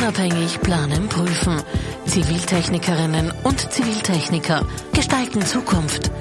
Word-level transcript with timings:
Unabhängig 0.00 0.60
planen, 0.60 1.08
prüfen. 1.08 1.60
Ziviltechnikerinnen 2.06 3.32
und 3.42 3.72
Ziviltechniker 3.72 4.64
gestalten 4.94 5.44
Zukunft. 5.44 6.12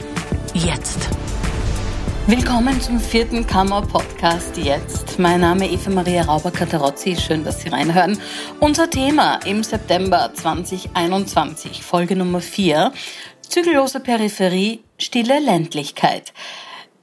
Jetzt. 0.56 1.08
Willkommen 2.26 2.82
zum 2.82 3.00
vierten 3.00 3.46
Kammer-Podcast 3.46 4.58
jetzt. 4.58 5.20
Mein 5.20 5.42
Name 5.42 5.68
ist 5.72 5.84
Eva 5.86 5.92
Maria 5.92 6.24
Rauber-Katarozzi. 6.24 7.16
Schön, 7.18 7.44
dass 7.44 7.62
Sie 7.62 7.70
reinhören. 7.70 8.20
Unser 8.60 8.90
Thema 8.90 9.36
im 9.46 9.64
September 9.64 10.32
2021, 10.34 11.84
Folge 11.84 12.16
Nummer 12.16 12.42
4, 12.42 12.92
zügellose 13.48 14.00
Peripherie, 14.00 14.84
stille 14.98 15.40
Ländlichkeit. 15.40 16.34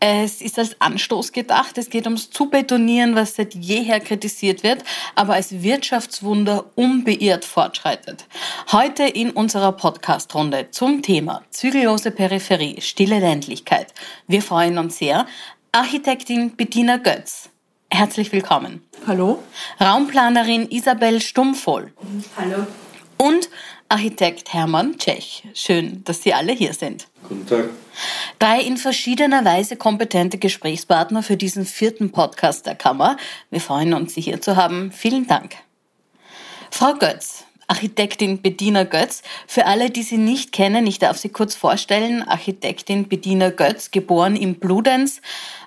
Es 0.01 0.41
ist 0.41 0.59
als 0.59 0.81
Anstoß 0.81 1.33
gedacht. 1.33 1.79
Es 1.79 1.89
geht 1.89 2.05
ums 2.07 2.31
Zubetonieren, 2.31 3.15
was 3.15 3.37
seit 3.37 3.55
jeher 3.55 4.01
kritisiert 4.01 4.63
wird, 4.63 4.83
aber 5.15 5.35
als 5.35 5.63
Wirtschaftswunder 5.63 6.67
unbeirrt 6.75 7.45
fortschreitet. 7.45 8.27
Heute 8.73 9.05
in 9.05 9.31
unserer 9.31 9.73
Podcast-Runde 9.73 10.71
zum 10.71 11.03
Thema 11.03 11.43
zügellose 11.51 12.11
Peripherie, 12.11 12.81
stille 12.81 13.19
Ländlichkeit. 13.19 13.95
Wir 14.27 14.43
freuen 14.43 14.79
uns 14.79 14.99
sehr. 14.99 15.27
Architektin 15.73 16.55
Bettina 16.55 16.99
Götz. 16.99 17.49
Herzlich 17.91 18.33
willkommen. 18.33 18.83
Hallo. 19.07 19.43
Raumplanerin 19.81 20.69
Isabel 20.69 21.21
Stummvoll. 21.21 21.93
Hallo. 22.37 22.67
Und 23.17 23.49
Architekt 23.89 24.53
Hermann 24.53 24.99
Tschech. 24.99 25.45
Schön, 25.55 26.03
dass 26.05 26.23
Sie 26.23 26.33
alle 26.33 26.53
hier 26.53 26.73
sind. 26.73 27.07
Guten 27.29 27.47
Tag. 27.47 27.71
Drei 28.39 28.61
in 28.61 28.77
verschiedener 28.77 29.45
Weise 29.45 29.77
kompetente 29.77 30.39
Gesprächspartner 30.39 31.23
für 31.23 31.37
diesen 31.37 31.67
vierten 31.67 32.11
Podcast 32.11 32.67
der 32.67 32.75
Kammer. 32.75 33.17
Wir 33.51 33.61
freuen 33.61 33.95
uns, 33.95 34.15
Sie 34.15 34.21
hier 34.21 34.41
zu 34.41 34.57
haben. 34.57 34.91
Vielen 34.91 35.27
Dank. 35.27 35.57
Frau 36.71 36.95
Götz, 36.95 37.45
Architektin 37.69 38.43
Bediener 38.43 38.85
Götz. 38.85 39.23
Für 39.47 39.67
alle, 39.67 39.91
die 39.91 40.03
Sie 40.03 40.19
nicht 40.19 40.53
kennen, 40.53 40.87
ich 40.87 40.99
darf 40.99 41.19
Sie 41.19 41.29
kurz 41.29 41.55
vorstellen. 41.55 42.23
Architektin 42.27 43.09
Bediener 43.09 43.51
Götz, 43.51 43.91
geboren 43.91 44.35
in 44.35 44.59
Bludenz, 44.59 45.21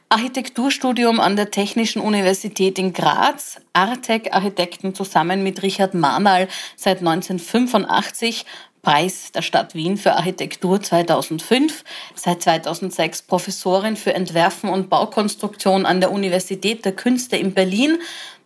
Architekturstudium 0.10 1.20
an 1.20 1.36
der 1.36 1.52
Technischen 1.52 2.02
Universität 2.02 2.80
in 2.80 2.94
Graz, 2.94 3.60
Artec 3.74 4.34
Architekten 4.34 4.96
zusammen 4.96 5.44
mit 5.44 5.64
Richard 5.64 5.94
Marmal 5.96 6.48
seit 6.78 7.00
1985, 7.00 8.46
Preis 8.82 9.34
der 9.34 9.42
Stadt 9.42 9.76
Wien 9.76 9.98
für 9.98 10.14
Architektur 10.14 10.82
2005, 10.82 11.84
seit 12.16 12.42
2006 12.42 13.24
Professorin 13.24 13.98
für 13.98 14.14
Entwerfen 14.14 14.70
und 14.70 14.90
Baukonstruktion 14.90 15.86
an 15.86 16.00
der 16.00 16.14
Universität 16.14 16.86
der 16.86 16.94
Künste 16.94 17.36
in 17.36 17.54
Berlin, 17.54 18.00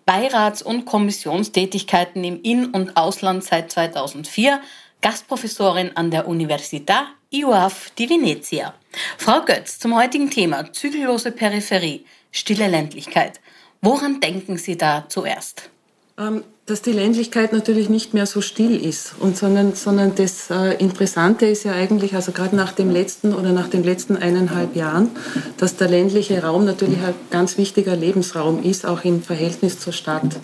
Beirats- 0.07 0.63
und 0.63 0.85
Kommissionstätigkeiten 0.85 2.23
im 2.23 2.41
In- 2.41 2.71
und 2.71 2.97
Ausland 2.97 3.43
seit 3.43 3.71
2004, 3.71 4.61
Gastprofessorin 5.01 5.91
an 5.93 6.09
der 6.09 6.27
Università 6.27 7.03
IUAF 7.33 7.91
di 7.97 8.09
Venezia. 8.09 8.73
Frau 9.17 9.45
Götz, 9.45 9.79
zum 9.79 9.95
heutigen 9.95 10.29
Thema 10.29 10.73
zügellose 10.73 11.31
Peripherie, 11.31 12.05
stille 12.29 12.67
Ländlichkeit. 12.67 13.39
Woran 13.81 14.19
denken 14.19 14.57
Sie 14.57 14.77
da 14.77 15.05
zuerst? 15.07 15.69
Ähm, 16.17 16.43
dass 16.67 16.81
die 16.81 16.91
Ländlichkeit 16.91 17.53
natürlich 17.53 17.89
nicht 17.89 18.13
mehr 18.13 18.25
so 18.25 18.39
still 18.39 18.75
ist, 18.85 19.13
und 19.19 19.35
sondern, 19.35 19.73
sondern 19.73 20.13
das 20.15 20.49
äh, 20.51 20.75
Interessante 20.75 21.47
ist 21.47 21.63
ja 21.63 21.73
eigentlich, 21.73 22.15
also 22.15 22.31
gerade 22.31 22.55
nach 22.55 22.71
dem 22.71 22.91
letzten 22.91 23.33
oder 23.33 23.51
nach 23.51 23.67
den 23.67 23.83
letzten 23.83 24.15
eineinhalb 24.15 24.75
Jahren, 24.75 25.09
dass 25.57 25.75
der 25.75 25.89
ländliche 25.89 26.41
Raum 26.43 26.65
natürlich 26.65 26.99
ein 26.99 27.15
ganz 27.31 27.57
wichtiger 27.57 27.95
Lebensraum 27.95 28.63
ist, 28.63 28.85
auch 28.85 29.03
im 29.03 29.21
Verhältnis 29.23 29.79
zur 29.79 29.91
Stadt. 29.91 30.37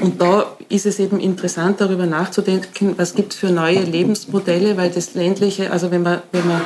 Und 0.00 0.20
da 0.22 0.56
ist 0.68 0.86
es 0.86 0.98
eben 0.98 1.20
interessant, 1.20 1.80
darüber 1.80 2.06
nachzudenken, 2.06 2.94
was 2.96 3.14
gibt 3.14 3.34
es 3.34 3.38
für 3.38 3.50
neue 3.50 3.82
Lebensmodelle, 3.82 4.76
weil 4.76 4.90
das 4.90 5.14
ländliche, 5.14 5.70
also 5.70 5.90
wenn 5.90 6.02
man, 6.02 6.22
wenn 6.32 6.46
man 6.46 6.62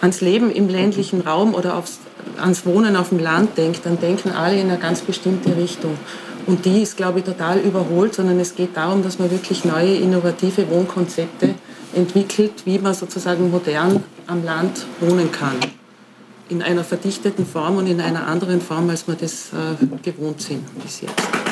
ans 0.00 0.22
Leben 0.22 0.50
im 0.50 0.68
ländlichen 0.68 1.20
Raum 1.20 1.54
oder 1.54 1.76
aufs, 1.76 1.98
ans 2.40 2.64
Wohnen 2.64 2.96
auf 2.96 3.10
dem 3.10 3.18
Land 3.18 3.58
denkt, 3.58 3.80
dann 3.84 4.00
denken 4.00 4.30
alle 4.30 4.58
in 4.58 4.70
eine 4.70 4.78
ganz 4.78 5.02
bestimmte 5.02 5.56
Richtung. 5.56 5.98
Und 6.46 6.64
die 6.64 6.82
ist, 6.82 6.96
glaube 6.96 7.20
ich, 7.20 7.24
total 7.24 7.58
überholt, 7.58 8.14
sondern 8.14 8.38
es 8.38 8.54
geht 8.54 8.76
darum, 8.76 9.02
dass 9.02 9.18
man 9.18 9.30
wirklich 9.30 9.64
neue, 9.64 9.94
innovative 9.96 10.68
Wohnkonzepte 10.70 11.54
entwickelt, 11.94 12.52
wie 12.64 12.78
man 12.78 12.94
sozusagen 12.94 13.50
modern 13.50 14.02
am 14.26 14.44
Land 14.44 14.84
wohnen 15.00 15.32
kann. 15.32 15.56
In 16.50 16.62
einer 16.62 16.84
verdichteten 16.84 17.46
Form 17.46 17.78
und 17.78 17.86
in 17.86 18.00
einer 18.00 18.26
anderen 18.26 18.60
Form, 18.60 18.90
als 18.90 19.08
wir 19.08 19.14
das 19.14 19.50
äh, 19.52 19.86
gewohnt 20.02 20.42
sind 20.42 20.62
bis 20.82 21.00
jetzt. 21.00 21.43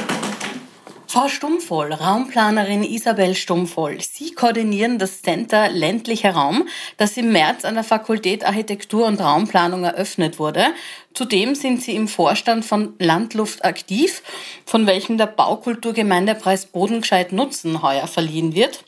Frau 1.12 1.28
Stummvoll, 1.28 1.93
Raumplanerin 1.93 2.83
Isabel 2.83 3.34
Stummvoll, 3.34 4.00
Sie 4.00 4.33
koordinieren 4.33 4.99
das 4.99 5.21
Center 5.21 5.69
Ländlicher 5.69 6.31
Raum, 6.31 6.67
das 6.97 7.19
im 7.19 7.33
März 7.33 7.67
an 7.67 7.75
der 7.75 7.84
Fakultät 7.84 8.47
Architektur 8.47 9.05
und 9.05 9.21
Raumplanung 9.21 9.84
eröffnet 9.84 10.39
wurde. 10.39 10.69
Zudem 11.12 11.55
sind 11.55 11.83
Sie 11.83 11.95
im 11.97 12.09
Vorstand 12.09 12.65
von 12.65 12.95
Landluft 12.99 13.62
aktiv, 13.62 14.23
von 14.65 14.87
welchem 14.87 15.19
der 15.19 15.27
Baukulturgemeindepreis 15.27 16.65
Bodengescheit 16.65 17.33
Nutzen 17.33 17.83
heuer 17.83 18.06
verliehen 18.06 18.55
wird. 18.55 18.84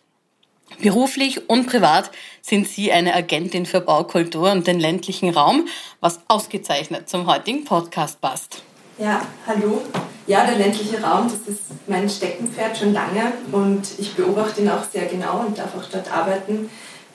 Beruflich 0.80 1.50
und 1.50 1.66
privat 1.66 2.10
sind 2.40 2.66
Sie 2.66 2.90
eine 2.90 3.12
Agentin 3.12 3.66
für 3.66 3.82
Baukultur 3.82 4.50
und 4.50 4.66
den 4.66 4.80
ländlichen 4.80 5.28
Raum, 5.28 5.68
was 6.00 6.20
ausgezeichnet 6.28 7.06
zum 7.06 7.26
heutigen 7.26 7.66
Podcast 7.66 8.22
passt. 8.22 8.62
Ja, 8.98 9.22
hallo. 9.44 9.82
Ja, 10.28 10.46
der 10.46 10.56
ländliche 10.56 11.02
Raum, 11.02 11.24
das 11.24 11.52
ist 11.52 11.62
mein 11.88 12.08
Steckenpferd 12.08 12.78
schon 12.78 12.92
lange 12.92 13.32
und 13.50 13.82
ich 13.98 14.14
beobachte 14.14 14.60
ihn 14.60 14.70
auch 14.70 14.84
sehr 14.84 15.06
genau 15.06 15.40
und 15.40 15.58
darf 15.58 15.76
auch 15.76 15.84
dort 15.90 16.10
arbeiten. 16.12 16.70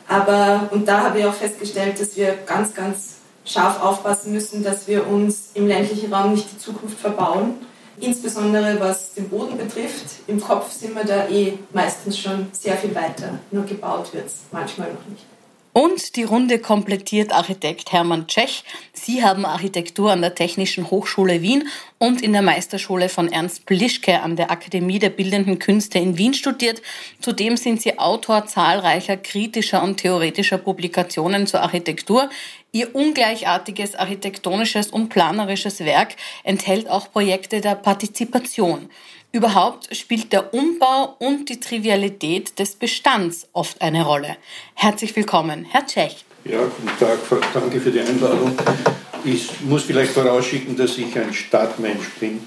Aber, 0.08 0.68
und 0.72 0.88
da 0.88 1.06
habe 1.06 1.20
ich 1.20 1.26
auch 1.26 1.34
festgestellt, 1.34 2.00
dass 2.00 2.18
wir 2.18 2.38
ganz, 2.46 2.74
ganz 2.74 3.16
scharf 3.46 3.82
aufpassen 3.82 4.34
müssen, 4.34 4.62
dass 4.62 4.88
wir 4.88 5.08
uns 5.08 5.52
im 5.54 5.68
ländlichen 5.68 6.14
Raum 6.14 6.34
nicht 6.34 6.52
die 6.52 6.58
Zukunft 6.58 7.00
verbauen. 7.00 7.56
Insbesondere 8.02 8.80
was 8.80 9.14
den 9.14 9.30
Boden 9.30 9.58
betrifft. 9.58 10.06
Im 10.28 10.42
Kopf 10.42 10.72
sind 10.72 10.96
wir 10.96 11.06
da 11.06 11.30
eh 11.30 11.60
meistens 11.74 12.20
schon 12.20 12.48
sehr 12.52 12.76
viel 12.76 12.94
weiter. 12.94 13.40
Nur 13.52 13.64
gebaut 13.64 14.14
wird 14.14 14.28
es 14.28 14.40
manchmal 14.52 14.90
noch 14.90 15.06
nicht. 15.10 15.26
Und 15.82 16.18
die 16.18 16.24
Runde 16.24 16.60
komplettiert 16.60 17.32
Architekt 17.32 17.94
Hermann 17.94 18.28
Tschech. 18.28 18.66
Sie 18.92 19.24
haben 19.24 19.46
Architektur 19.46 20.12
an 20.12 20.20
der 20.20 20.36
Technischen 20.36 20.92
Hochschule 20.92 21.42
Wien 21.42 21.70
und 21.98 22.22
in 22.22 22.34
der 22.34 22.42
Meisterschule 22.42 23.08
von 23.08 23.32
Ernst 23.32 23.66
Plischke 23.66 24.20
an 24.20 24.36
der 24.36 24.52
Akademie 24.52 25.00
der 25.00 25.10
Bildenden 25.10 25.58
Künste 25.58 25.98
in 25.98 26.18
Wien 26.18 26.34
studiert. 26.34 26.82
Zudem 27.22 27.56
sind 27.56 27.82
Sie 27.82 27.98
Autor 27.98 28.46
zahlreicher 28.46 29.16
kritischer 29.16 29.82
und 29.82 29.96
theoretischer 29.96 30.58
Publikationen 30.58 31.48
zur 31.48 31.62
Architektur. 31.62 32.30
Ihr 32.74 32.94
ungleichartiges 32.94 33.96
architektonisches 33.96 34.88
und 34.88 35.08
planerisches 35.08 35.80
Werk 35.80 36.18
enthält 36.44 36.90
auch 36.90 37.10
Projekte 37.10 37.62
der 37.62 37.76
Partizipation. 37.76 38.90
Überhaupt 39.32 39.96
spielt 39.96 40.34
der 40.34 40.56
Umbau 40.56 41.16
und 41.20 41.50
die 41.50 41.60
Trivialität 41.60 42.58
des 42.58 42.74
Bestands 42.74 43.48
oft 43.54 43.80
eine 43.80 44.04
Rolle. 44.04 44.38
Herzlich 44.74 45.16
willkommen, 45.16 45.66
Herr 45.70 45.86
Tschech. 45.86 46.26
Ja, 46.46 46.62
guten 46.64 46.98
Tag, 46.98 47.20
danke 47.54 47.80
für 47.80 47.92
die 47.92 48.00
Einladung. 48.00 48.58
Ich 49.24 49.62
muss 49.62 49.84
vielleicht 49.84 50.14
vorausschicken, 50.14 50.76
dass 50.76 50.98
ich 50.98 51.16
ein 51.16 51.32
Stadtmensch 51.32 52.10
bin. 52.20 52.42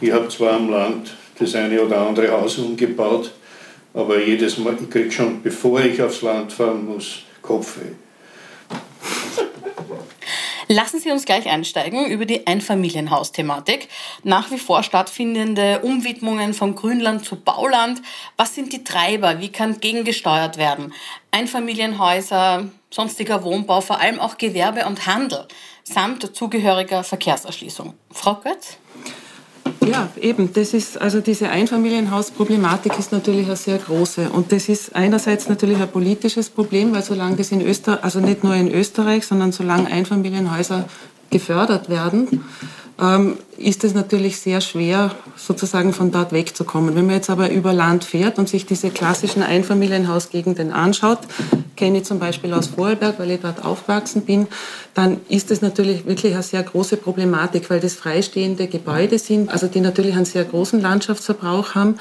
Ich 0.00 0.12
habe 0.12 0.28
zwar 0.28 0.54
am 0.54 0.70
Land 0.70 1.14
das 1.38 1.54
eine 1.56 1.82
oder 1.82 2.00
andere 2.00 2.30
Haus 2.32 2.56
umgebaut, 2.56 3.30
aber 3.92 4.18
jedes 4.18 4.56
Mal, 4.56 4.78
ich 4.80 4.88
kriege 4.88 5.12
schon, 5.12 5.42
bevor 5.42 5.80
ich 5.80 6.00
aufs 6.00 6.22
Land 6.22 6.54
fahren 6.54 6.86
muss, 6.86 7.24
Kopfweh. 7.42 7.92
Lassen 10.74 10.98
Sie 10.98 11.12
uns 11.12 11.24
gleich 11.24 11.48
einsteigen 11.48 12.06
über 12.06 12.26
die 12.26 12.48
Einfamilienhausthematik. 12.48 13.88
Nach 14.24 14.50
wie 14.50 14.58
vor 14.58 14.82
stattfindende 14.82 15.78
Umwidmungen 15.82 16.52
von 16.52 16.74
Grünland 16.74 17.24
zu 17.24 17.36
Bauland. 17.36 18.02
Was 18.36 18.56
sind 18.56 18.72
die 18.72 18.82
Treiber? 18.82 19.38
Wie 19.38 19.52
kann 19.52 19.78
gegengesteuert 19.78 20.56
werden? 20.56 20.92
Einfamilienhäuser, 21.30 22.66
sonstiger 22.90 23.44
Wohnbau, 23.44 23.82
vor 23.82 24.00
allem 24.00 24.18
auch 24.18 24.36
Gewerbe 24.36 24.86
und 24.86 25.06
Handel 25.06 25.46
samt 25.84 26.34
zugehöriger 26.34 27.04
Verkehrserschließung. 27.04 27.94
Frau 28.10 28.34
Götz? 28.34 28.78
Ja, 29.90 30.08
eben. 30.20 30.52
Das 30.52 30.74
ist, 30.74 31.00
also 31.00 31.20
diese 31.20 31.48
Einfamilienhausproblematik 31.48 32.98
ist 32.98 33.12
natürlich 33.12 33.46
eine 33.46 33.56
sehr 33.56 33.78
große. 33.78 34.30
Und 34.30 34.52
das 34.52 34.68
ist 34.68 34.94
einerseits 34.94 35.48
natürlich 35.48 35.78
ein 35.80 35.90
politisches 35.90 36.50
Problem, 36.50 36.92
weil 36.92 37.02
solange 37.02 37.36
das 37.36 37.52
in 37.52 37.60
Österreich, 37.60 38.02
also 38.02 38.20
nicht 38.20 38.44
nur 38.44 38.54
in 38.54 38.70
Österreich, 38.72 39.26
sondern 39.26 39.52
solange 39.52 39.86
Einfamilienhäuser 39.86 40.84
gefördert 41.30 41.88
werden, 41.88 42.44
ähm, 43.00 43.38
ist 43.56 43.84
es 43.84 43.94
natürlich 43.94 44.38
sehr 44.38 44.60
schwer, 44.60 45.12
sozusagen 45.36 45.92
von 45.92 46.10
dort 46.10 46.32
wegzukommen. 46.32 46.94
Wenn 46.94 47.06
man 47.06 47.16
jetzt 47.16 47.30
aber 47.30 47.50
über 47.50 47.72
Land 47.72 48.04
fährt 48.04 48.38
und 48.38 48.48
sich 48.48 48.66
diese 48.66 48.90
klassischen 48.90 49.42
Einfamilienhausgegenden 49.42 50.72
anschaut, 50.72 51.20
kenne 51.76 51.98
ich 51.98 52.04
zum 52.04 52.18
Beispiel 52.18 52.52
aus 52.52 52.68
Vorarlberg, 52.68 53.18
weil 53.18 53.32
ich 53.32 53.40
dort 53.40 53.64
aufgewachsen 53.64 54.22
bin, 54.22 54.46
dann 54.94 55.20
ist 55.28 55.50
es 55.50 55.60
natürlich 55.60 56.06
wirklich 56.06 56.34
eine 56.34 56.42
sehr 56.42 56.62
große 56.62 56.96
Problematik, 56.96 57.68
weil 57.70 57.80
das 57.80 57.94
freistehende 57.94 58.68
Gebäude 58.68 59.18
sind, 59.18 59.50
also 59.50 59.66
die 59.66 59.80
natürlich 59.80 60.14
einen 60.14 60.24
sehr 60.24 60.44
großen 60.44 60.80
Landschaftsverbrauch 60.80 61.74
haben, 61.74 61.96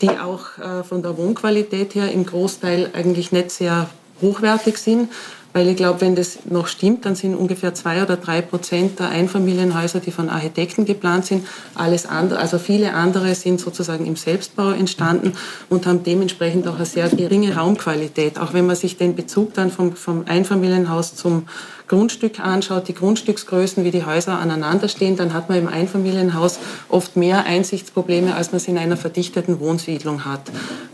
die 0.00 0.10
auch 0.10 0.58
äh, 0.58 0.82
von 0.82 1.02
der 1.02 1.16
Wohnqualität 1.18 1.94
her 1.94 2.10
im 2.10 2.24
Großteil 2.24 2.90
eigentlich 2.94 3.32
nicht 3.32 3.50
sehr 3.50 3.90
hochwertig 4.20 4.78
sind. 4.78 5.10
Weil 5.54 5.68
ich 5.68 5.76
glaube, 5.76 6.02
wenn 6.02 6.14
das 6.14 6.40
noch 6.50 6.66
stimmt, 6.66 7.04
dann 7.04 7.14
sind 7.14 7.34
ungefähr 7.34 7.74
zwei 7.74 8.02
oder 8.02 8.16
drei 8.16 8.42
Prozent 8.42 8.98
der 8.98 9.08
Einfamilienhäuser, 9.08 10.00
die 10.00 10.10
von 10.10 10.28
Architekten 10.28 10.84
geplant 10.84 11.26
sind. 11.26 11.46
Alles 11.74 12.06
andere, 12.06 12.38
also 12.38 12.58
viele 12.58 12.92
andere 12.92 13.34
sind 13.34 13.58
sozusagen 13.58 14.04
im 14.06 14.16
Selbstbau 14.16 14.70
entstanden 14.70 15.32
und 15.68 15.86
haben 15.86 16.02
dementsprechend 16.04 16.68
auch 16.68 16.76
eine 16.76 16.86
sehr 16.86 17.08
geringe 17.08 17.56
Raumqualität. 17.56 18.38
Auch 18.38 18.52
wenn 18.52 18.66
man 18.66 18.76
sich 18.76 18.98
den 18.98 19.16
Bezug 19.16 19.54
dann 19.54 19.70
vom, 19.70 19.96
vom 19.96 20.24
Einfamilienhaus 20.26 21.14
zum 21.16 21.44
Grundstück 21.88 22.40
anschaut, 22.40 22.86
die 22.88 22.94
Grundstücksgrößen, 22.94 23.82
wie 23.84 23.90
die 23.90 24.04
Häuser 24.04 24.38
aneinander 24.38 24.88
stehen, 24.88 25.16
dann 25.16 25.32
hat 25.32 25.48
man 25.48 25.58
im 25.58 25.68
Einfamilienhaus 25.68 26.58
oft 26.88 27.16
mehr 27.16 27.44
Einsichtsprobleme, 27.44 28.34
als 28.34 28.52
man 28.52 28.58
es 28.58 28.68
in 28.68 28.78
einer 28.78 28.96
verdichteten 28.96 29.58
Wohnsiedlung 29.58 30.24
hat. 30.24 30.42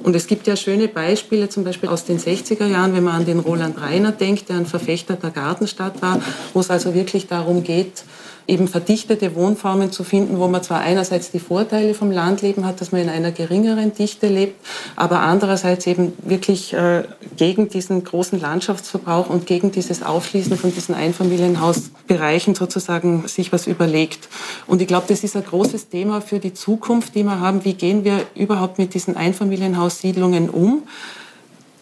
Und 0.02 0.14
es 0.14 0.26
gibt 0.26 0.46
ja 0.46 0.56
schöne 0.56 0.88
Beispiele, 0.88 1.48
zum 1.48 1.64
Beispiel 1.64 1.88
aus 1.88 2.04
den 2.04 2.18
60er 2.18 2.66
Jahren, 2.66 2.94
wenn 2.94 3.04
man 3.04 3.16
an 3.16 3.26
den 3.26 3.40
Roland 3.40 3.80
Reiner 3.80 4.12
denkt, 4.12 4.48
der 4.48 4.56
ein 4.56 4.66
Verfechter 4.66 5.16
der 5.16 5.30
Gartenstadt 5.30 6.00
war, 6.00 6.20
wo 6.52 6.60
es 6.60 6.70
also 6.70 6.94
wirklich 6.94 7.26
darum 7.26 7.64
geht, 7.64 8.04
eben 8.46 8.68
verdichtete 8.68 9.34
Wohnformen 9.34 9.90
zu 9.90 10.04
finden, 10.04 10.38
wo 10.38 10.48
man 10.48 10.62
zwar 10.62 10.80
einerseits 10.80 11.30
die 11.30 11.38
Vorteile 11.38 11.94
vom 11.94 12.10
Landleben 12.10 12.66
hat, 12.66 12.80
dass 12.80 12.92
man 12.92 13.02
in 13.02 13.08
einer 13.08 13.32
geringeren 13.32 13.94
Dichte 13.94 14.28
lebt, 14.28 14.54
aber 14.96 15.20
andererseits 15.20 15.86
eben 15.86 16.12
wirklich 16.22 16.72
äh, 16.74 17.04
gegen 17.36 17.68
diesen 17.68 18.04
großen 18.04 18.40
Landschaftsverbrauch 18.40 19.30
und 19.30 19.46
gegen 19.46 19.72
dieses 19.72 20.02
Aufschließen 20.02 20.56
von 20.56 20.74
diesen 20.74 20.94
Einfamilienhausbereichen 20.94 22.54
sozusagen 22.54 23.26
sich 23.28 23.52
was 23.52 23.66
überlegt. 23.66 24.28
Und 24.66 24.82
ich 24.82 24.88
glaube, 24.88 25.06
das 25.08 25.24
ist 25.24 25.36
ein 25.36 25.44
großes 25.44 25.88
Thema 25.88 26.20
für 26.20 26.38
die 26.38 26.54
Zukunft, 26.54 27.14
die 27.14 27.24
wir 27.24 27.40
haben. 27.40 27.64
Wie 27.64 27.74
gehen 27.74 28.04
wir 28.04 28.20
überhaupt 28.34 28.78
mit 28.78 28.94
diesen 28.94 29.16
Einfamilienhaussiedlungen 29.16 30.50
um? 30.50 30.82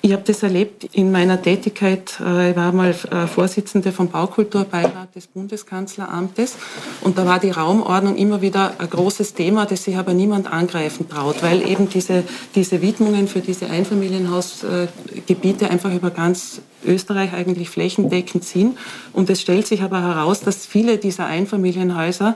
Ich 0.04 0.12
habe 0.12 0.24
das 0.26 0.42
erlebt 0.42 0.82
in 0.90 1.12
meiner 1.12 1.40
Tätigkeit. 1.40 2.18
Äh, 2.20 2.50
ich 2.50 2.56
war 2.56 2.72
mal 2.72 2.90
äh, 2.90 3.28
Vorsitzende 3.28 3.92
vom 3.92 4.08
Baukulturbeirat 4.08 5.14
des 5.14 5.28
Bundeskanzleramtes 5.28 6.56
und 7.02 7.18
da 7.18 7.24
war 7.24 7.38
die 7.38 7.50
Raumordnung 7.50 8.16
immer 8.16 8.42
wieder 8.42 8.74
ein 8.78 8.90
großes 8.90 9.34
Thema, 9.34 9.64
das 9.64 9.84
sich 9.84 9.96
aber 9.96 10.12
niemand 10.12 10.52
angreifen 10.52 11.08
traut, 11.08 11.44
weil 11.44 11.62
eben 11.62 11.88
diese, 11.88 12.24
diese 12.56 12.82
Widmungen 12.82 13.28
für 13.28 13.38
diese 13.38 13.70
Einfamilienhausgebiete 13.70 15.70
einfach 15.70 15.94
über 15.94 16.10
ganz 16.10 16.62
Österreich 16.84 17.32
eigentlich 17.32 17.70
flächendeckend 17.70 18.42
sind. 18.42 18.76
Und 19.12 19.30
es 19.30 19.40
stellt 19.40 19.68
sich 19.68 19.82
aber 19.82 20.02
heraus, 20.02 20.40
dass 20.40 20.66
viele 20.66 20.98
dieser 20.98 21.26
Einfamilienhäuser 21.26 22.34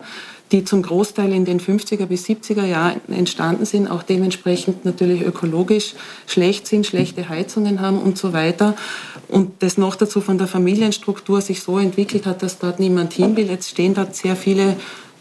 die 0.52 0.64
zum 0.64 0.82
Großteil 0.82 1.32
in 1.32 1.44
den 1.44 1.60
50er 1.60 2.06
bis 2.06 2.26
70er 2.26 2.64
Jahren 2.64 3.00
entstanden 3.08 3.64
sind, 3.64 3.90
auch 3.90 4.02
dementsprechend 4.02 4.84
natürlich 4.84 5.22
ökologisch 5.22 5.94
schlecht 6.26 6.66
sind, 6.66 6.86
schlechte 6.86 7.28
Heizungen 7.28 7.80
haben 7.80 7.98
und 7.98 8.16
so 8.16 8.32
weiter. 8.32 8.76
Und 9.28 9.62
das 9.62 9.76
noch 9.76 9.96
dazu 9.96 10.20
von 10.20 10.38
der 10.38 10.46
Familienstruktur 10.46 11.40
sich 11.40 11.62
so 11.62 11.78
entwickelt 11.78 12.26
hat, 12.26 12.42
dass 12.42 12.58
dort 12.58 12.78
niemand 12.78 13.12
hin 13.12 13.36
will. 13.36 13.48
Jetzt 13.48 13.70
stehen 13.70 13.94
dort 13.94 14.14
sehr 14.14 14.36
viele 14.36 14.76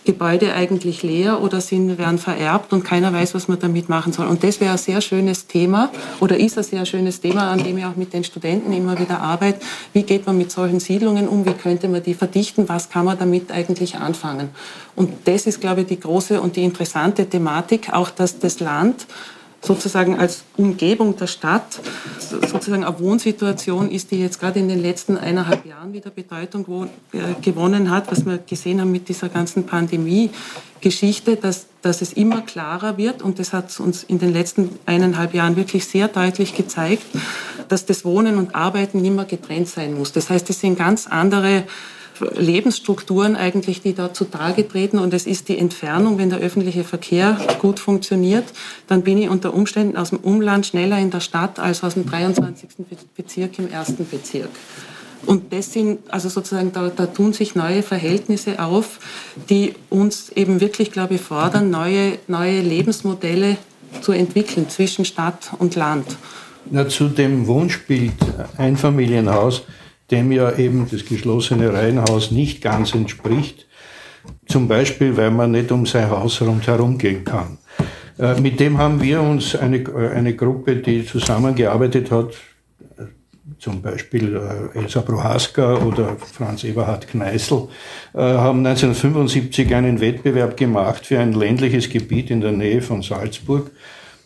Gebäude 0.05 0.53
eigentlich 0.53 1.03
leer 1.03 1.41
oder 1.41 1.61
sind, 1.61 1.97
werden 1.97 2.17
vererbt 2.17 2.71
und 2.71 2.83
keiner 2.83 3.11
weiß, 3.11 3.33
was 3.33 3.47
man 3.47 3.59
damit 3.59 3.89
machen 3.89 4.13
soll. 4.13 4.27
Und 4.27 4.43
das 4.43 4.61
wäre 4.61 4.73
ein 4.73 4.77
sehr 4.77 5.01
schönes 5.01 5.47
Thema 5.47 5.91
oder 6.19 6.37
ist 6.37 6.57
ein 6.57 6.63
sehr 6.63 6.85
schönes 6.85 7.19
Thema, 7.19 7.51
an 7.51 7.63
dem 7.63 7.77
ich 7.77 7.85
auch 7.85 7.95
mit 7.95 8.13
den 8.13 8.23
Studenten 8.23 8.71
immer 8.71 8.97
wieder 8.99 9.19
arbeite. 9.19 9.59
Wie 9.93 10.03
geht 10.03 10.25
man 10.25 10.37
mit 10.37 10.51
solchen 10.51 10.79
Siedlungen 10.79 11.27
um? 11.27 11.45
Wie 11.45 11.53
könnte 11.53 11.87
man 11.87 12.03
die 12.03 12.13
verdichten? 12.13 12.69
Was 12.69 12.89
kann 12.89 13.05
man 13.05 13.17
damit 13.17 13.51
eigentlich 13.51 13.95
anfangen? 13.95 14.49
Und 14.95 15.11
das 15.25 15.47
ist, 15.47 15.59
glaube 15.59 15.81
ich, 15.81 15.87
die 15.87 15.99
große 15.99 16.39
und 16.39 16.55
die 16.55 16.63
interessante 16.63 17.25
Thematik, 17.25 17.91
auch 17.91 18.09
dass 18.09 18.39
das 18.39 18.59
Land 18.59 19.07
sozusagen 19.65 20.19
als 20.19 20.43
Umgebung 20.57 21.15
der 21.17 21.27
Stadt 21.27 21.79
sozusagen 22.19 22.83
eine 22.83 22.99
Wohnsituation 22.99 23.89
ist, 23.89 24.11
die 24.11 24.19
jetzt 24.19 24.39
gerade 24.39 24.59
in 24.59 24.67
den 24.67 24.81
letzten 24.81 25.17
eineinhalb 25.17 25.65
Jahren 25.65 25.93
wieder 25.93 26.09
Bedeutung 26.09 26.89
äh, 27.11 27.19
gewonnen 27.41 27.89
hat, 27.89 28.11
was 28.11 28.25
wir 28.25 28.37
gesehen 28.37 28.81
haben 28.81 28.91
mit 28.91 29.09
dieser 29.09 29.29
ganzen 29.29 29.65
Pandemie-Geschichte, 29.65 31.35
dass, 31.35 31.67
dass 31.81 32.01
es 32.01 32.13
immer 32.13 32.41
klarer 32.41 32.97
wird 32.97 33.21
und 33.21 33.39
das 33.39 33.53
hat 33.53 33.79
uns 33.79 34.03
in 34.03 34.19
den 34.19 34.33
letzten 34.33 34.69
eineinhalb 34.85 35.33
Jahren 35.33 35.55
wirklich 35.55 35.85
sehr 35.85 36.07
deutlich 36.07 36.55
gezeigt, 36.55 37.03
dass 37.67 37.85
das 37.85 38.05
Wohnen 38.05 38.37
und 38.37 38.55
Arbeiten 38.55 39.01
mehr 39.01 39.25
getrennt 39.25 39.67
sein 39.67 39.97
muss. 39.97 40.11
Das 40.11 40.29
heißt, 40.29 40.49
es 40.49 40.59
sind 40.59 40.77
ganz 40.77 41.07
andere 41.07 41.63
Lebensstrukturen 42.35 43.35
eigentlich, 43.35 43.81
die 43.81 43.93
da 43.93 44.13
zutage 44.13 44.67
treten. 44.67 44.99
Und 44.99 45.13
es 45.13 45.27
ist 45.27 45.49
die 45.49 45.57
Entfernung, 45.57 46.17
wenn 46.17 46.29
der 46.29 46.39
öffentliche 46.39 46.83
Verkehr 46.83 47.37
gut 47.59 47.79
funktioniert, 47.79 48.45
dann 48.87 49.03
bin 49.03 49.17
ich 49.17 49.29
unter 49.29 49.53
Umständen 49.53 49.97
aus 49.97 50.09
dem 50.09 50.19
Umland 50.19 50.65
schneller 50.65 50.99
in 50.99 51.11
der 51.11 51.19
Stadt 51.19 51.59
als 51.59 51.83
aus 51.83 51.95
dem 51.95 52.05
23. 52.05 52.69
Bezirk 53.15 53.59
im 53.59 53.69
ersten 53.71 54.07
Bezirk. 54.07 54.49
Und 55.25 55.53
das 55.53 55.73
sind, 55.73 55.99
also 56.11 56.29
sozusagen, 56.29 56.71
da, 56.71 56.89
da 56.89 57.07
tun 57.07 57.33
sich 57.33 57.55
neue 57.55 57.83
Verhältnisse 57.83 58.59
auf, 58.63 58.99
die 59.49 59.73
uns 59.89 60.29
eben 60.29 60.61
wirklich, 60.61 60.91
glaube 60.91 61.15
ich, 61.15 61.21
fordern, 61.21 61.69
neue, 61.69 62.19
neue 62.27 62.61
Lebensmodelle 62.61 63.57
zu 64.01 64.11
entwickeln 64.11 64.69
zwischen 64.69 65.05
Stadt 65.05 65.51
und 65.57 65.75
Land. 65.75 66.05
Na, 66.69 66.87
zu 66.87 67.07
dem 67.07 67.47
Wunschbild 67.47 68.13
Einfamilienhaus 68.57 69.63
dem 70.11 70.31
ja 70.31 70.55
eben 70.57 70.87
das 70.89 71.05
geschlossene 71.05 71.73
Reihenhaus 71.73 72.31
nicht 72.31 72.61
ganz 72.61 72.93
entspricht. 72.93 73.67
Zum 74.47 74.67
Beispiel, 74.67 75.17
weil 75.17 75.31
man 75.31 75.51
nicht 75.51 75.71
um 75.71 75.85
sein 75.85 76.09
Haus 76.09 76.41
rundherum 76.41 76.97
gehen 76.97 77.23
kann. 77.23 77.57
Äh, 78.17 78.39
mit 78.39 78.59
dem 78.59 78.77
haben 78.77 79.01
wir 79.01 79.21
uns 79.21 79.55
eine, 79.55 79.77
äh, 79.77 80.11
eine 80.13 80.35
Gruppe, 80.35 80.77
die 80.77 81.05
zusammengearbeitet 81.05 82.11
hat, 82.11 82.33
äh, 82.97 83.03
zum 83.59 83.81
Beispiel 83.81 84.39
Elsa 84.73 85.01
Prohaska 85.01 85.77
oder 85.77 86.17
Franz 86.17 86.63
Eberhard 86.63 87.07
Kneißl, 87.07 87.67
haben 88.13 88.65
1975 88.65 89.73
einen 89.73 90.01
Wettbewerb 90.01 90.57
gemacht 90.57 91.05
für 91.05 91.19
ein 91.19 91.33
ländliches 91.33 91.89
Gebiet 91.89 92.31
in 92.31 92.41
der 92.41 92.51
Nähe 92.51 92.81
von 92.81 93.01
Salzburg 93.01 93.71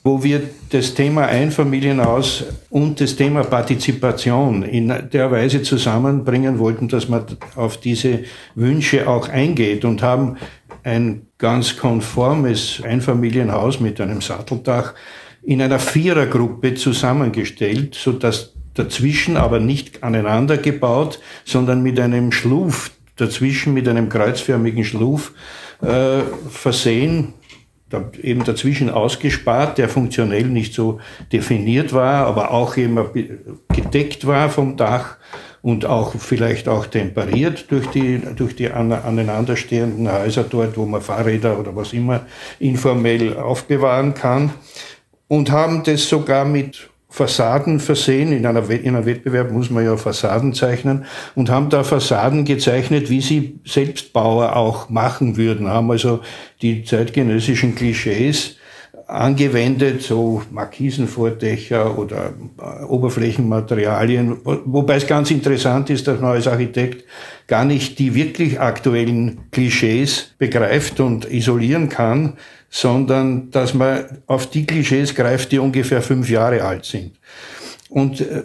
wo 0.10 0.24
wir 0.24 0.42
das 0.72 0.96
Thema 0.96 1.28
Einfamilienhaus 1.28 2.46
und 2.72 3.00
das 3.00 3.16
Thema 3.16 3.44
Partizipation 3.44 4.64
in 4.64 4.92
der 5.14 5.30
Weise 5.30 5.62
zusammenbringen 5.62 6.58
wollten, 6.58 6.88
dass 6.88 7.08
man 7.10 7.26
auf 7.56 7.78
diese 7.78 8.24
Wünsche 8.56 9.08
auch 9.08 9.30
eingeht 9.30 9.86
und 9.86 10.02
haben 10.02 10.38
ein 10.84 11.28
ganz 11.38 11.78
konformes 11.78 12.82
Einfamilienhaus 12.84 13.80
mit 13.80 14.02
einem 14.02 14.22
Satteldach 14.22 14.96
in 15.44 15.62
einer 15.62 15.78
Vierergruppe 15.78 16.74
zusammengestellt, 16.74 17.94
so 17.94 18.12
dass 18.12 18.56
dazwischen 18.74 19.38
aber 19.38 19.60
nicht 19.60 20.02
aneinander 20.02 20.58
gebaut, 20.58 21.20
sondern 21.46 21.84
mit 21.84 22.00
einem 22.00 22.32
Schluf 22.32 22.90
dazwischen, 23.16 23.76
mit 23.76 23.88
einem 23.88 24.10
kreuzförmigen 24.10 24.86
Schluf 24.86 25.34
äh, 25.84 26.22
versehen, 26.50 27.36
eben 28.22 28.44
dazwischen 28.44 28.90
ausgespart, 28.90 29.78
der 29.78 29.90
funktionell 29.90 30.46
nicht 30.46 30.74
so 30.74 31.00
definiert 31.32 31.94
war, 31.94 32.28
aber 32.28 32.52
auch 32.52 32.78
immer 32.78 33.12
gedeckt 33.74 34.28
war 34.28 34.50
vom 34.50 34.78
Dach 34.78 35.18
und 35.62 35.86
auch 35.86 36.14
vielleicht 36.18 36.68
auch 36.68 36.86
temperiert 36.86 37.70
durch 37.70 37.88
die, 37.88 38.22
durch 38.36 38.56
die 38.56 38.70
aneinanderstehenden 38.72 40.12
Häuser 40.12 40.44
dort, 40.44 40.78
wo 40.78 40.86
man 40.86 41.02
Fahrräder 41.02 41.60
oder 41.60 41.76
was 41.76 41.94
immer 41.94 42.26
informell 42.60 43.38
aufbewahren 43.38 44.14
kann. 44.14 44.52
Und 45.28 45.52
haben 45.52 45.84
das 45.84 46.08
sogar 46.10 46.46
mit 46.46 46.90
Fassaden 47.10 47.80
versehen. 47.80 48.32
In, 48.32 48.46
einer, 48.46 48.70
in 48.70 48.96
einem 48.96 49.06
Wettbewerb 49.06 49.52
muss 49.52 49.70
man 49.70 49.84
ja 49.84 49.98
Fassaden 49.98 50.54
zeichnen 50.54 51.06
und 51.36 51.50
haben 51.50 51.70
da 51.70 51.84
Fassaden 51.84 52.46
gezeichnet, 52.46 53.10
wie 53.10 53.22
sie 53.22 53.60
Selbstbauer 53.66 54.56
auch 54.56 54.90
machen 54.90 55.36
würden. 55.36 55.68
Haben 55.68 55.90
also 55.92 56.22
die 56.62 56.84
zeitgenössischen 56.84 57.76
Klischees 57.76 58.58
angewendet, 59.10 60.04
so 60.04 60.44
Markisenvordächer 60.52 61.98
oder 61.98 62.34
äh, 62.60 62.84
Oberflächenmaterialien, 62.84 64.38
wobei 64.44 64.98
es 64.98 65.08
ganz 65.08 65.32
interessant 65.32 65.90
ist, 65.90 66.08
dass 66.08 66.20
man 66.20 66.32
als 66.34 66.48
Architekt 66.48 67.06
gar 67.48 67.66
nicht 67.66 67.98
die 67.98 68.14
wirklich 68.14 68.60
aktuellen 68.60 69.50
Klischees 69.50 70.36
begreift 70.38 71.00
und 71.00 71.26
isolieren 71.26 71.90
kann, 71.90 72.38
sondern 72.70 73.50
dass 73.52 73.74
man 73.74 74.06
auf 74.28 74.50
die 74.50 74.66
Klischees 74.66 75.16
greift, 75.16 75.52
die 75.52 75.60
ungefähr 75.60 76.02
fünf 76.02 76.30
Jahre 76.30 76.64
alt 76.64 76.86
sind. 76.86 77.12
Und 77.90 78.22
äh, 78.22 78.44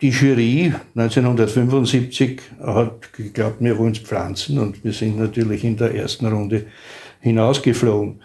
die 0.00 0.10
Jury 0.10 0.72
1975 0.94 2.40
hat 2.62 3.12
geglaubt, 3.12 3.56
wir 3.58 3.76
wollen 3.76 3.94
pflanzen 3.94 4.58
und 4.58 4.84
wir 4.84 4.92
sind 4.92 5.18
natürlich 5.18 5.64
in 5.64 5.76
der 5.76 5.94
ersten 5.94 6.26
Runde 6.26 6.66
hinausgeflogen. 7.20 8.20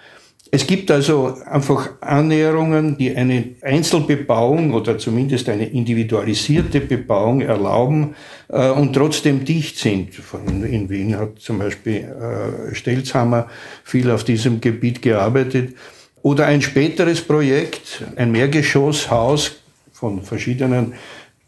Es 0.51 0.65
gibt 0.65 0.89
also 0.89 1.38
einfach 1.46 1.91
Annäherungen, 2.01 2.98
die 2.98 3.15
eine 3.15 3.50
Einzelbebauung 3.62 4.74
oder 4.74 4.98
zumindest 4.98 5.48
eine 5.48 5.68
individualisierte 5.68 6.79
Bebauung 6.82 7.41
erlauben 7.41 8.15
äh, 8.48 8.70
und 8.70 8.94
trotzdem 8.94 9.46
dicht 9.46 9.77
sind. 9.77 10.10
In 10.48 10.89
Wien 10.89 11.18
hat 11.18 11.39
zum 11.39 11.60
Beispiel 11.60 11.98
äh, 11.98 12.74
Stelzhammer 12.74 13.48
viel 13.84 14.10
auf 14.10 14.24
diesem 14.24 14.60
Gebiet 14.60 15.03
gearbeitet. 15.03 15.75
Oder 16.24 16.48
ein 16.48 16.62
späteres 16.62 17.22
Projekt, 17.22 18.03
ein 18.15 18.32
Mehrgeschosshaus 18.32 19.51
von 19.94 20.24
verschiedenen 20.24 20.94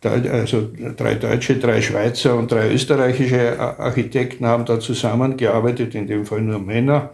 also 0.03 0.67
drei 0.97 1.13
Deutsche, 1.13 1.57
drei 1.57 1.79
Schweizer 1.79 2.35
und 2.35 2.51
drei 2.51 2.71
österreichische 2.71 3.59
Architekten 3.59 4.47
haben 4.47 4.65
da 4.65 4.79
zusammengearbeitet, 4.79 5.93
in 5.93 6.07
dem 6.07 6.25
Fall 6.25 6.41
nur 6.41 6.57
Männer 6.57 7.11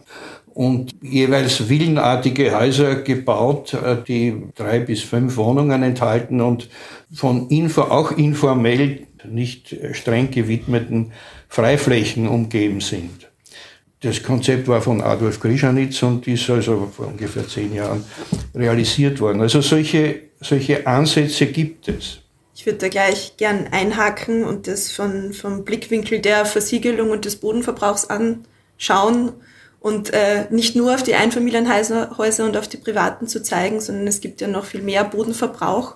und 0.57 0.95
jeweils 1.03 1.69
villenartige 1.69 2.57
Häuser 2.57 2.95
gebaut, 2.95 3.75
äh, 3.75 3.95
die 4.07 4.41
drei 4.55 4.79
bis 4.79 5.03
fünf 5.03 5.37
Wohnungen 5.37 5.83
enthalten 5.83 6.41
und 6.41 6.67
von 7.13 7.47
info, 7.49 7.83
auch 7.83 8.11
informell 8.11 9.05
nicht 9.23 9.75
streng 9.91 10.31
gewidmeten 10.31 11.11
Freiflächen 11.47 12.27
umgeben 12.27 12.81
sind. 12.81 13.29
Das 14.01 14.23
Konzept 14.23 14.67
war 14.67 14.81
von 14.81 15.01
Adolf 15.01 15.39
Grischanitz 15.39 16.01
und 16.01 16.27
ist 16.27 16.49
also 16.49 16.91
vor 16.91 17.05
ungefähr 17.05 17.47
zehn 17.47 17.75
Jahren 17.75 18.03
realisiert 18.55 19.19
worden. 19.19 19.41
Also 19.41 19.61
solche, 19.61 20.21
solche 20.41 20.87
Ansätze 20.87 21.45
gibt 21.45 21.87
es. 21.87 22.17
Ich 22.55 22.65
würde 22.65 22.79
da 22.79 22.87
gleich 22.87 23.37
gern 23.37 23.67
einhaken 23.69 24.43
und 24.43 24.65
das 24.65 24.91
von, 24.91 25.33
vom 25.33 25.65
Blickwinkel 25.65 26.19
der 26.19 26.47
Versiegelung 26.47 27.11
und 27.11 27.25
des 27.25 27.35
Bodenverbrauchs 27.35 28.07
anschauen 28.09 29.33
und 29.87 30.13
äh, 30.13 30.47
nicht 30.49 30.75
nur 30.75 30.93
auf 30.93 31.01
die 31.01 31.15
Einfamilienhäuser 31.15 32.43
und 32.43 32.57
auf 32.57 32.67
die 32.67 32.75
privaten 32.75 33.25
zu 33.25 33.41
zeigen, 33.41 33.79
sondern 33.79 34.05
es 34.05 34.19
gibt 34.19 34.41
ja 34.41 34.47
noch 34.49 34.65
viel 34.65 34.81
mehr 34.81 35.05
Bodenverbrauch. 35.05 35.93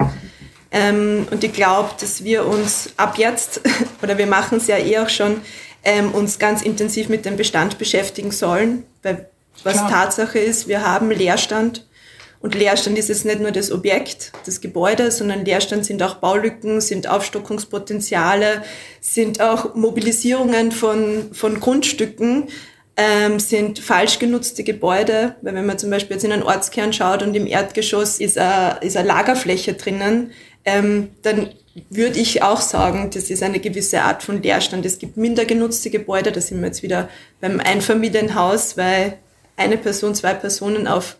Ähm, 0.71 1.27
und 1.29 1.43
ich 1.43 1.51
glaube, 1.51 1.89
dass 1.99 2.23
wir 2.23 2.45
uns 2.45 2.91
ab 2.95 3.17
jetzt, 3.17 3.59
oder 4.01 4.17
wir 4.17 4.27
machen 4.27 4.59
es 4.59 4.67
ja 4.67 4.77
eh 4.77 4.99
auch 4.99 5.09
schon, 5.09 5.41
ähm, 5.83 6.13
uns 6.13 6.39
ganz 6.39 6.61
intensiv 6.61 7.09
mit 7.09 7.25
dem 7.25 7.35
Bestand 7.35 7.77
beschäftigen 7.77 8.31
sollen, 8.31 8.83
weil 9.03 9.29
was 9.65 9.73
Klar. 9.73 9.89
Tatsache 9.89 10.39
ist, 10.39 10.69
wir 10.69 10.85
haben 10.85 11.11
Leerstand 11.11 11.85
und 12.39 12.55
Leerstand 12.55 12.97
ist 12.97 13.09
jetzt 13.09 13.25
nicht 13.25 13.39
nur 13.39 13.51
das 13.51 13.71
Objekt, 13.71 14.31
das 14.45 14.61
Gebäude, 14.61 15.11
sondern 15.11 15.45
Leerstand 15.45 15.85
sind 15.85 16.01
auch 16.01 16.15
Baulücken, 16.15 16.81
sind 16.81 17.07
Aufstockungspotenziale, 17.07 18.63
sind 18.99 19.41
auch 19.41 19.75
Mobilisierungen 19.75 20.71
von, 20.71 21.33
von 21.33 21.59
Grundstücken, 21.59 22.47
ähm, 22.97 23.39
sind 23.39 23.79
falsch 23.79 24.19
genutzte 24.19 24.63
Gebäude, 24.63 25.35
weil 25.41 25.55
wenn 25.55 25.65
man 25.65 25.79
zum 25.79 25.89
Beispiel 25.89 26.15
jetzt 26.15 26.23
in 26.23 26.31
einen 26.31 26.43
Ortskern 26.43 26.93
schaut 26.93 27.23
und 27.23 27.35
im 27.35 27.47
Erdgeschoss 27.47 28.19
ist 28.19 28.37
eine, 28.37 28.79
ist 28.81 28.97
eine 28.97 29.07
Lagerfläche 29.07 29.73
drinnen, 29.73 30.31
ähm, 30.65 31.09
dann 31.21 31.49
würde 31.89 32.19
ich 32.19 32.43
auch 32.43 32.59
sagen, 32.59 33.09
das 33.13 33.29
ist 33.29 33.43
eine 33.43 33.59
gewisse 33.59 34.01
Art 34.01 34.23
von 34.23 34.41
Leerstand. 34.41 34.85
Es 34.85 34.99
gibt 34.99 35.15
minder 35.15 35.45
genutzte 35.45 35.89
Gebäude, 35.89 36.31
da 36.31 36.41
sind 36.41 36.59
wir 36.59 36.67
jetzt 36.67 36.83
wieder 36.83 37.09
beim 37.39 37.59
Einfamilienhaus, 37.59 38.75
weil 38.75 39.17
eine 39.55 39.77
Person, 39.77 40.13
zwei 40.13 40.33
Personen 40.33 40.87
auf 40.87 41.17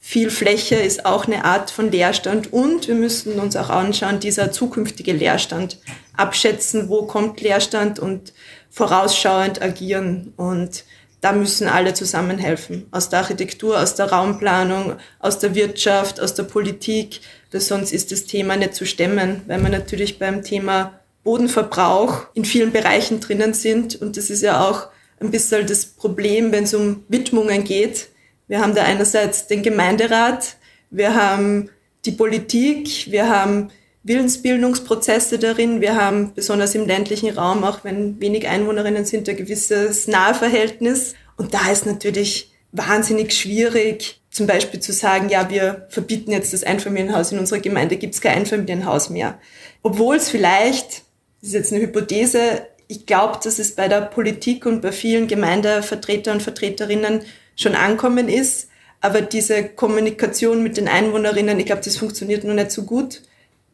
viel 0.00 0.30
Fläche 0.30 0.74
ist 0.74 1.06
auch 1.06 1.26
eine 1.26 1.44
Art 1.46 1.70
von 1.70 1.90
Leerstand. 1.90 2.52
Und 2.52 2.88
wir 2.88 2.94
müssen 2.94 3.38
uns 3.40 3.56
auch 3.56 3.70
anschauen, 3.70 4.20
dieser 4.20 4.52
zukünftige 4.52 5.12
Leerstand 5.12 5.78
abschätzen, 6.14 6.90
wo 6.90 7.04
kommt 7.06 7.40
Leerstand 7.40 7.98
und 7.98 8.34
vorausschauend 8.68 9.62
agieren. 9.62 10.34
Und 10.36 10.84
da 11.24 11.32
müssen 11.32 11.68
alle 11.68 11.94
zusammenhelfen. 11.94 12.86
Aus 12.90 13.08
der 13.08 13.20
Architektur, 13.20 13.80
aus 13.80 13.94
der 13.94 14.12
Raumplanung, 14.12 14.96
aus 15.20 15.38
der 15.38 15.54
Wirtschaft, 15.54 16.20
aus 16.20 16.34
der 16.34 16.42
Politik, 16.42 17.20
weil 17.50 17.62
sonst 17.62 17.94
ist 17.94 18.12
das 18.12 18.26
Thema 18.26 18.56
nicht 18.56 18.74
zu 18.74 18.84
stemmen, 18.84 19.40
weil 19.46 19.62
wir 19.62 19.70
natürlich 19.70 20.18
beim 20.18 20.42
Thema 20.42 21.00
Bodenverbrauch 21.22 22.26
in 22.34 22.44
vielen 22.44 22.72
Bereichen 22.72 23.20
drinnen 23.20 23.54
sind. 23.54 23.96
Und 23.96 24.18
das 24.18 24.28
ist 24.28 24.42
ja 24.42 24.68
auch 24.68 24.88
ein 25.18 25.30
bisschen 25.30 25.66
das 25.66 25.86
Problem, 25.86 26.52
wenn 26.52 26.64
es 26.64 26.74
um 26.74 27.04
Widmungen 27.08 27.64
geht. 27.64 28.08
Wir 28.46 28.60
haben 28.60 28.74
da 28.74 28.82
einerseits 28.82 29.46
den 29.46 29.62
Gemeinderat, 29.62 30.56
wir 30.90 31.14
haben 31.14 31.70
die 32.04 32.12
Politik, 32.12 33.10
wir 33.10 33.30
haben 33.30 33.70
Willensbildungsprozesse 34.04 35.38
darin. 35.38 35.80
Wir 35.80 35.96
haben 35.96 36.32
besonders 36.34 36.74
im 36.74 36.86
ländlichen 36.86 37.30
Raum, 37.30 37.64
auch 37.64 37.84
wenn 37.84 38.20
wenig 38.20 38.46
Einwohnerinnen 38.46 39.06
sind, 39.06 39.28
ein 39.28 39.36
gewisses 39.36 40.06
Nahverhältnis. 40.06 41.14
Und 41.36 41.54
da 41.54 41.70
ist 41.72 41.86
natürlich 41.86 42.52
wahnsinnig 42.70 43.32
schwierig, 43.32 44.20
zum 44.30 44.46
Beispiel 44.46 44.80
zu 44.80 44.92
sagen, 44.92 45.30
ja, 45.30 45.48
wir 45.48 45.86
verbieten 45.88 46.32
jetzt 46.32 46.52
das 46.52 46.64
Einfamilienhaus 46.64 47.32
in 47.32 47.38
unserer 47.38 47.60
Gemeinde, 47.60 47.96
gibt 47.96 48.14
es 48.14 48.20
kein 48.20 48.38
Einfamilienhaus 48.38 49.08
mehr. 49.08 49.38
Obwohl 49.82 50.16
es 50.16 50.28
vielleicht, 50.28 51.02
das 51.40 51.48
ist 51.48 51.54
jetzt 51.54 51.72
eine 51.72 51.82
Hypothese, 51.82 52.66
ich 52.88 53.06
glaube, 53.06 53.38
dass 53.42 53.58
es 53.58 53.74
bei 53.74 53.88
der 53.88 54.02
Politik 54.02 54.66
und 54.66 54.82
bei 54.82 54.92
vielen 54.92 55.28
Gemeindevertreter 55.28 56.32
und 56.32 56.42
Vertreterinnen 56.42 57.22
schon 57.56 57.74
ankommen 57.74 58.28
ist. 58.28 58.68
Aber 59.00 59.22
diese 59.22 59.64
Kommunikation 59.64 60.62
mit 60.62 60.76
den 60.76 60.88
Einwohnerinnen, 60.88 61.58
ich 61.58 61.66
glaube, 61.66 61.82
das 61.82 61.96
funktioniert 61.96 62.44
noch 62.44 62.54
nicht 62.54 62.70
so 62.70 62.82
gut 62.82 63.22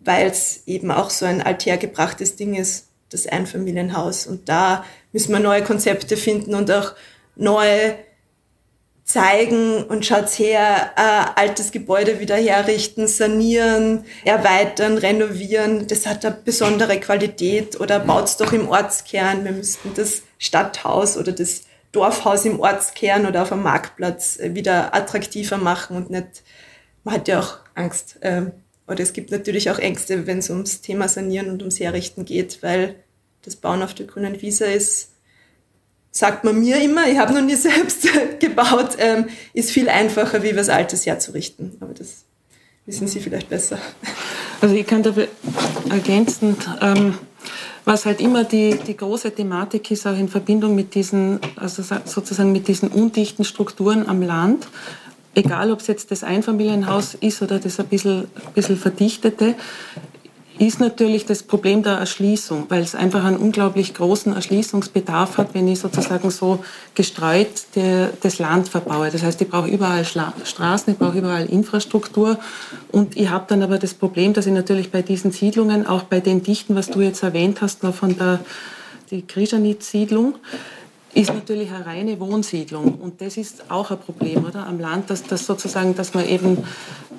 weil 0.04 0.28
es 0.28 0.62
eben 0.66 0.90
auch 0.90 1.10
so 1.10 1.26
ein 1.26 1.42
althergebrachtes 1.42 2.36
Ding 2.36 2.54
ist, 2.54 2.88
das 3.10 3.26
Einfamilienhaus. 3.26 4.26
Und 4.26 4.48
da 4.48 4.84
müssen 5.12 5.32
wir 5.32 5.40
neue 5.40 5.62
Konzepte 5.62 6.16
finden 6.16 6.54
und 6.54 6.70
auch 6.70 6.94
neue 7.36 7.96
zeigen 9.04 9.82
und 9.84 10.06
schaut's 10.06 10.38
her, 10.38 10.92
äh, 10.96 11.40
altes 11.40 11.72
Gebäude 11.72 12.20
wieder 12.20 12.36
herrichten, 12.36 13.08
sanieren, 13.08 14.04
erweitern, 14.24 14.98
renovieren. 14.98 15.88
Das 15.88 16.06
hat 16.06 16.24
eine 16.24 16.36
besondere 16.36 17.00
Qualität 17.00 17.80
oder 17.80 17.98
baut's 17.98 18.36
doch 18.36 18.52
im 18.52 18.68
Ortskern. 18.68 19.44
Wir 19.44 19.52
müssten 19.52 19.92
das 19.94 20.22
Stadthaus 20.38 21.16
oder 21.16 21.32
das 21.32 21.62
Dorfhaus 21.92 22.44
im 22.44 22.60
Ortskern 22.60 23.26
oder 23.26 23.42
auf 23.42 23.48
dem 23.48 23.62
Marktplatz 23.62 24.38
wieder 24.40 24.94
attraktiver 24.94 25.58
machen 25.58 25.96
und 25.96 26.10
nicht, 26.10 26.44
man 27.02 27.14
hat 27.16 27.26
ja 27.26 27.40
auch 27.40 27.58
Angst, 27.74 28.18
äh, 28.20 28.42
oder 28.90 29.02
es 29.02 29.12
gibt 29.12 29.30
natürlich 29.30 29.70
auch 29.70 29.78
Ängste, 29.78 30.26
wenn 30.26 30.38
es 30.38 30.50
ums 30.50 30.80
Thema 30.80 31.08
Sanieren 31.08 31.50
und 31.50 31.62
ums 31.62 31.78
Herrichten 31.78 32.24
geht, 32.24 32.62
weil 32.62 32.96
das 33.42 33.56
Bauen 33.56 33.82
auf 33.82 33.94
der 33.94 34.06
grünen 34.06 34.42
Wiese 34.42 34.66
ist, 34.66 35.10
sagt 36.10 36.42
man 36.42 36.58
mir 36.58 36.82
immer, 36.82 37.08
ich 37.08 37.18
habe 37.18 37.32
noch 37.32 37.42
nie 37.42 37.54
selbst 37.56 38.08
gebaut, 38.40 38.96
ähm, 38.98 39.28
ist 39.54 39.70
viel 39.70 39.88
einfacher, 39.88 40.42
wie 40.42 40.56
was 40.56 40.68
Altes 40.68 41.06
herzurichten. 41.06 41.76
Aber 41.80 41.94
das 41.94 42.24
wissen 42.84 43.06
Sie 43.06 43.20
vielleicht 43.20 43.48
besser. 43.48 43.78
Also 44.60 44.74
ich 44.74 44.86
kann 44.86 45.02
da 45.02 45.14
ergänzend, 45.88 46.68
ähm, 46.82 47.16
was 47.84 48.06
halt 48.06 48.20
immer 48.20 48.44
die, 48.44 48.76
die 48.86 48.96
große 48.96 49.32
Thematik 49.34 49.90
ist, 49.90 50.06
auch 50.06 50.18
in 50.18 50.28
Verbindung 50.28 50.74
mit 50.74 50.94
diesen, 50.94 51.38
also 51.56 51.82
sozusagen 52.04 52.52
mit 52.52 52.68
diesen 52.68 52.88
undichten 52.88 53.44
Strukturen 53.44 54.08
am 54.08 54.20
Land, 54.20 54.66
egal 55.34 55.70
ob 55.70 55.80
es 55.80 55.86
jetzt 55.86 56.10
das 56.10 56.24
Einfamilienhaus 56.24 57.14
ist 57.14 57.42
oder 57.42 57.58
das 57.58 57.78
ein 57.78 57.86
bisschen, 57.86 58.26
bisschen 58.54 58.76
verdichtete, 58.76 59.54
ist 60.58 60.78
natürlich 60.78 61.24
das 61.24 61.42
Problem 61.42 61.82
der 61.82 61.94
Erschließung, 61.94 62.66
weil 62.68 62.82
es 62.82 62.94
einfach 62.94 63.24
einen 63.24 63.38
unglaublich 63.38 63.94
großen 63.94 64.34
Erschließungsbedarf 64.34 65.38
hat, 65.38 65.54
wenn 65.54 65.66
ich 65.66 65.78
sozusagen 65.78 66.30
so 66.30 66.62
gestreut 66.94 67.48
das 68.20 68.38
Land 68.38 68.68
verbaue. 68.68 69.10
Das 69.10 69.22
heißt, 69.22 69.40
ich 69.40 69.48
brauche 69.48 69.68
überall 69.68 70.04
Straßen, 70.04 70.92
ich 70.92 70.98
brauche 70.98 71.16
überall 71.16 71.46
Infrastruktur 71.46 72.38
und 72.92 73.16
ich 73.16 73.30
habe 73.30 73.46
dann 73.48 73.62
aber 73.62 73.78
das 73.78 73.94
Problem, 73.94 74.34
dass 74.34 74.44
ich 74.44 74.52
natürlich 74.52 74.90
bei 74.90 75.00
diesen 75.00 75.32
Siedlungen, 75.32 75.86
auch 75.86 76.02
bei 76.02 76.20
den 76.20 76.42
Dichten, 76.42 76.74
was 76.74 76.90
du 76.90 77.00
jetzt 77.00 77.22
erwähnt 77.22 77.62
hast, 77.62 77.82
noch 77.82 77.94
von 77.94 78.18
der 78.18 78.40
die 79.10 79.26
Krischanit-Siedlung, 79.26 80.34
ist 81.12 81.34
natürlich 81.34 81.70
eine 81.72 81.86
reine 81.86 82.20
Wohnsiedlung. 82.20 82.94
Und 82.94 83.20
das 83.20 83.36
ist 83.36 83.70
auch 83.70 83.90
ein 83.90 83.98
Problem, 83.98 84.44
oder? 84.44 84.66
Am 84.66 84.78
Land, 84.78 85.10
dass 85.10 85.24
das 85.24 85.44
sozusagen, 85.44 85.94
dass 85.94 86.14
man 86.14 86.26
eben 86.28 86.58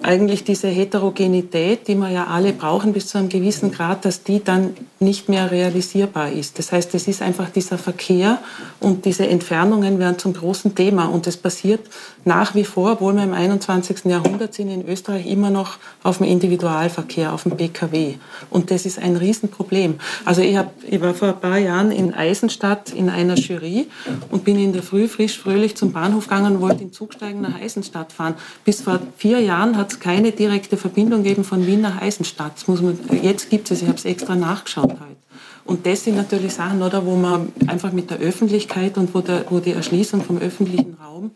eigentlich 0.04 0.44
diese 0.44 0.68
Heterogenität, 0.68 1.88
die 1.88 1.96
wir 1.96 2.10
ja 2.10 2.28
alle 2.28 2.54
brauchen 2.54 2.94
bis 2.94 3.08
zu 3.08 3.18
einem 3.18 3.30
gewissen 3.30 3.72
Grad, 3.72 4.06
dass 4.06 4.24
die 4.24 4.44
dann 4.44 4.76
nicht 5.00 5.30
mehr 5.30 5.52
realisierbar 5.52 6.32
ist. 6.32 6.58
Das 6.58 6.72
heißt, 6.72 6.94
es 6.96 7.08
ist 7.08 7.22
einfach 7.22 7.50
dieser 7.50 7.78
Verkehr 7.78 8.40
und 8.80 9.06
diese 9.06 9.28
Entfernungen 9.28 10.00
werden 10.00 10.18
zum 10.18 10.34
großen 10.34 10.74
Thema. 10.74 11.06
Und 11.06 11.28
das 11.28 11.38
passiert 11.38 11.82
nach 12.26 12.56
wie 12.56 12.64
vor, 12.64 12.94
obwohl 12.94 13.14
wir 13.14 13.24
im 13.24 13.34
21. 13.34 14.06
Jahrhundert 14.06 14.54
sind, 14.54 14.70
in 14.70 14.88
Österreich 14.88 15.28
immer 15.28 15.50
noch 15.50 15.78
auf 16.04 16.18
dem 16.18 16.28
Individualverkehr, 16.28 17.34
auf 17.34 17.44
dem 17.44 17.58
PKW. 17.58 18.16
Und 18.50 18.72
das 18.72 18.86
ist 18.86 19.00
ein 19.00 19.16
Riesenproblem. 19.18 20.00
Also 20.26 20.42
ich, 20.42 20.58
hab, 20.58 20.72
ich 20.88 21.02
war 21.02 21.14
vor 21.14 21.30
ein 21.30 21.40
paar 21.40 21.58
Jahren 21.58 21.92
in 21.92 22.14
Eisenstadt 22.14 22.92
in 22.92 23.10
einer 23.10 23.36
Jury 23.36 23.81
und 24.30 24.44
bin 24.44 24.58
in 24.60 24.74
der 24.74 24.84
Früh 24.84 25.08
frisch 25.08 25.38
fröhlich 25.38 25.76
zum 25.76 25.92
Bahnhof 25.92 26.26
gegangen 26.26 26.56
und 26.56 26.62
wollte 26.62 26.84
in 26.84 26.92
Zug 26.92 27.14
steigen 27.14 27.42
nach 27.42 27.60
Eisenstadt 27.60 28.12
fahren. 28.12 28.36
Bis 28.66 28.82
vor 28.82 29.00
vier 29.18 29.40
Jahren 29.40 29.78
hat 29.78 29.92
es 29.92 30.00
keine 30.00 30.32
direkte 30.32 30.78
Verbindung 30.78 31.24
gegeben 31.24 31.44
von 31.44 31.66
Wien 31.66 31.82
nach 31.82 32.02
Eisenstadt. 32.02 32.54
Das 32.56 32.68
muss 32.68 32.82
man, 32.82 32.98
jetzt 33.22 33.50
gibt 33.50 33.70
es, 33.72 33.82
ich 33.82 33.88
habe 33.88 33.98
es 33.98 34.06
extra 34.06 34.36
nachgeschaut 34.36 34.92
heute. 34.92 35.22
Und 35.64 35.86
das 35.86 36.04
sind 36.04 36.16
natürlich 36.16 36.54
Sachen, 36.54 36.82
oder, 36.82 37.06
wo 37.06 37.16
man 37.16 37.52
einfach 37.68 37.92
mit 37.92 38.10
der 38.10 38.18
Öffentlichkeit 38.18 38.98
und 38.98 39.14
wo, 39.14 39.22
der, 39.22 39.46
wo 39.50 39.60
die 39.60 39.72
Erschließung 39.72 40.24
vom 40.24 40.38
öffentlichen 40.38 40.98
Raum 41.04 41.32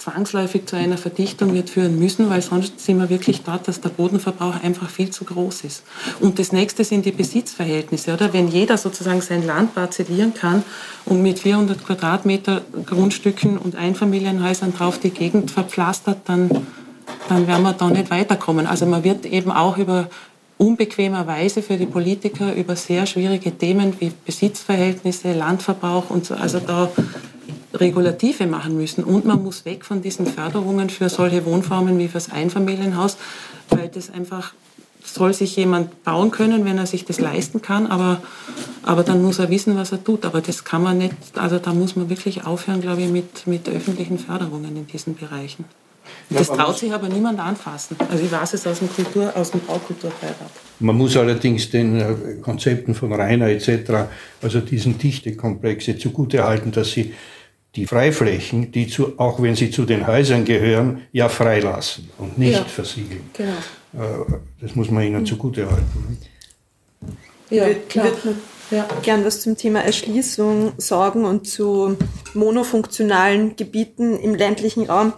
zwangsläufig 0.00 0.66
zu 0.66 0.76
einer 0.76 0.96
Verdichtung 0.96 1.52
wird 1.52 1.70
führen 1.70 1.98
müssen, 1.98 2.30
weil 2.30 2.40
sonst 2.40 2.80
sind 2.80 2.98
wir 2.98 3.10
wirklich 3.10 3.42
dort, 3.42 3.68
dass 3.68 3.80
der 3.80 3.90
Bodenverbrauch 3.90 4.62
einfach 4.62 4.88
viel 4.88 5.10
zu 5.10 5.24
groß 5.24 5.64
ist. 5.64 5.82
Und 6.20 6.38
das 6.38 6.52
nächste 6.52 6.84
sind 6.84 7.04
die 7.04 7.12
Besitzverhältnisse, 7.12 8.14
oder? 8.14 8.32
Wenn 8.32 8.48
jeder 8.48 8.78
sozusagen 8.78 9.20
sein 9.20 9.46
Land 9.46 9.74
parzellieren 9.74 10.32
kann 10.32 10.64
und 11.04 11.22
mit 11.22 11.38
400 11.38 11.84
Quadratmeter 11.84 12.62
Grundstücken 12.86 13.58
und 13.58 13.76
Einfamilienhäusern 13.76 14.72
drauf 14.72 14.98
die 14.98 15.10
Gegend 15.10 15.50
verpflastert, 15.50 16.18
dann, 16.24 16.48
dann 17.28 17.46
werden 17.46 17.62
wir 17.62 17.74
da 17.74 17.90
nicht 17.90 18.10
weiterkommen. 18.10 18.66
Also 18.66 18.86
man 18.86 19.04
wird 19.04 19.26
eben 19.26 19.52
auch 19.52 19.76
über 19.76 20.08
unbequemerweise 20.56 21.62
für 21.62 21.76
die 21.76 21.86
Politiker 21.86 22.54
über 22.54 22.76
sehr 22.76 23.06
schwierige 23.06 23.56
Themen 23.56 23.94
wie 23.98 24.12
Besitzverhältnisse, 24.26 25.32
Landverbrauch 25.32 26.10
und 26.10 26.26
so, 26.26 26.34
also 26.34 26.58
da 26.58 26.90
Regulative 27.74 28.46
machen 28.46 28.76
müssen. 28.76 29.04
Und 29.04 29.24
man 29.24 29.42
muss 29.42 29.64
weg 29.64 29.84
von 29.84 30.02
diesen 30.02 30.26
Förderungen 30.26 30.90
für 30.90 31.08
solche 31.08 31.44
Wohnformen 31.44 31.98
wie 31.98 32.08
fürs 32.08 32.30
Einfamilienhaus, 32.30 33.16
weil 33.70 33.88
das 33.88 34.10
einfach 34.10 34.54
soll 35.04 35.32
sich 35.32 35.56
jemand 35.56 36.04
bauen 36.04 36.30
können, 36.30 36.64
wenn 36.64 36.78
er 36.78 36.86
sich 36.86 37.04
das 37.04 37.20
leisten 37.20 37.62
kann, 37.62 37.86
aber, 37.86 38.20
aber 38.82 39.02
dann 39.02 39.22
muss 39.22 39.38
er 39.38 39.48
wissen, 39.48 39.76
was 39.76 39.92
er 39.92 40.04
tut. 40.04 40.24
Aber 40.24 40.40
das 40.40 40.64
kann 40.64 40.82
man 40.82 40.98
nicht, 40.98 41.14
also 41.34 41.58
da 41.58 41.72
muss 41.72 41.96
man 41.96 42.10
wirklich 42.10 42.44
aufhören, 42.46 42.80
glaube 42.80 43.02
ich, 43.02 43.08
mit, 43.08 43.46
mit 43.46 43.68
öffentlichen 43.68 44.18
Förderungen 44.18 44.76
in 44.76 44.86
diesen 44.86 45.16
Bereichen. 45.16 45.64
Das 46.28 46.48
traut 46.48 46.78
sich 46.78 46.92
aber 46.92 47.08
niemand 47.08 47.40
anfassen. 47.40 47.96
Also 48.10 48.24
ich 48.24 48.32
weiß 48.32 48.54
es 48.54 48.66
aus 48.66 48.78
dem, 48.80 48.88
Kultur, 48.92 49.32
aus 49.34 49.50
dem 49.50 49.60
Baukulturbeirat. 49.60 50.50
Man 50.80 50.96
muss 50.96 51.16
allerdings 51.16 51.70
den 51.70 52.00
äh, 52.00 52.14
Konzepten 52.40 52.94
von 52.94 53.12
Rainer 53.12 53.48
etc., 53.48 54.08
also 54.42 54.60
diesen 54.60 54.98
Dichtekomplexe 54.98 55.98
zugutehalten, 55.98 56.72
dass 56.72 56.92
sie 56.92 57.14
die 57.76 57.86
Freiflächen, 57.86 58.72
die 58.72 58.88
zu, 58.88 59.18
auch 59.18 59.40
wenn 59.42 59.54
sie 59.54 59.70
zu 59.70 59.84
den 59.84 60.06
Häusern 60.06 60.44
gehören, 60.44 61.02
ja 61.12 61.28
freilassen 61.28 62.10
und 62.18 62.38
nicht 62.38 62.58
ja, 62.58 62.64
versiegeln. 62.64 63.30
Genau. 63.32 64.04
Äh, 64.04 64.38
das 64.60 64.74
muss 64.74 64.90
man 64.90 65.04
ihnen 65.04 65.24
zugutehalten. 65.24 66.18
Ja, 67.48 67.68
klar. 67.88 68.06
Ich 68.06 68.24
würde 68.24 68.38
ja. 68.70 68.88
gern 69.02 69.24
was 69.24 69.40
zum 69.40 69.56
Thema 69.56 69.80
Erschließung 69.80 70.72
sagen 70.78 71.24
und 71.24 71.46
zu 71.46 71.96
monofunktionalen 72.34 73.56
Gebieten 73.56 74.18
im 74.18 74.34
ländlichen 74.34 74.86
Raum. 74.86 75.12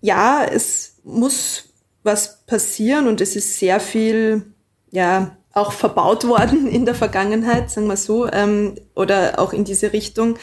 Ja, 0.00 0.44
es 0.44 0.96
muss 1.04 1.64
was 2.02 2.44
passieren 2.46 3.08
und 3.08 3.20
es 3.20 3.36
ist 3.36 3.58
sehr 3.58 3.80
viel, 3.80 4.42
ja, 4.90 5.36
auch 5.52 5.72
verbaut 5.72 6.26
worden 6.26 6.66
in 6.70 6.84
der 6.86 6.94
Vergangenheit, 6.94 7.70
sagen 7.70 7.88
wir 7.88 7.96
so, 7.96 8.30
ähm, 8.30 8.76
oder 8.94 9.38
auch 9.38 9.52
in 9.52 9.64
diese 9.64 9.92
Richtung. 9.92 10.38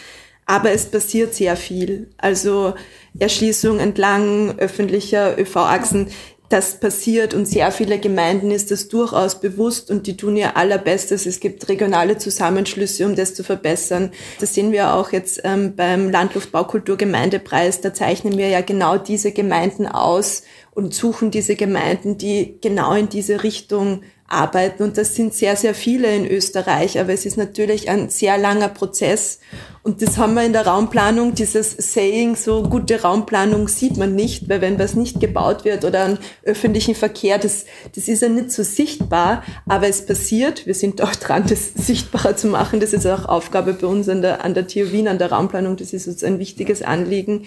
Aber 0.46 0.72
es 0.72 0.86
passiert 0.86 1.34
sehr 1.34 1.56
viel. 1.56 2.10
Also 2.18 2.75
Erschließung 3.18 3.80
entlang 3.80 4.60
öffentlicher 4.60 5.40
ÖV-Achsen, 5.40 6.12
das 6.50 6.80
passiert 6.80 7.34
und 7.34 7.48
sehr 7.48 7.72
viele 7.72 7.98
Gemeinden 7.98 8.52
ist 8.52 8.70
das 8.70 8.88
durchaus 8.88 9.40
bewusst 9.40 9.90
und 9.90 10.06
die 10.06 10.16
tun 10.16 10.38
ihr 10.38 10.56
allerbestes. 10.56 11.25
Es 11.25 11.40
gibt 11.40 11.68
regionale 11.70 12.20
Zusammenschlüsse, 12.20 13.06
um 13.06 13.16
das 13.16 13.34
zu 13.34 13.44
verbessern. 13.44 14.12
Das 14.40 14.54
sehen 14.54 14.72
wir 14.72 14.94
auch 14.94 15.12
jetzt 15.12 15.42
ähm, 15.44 15.75
beim 15.75 16.12
Landluftbaukulturgemeindepreis. 16.12 17.82
Da 17.82 17.94
zeichnen 17.94 18.38
wir 18.38 18.50
ja 18.50 18.62
genau 18.62 18.98
diese 18.98 19.32
Gemeinden 19.32 19.88
aus 19.88 20.44
und 20.75 20.94
suchen 20.94 21.32
diese 21.32 21.55
Gemeinden, 21.55 22.17
die 22.17 22.58
genau 22.62 22.94
in 22.94 23.10
diese 23.10 23.44
Richtung 23.44 24.01
arbeiten. 24.27 24.84
Und 24.84 24.98
das 24.98 25.15
sind 25.15 25.34
sehr, 25.34 25.55
sehr 25.55 25.74
viele 25.74 26.13
in 26.13 26.27
Österreich. 26.27 27.00
Aber 27.00 27.13
es 27.13 27.25
ist 27.25 27.38
natürlich 27.38 27.89
ein 27.89 28.10
sehr 28.10 28.38
langer 28.38 28.67
Prozess. 28.67 29.39
Und 29.84 30.01
das 30.01 30.17
haben 30.17 30.34
wir 30.34 30.44
in 30.44 30.51
der 30.51 30.67
Raumplanung, 30.67 31.34
dieses 31.34 31.72
Saying, 31.72 32.36
so 32.36 32.63
gute 32.63 33.03
Raumplanung 33.03 33.67
sieht 33.67 33.96
man 33.96 34.15
nicht, 34.15 34.50
weil 34.50 34.60
wenn 34.60 34.79
was 34.79 34.96
nicht 34.96 35.22
gebaut 35.22 35.63
wird 35.63 35.86
oder 35.86 36.03
an 36.03 36.20
öffentlichen 36.44 36.96
Verkehr, 36.96 37.38
das, 37.38 37.65
das 37.94 38.08
ist 38.08 38.24
ja 38.24 38.29
nicht 38.29 38.51
so 38.51 38.63
sichtbar, 38.63 39.44
aber 39.67 39.88
es 39.88 40.05
passiert. 40.05 40.65
Wir 40.65 40.74
sind 40.74 41.01
auch 41.01 41.15
dran, 41.15 41.46
das 41.48 41.74
sichtbarer 41.74 42.36
zu 42.36 42.48
machen. 42.48 42.79
Das 42.82 42.94
ist 42.94 43.05
auch 43.05 43.25
Aufgabe 43.25 43.74
bei 43.74 43.88
uns 43.88 44.10
an 44.10 44.24
der, 44.24 44.44
an 44.44 44.55
der 44.55 44.67
TU 44.67 44.91
Wien, 44.91 45.08
an 45.08 45.20
der 45.20 45.32
Raumplanung. 45.32 45.77
Das 45.77 45.94
ist 45.94 46.08
uns 46.08 46.24
ein 46.24 46.39
wichtiges 46.39 46.82
Anliegen. 46.82 47.46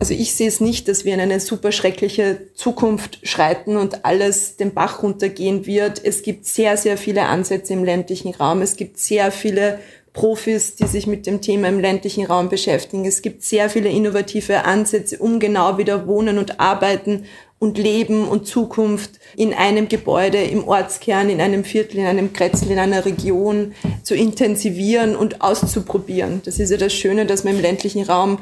Also 0.00 0.14
ich 0.14 0.34
sehe 0.34 0.48
es 0.48 0.60
nicht, 0.60 0.88
dass 0.88 1.04
wir 1.04 1.12
in 1.12 1.20
eine 1.20 1.40
super 1.40 1.72
schreckliche 1.72 2.48
Zukunft 2.54 3.18
schreiten 3.22 3.76
und 3.76 4.06
alles 4.06 4.56
den 4.56 4.72
Bach 4.72 5.02
runtergehen 5.02 5.66
wird. 5.66 6.02
Es 6.02 6.22
gibt 6.22 6.46
sehr, 6.46 6.78
sehr 6.78 6.96
viele 6.96 7.26
Ansätze 7.26 7.74
im 7.74 7.84
ländlichen 7.84 8.34
Raum. 8.34 8.62
Es 8.62 8.76
gibt 8.76 8.98
sehr 8.98 9.30
viele 9.30 9.78
Profis, 10.14 10.74
die 10.74 10.86
sich 10.86 11.06
mit 11.06 11.26
dem 11.26 11.42
Thema 11.42 11.68
im 11.68 11.78
ländlichen 11.78 12.24
Raum 12.24 12.48
beschäftigen. 12.48 13.04
Es 13.04 13.20
gibt 13.20 13.44
sehr 13.44 13.68
viele 13.68 13.90
innovative 13.90 14.64
Ansätze, 14.64 15.18
um 15.18 15.38
genau 15.38 15.76
wieder 15.76 16.06
wohnen 16.06 16.38
und 16.38 16.60
arbeiten 16.60 17.26
und 17.58 17.76
Leben 17.76 18.26
und 18.26 18.46
Zukunft 18.46 19.20
in 19.36 19.52
einem 19.52 19.88
Gebäude, 19.88 20.38
im 20.38 20.66
Ortskern, 20.66 21.28
in 21.28 21.42
einem 21.42 21.62
Viertel, 21.62 21.98
in 21.98 22.06
einem 22.06 22.32
Kretzel, 22.32 22.70
in 22.70 22.78
einer 22.78 23.04
Region 23.04 23.74
zu 24.02 24.14
intensivieren 24.14 25.14
und 25.14 25.42
auszuprobieren. 25.42 26.40
Das 26.46 26.58
ist 26.58 26.70
ja 26.70 26.78
das 26.78 26.94
Schöne, 26.94 27.26
dass 27.26 27.44
man 27.44 27.56
im 27.56 27.60
ländlichen 27.60 28.02
Raum 28.04 28.38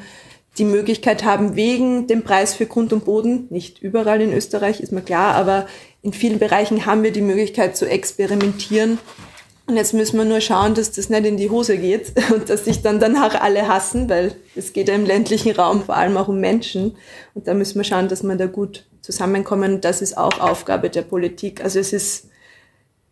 die 0.59 0.65
Möglichkeit 0.65 1.25
haben, 1.25 1.57
wegen 1.57 2.07
dem 2.07 2.23
Preis 2.23 2.55
für 2.55 2.67
Grund 2.67 2.93
und 2.93 3.05
Boden, 3.05 3.47
nicht 3.51 3.81
überall 3.81 4.21
in 4.21 4.33
Österreich, 4.33 4.81
ist 4.81 4.93
mir 4.93 5.03
klar, 5.03 5.35
aber 5.35 5.67
in 6.03 6.13
vielen 6.13 6.39
Bereichen 6.39 6.87
haben 6.87 7.03
wir 7.03 7.13
die 7.13 7.23
Möglichkeit 7.23 7.77
zu 7.77 7.89
experimentieren. 7.89 8.99
Und 9.67 9.77
jetzt 9.77 9.93
müssen 9.93 10.17
wir 10.17 10.25
nur 10.25 10.41
schauen, 10.41 10.75
dass 10.75 10.93
das 10.93 11.11
nicht 11.11 11.27
in 11.27 11.37
die 11.37 11.51
Hose 11.51 11.77
geht 11.77 12.13
und 12.35 12.49
dass 12.49 12.65
sich 12.65 12.83
dann 12.83 13.01
danach 13.01 13.41
alle 13.41 13.69
hassen, 13.69 14.09
weil 14.09 14.35
es 14.57 14.73
geht 14.73 14.89
ja 14.89 14.95
im 14.95 15.05
ländlichen 15.05 15.53
Raum 15.53 15.85
vor 15.85 15.97
allem 15.97 16.17
auch 16.17 16.29
um 16.29 16.41
Menschen. 16.41 16.97
Und 17.35 17.47
da 17.47 17.55
müssen 17.55 17.77
wir 17.77 17.85
schauen, 17.85 18.09
dass 18.09 18.23
wir 18.23 18.37
da 18.37 18.47
gut 18.47 18.87
zusammenkommen. 19.03 19.81
Das 19.81 20.01
ist 20.01 20.17
auch 20.17 20.41
Aufgabe 20.41 20.89
der 20.89 21.03
Politik. 21.03 21.63
Also 21.63 21.79
es 21.79 21.93
ist, 21.93 22.29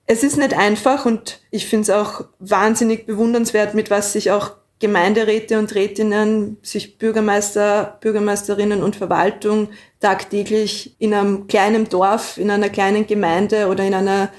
es 0.07 0.23
ist 0.23 0.39
nicht 0.39 0.57
einfach 0.57 1.05
und 1.05 1.41
ich 1.51 1.67
finde 1.67 1.83
es 1.83 1.91
auch 1.91 2.25
wahnsinnig 2.39 3.07
bewundernswert, 3.07 3.75
mit 3.75 3.91
was 3.91 4.15
sich 4.15 4.31
auch 4.31 4.53
Gemeinderäte 4.79 5.59
und 5.59 5.75
Rätinnen, 5.75 6.59
sich 6.63 6.99
Bürgermeister, 6.99 7.99
Bürgermeisterinnen 8.01 8.83
und 8.83 8.97
Verwaltung 8.97 9.69
tagtäglich 10.01 10.95
in 10.99 11.15
einem 11.15 11.47
kleinen 11.47 11.89
Dorf, 11.89 12.37
in 12.37 12.51
einer 12.51 12.69
kleinen 12.69 13.07
Gemeinde 13.07 13.69
oder 13.69 13.85
in 13.85 13.95
einer 13.95 14.31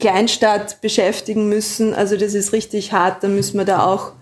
Kleinstadt 0.00 0.80
beschäftigen 0.80 1.48
müssen. 1.48 1.94
Also 1.94 2.16
das 2.16 2.34
ist 2.34 2.52
richtig 2.52 2.92
hart, 2.92 3.22
da 3.22 3.28
müssen 3.28 3.58
wir 3.58 3.64
da 3.64 3.86
auch 3.86 4.12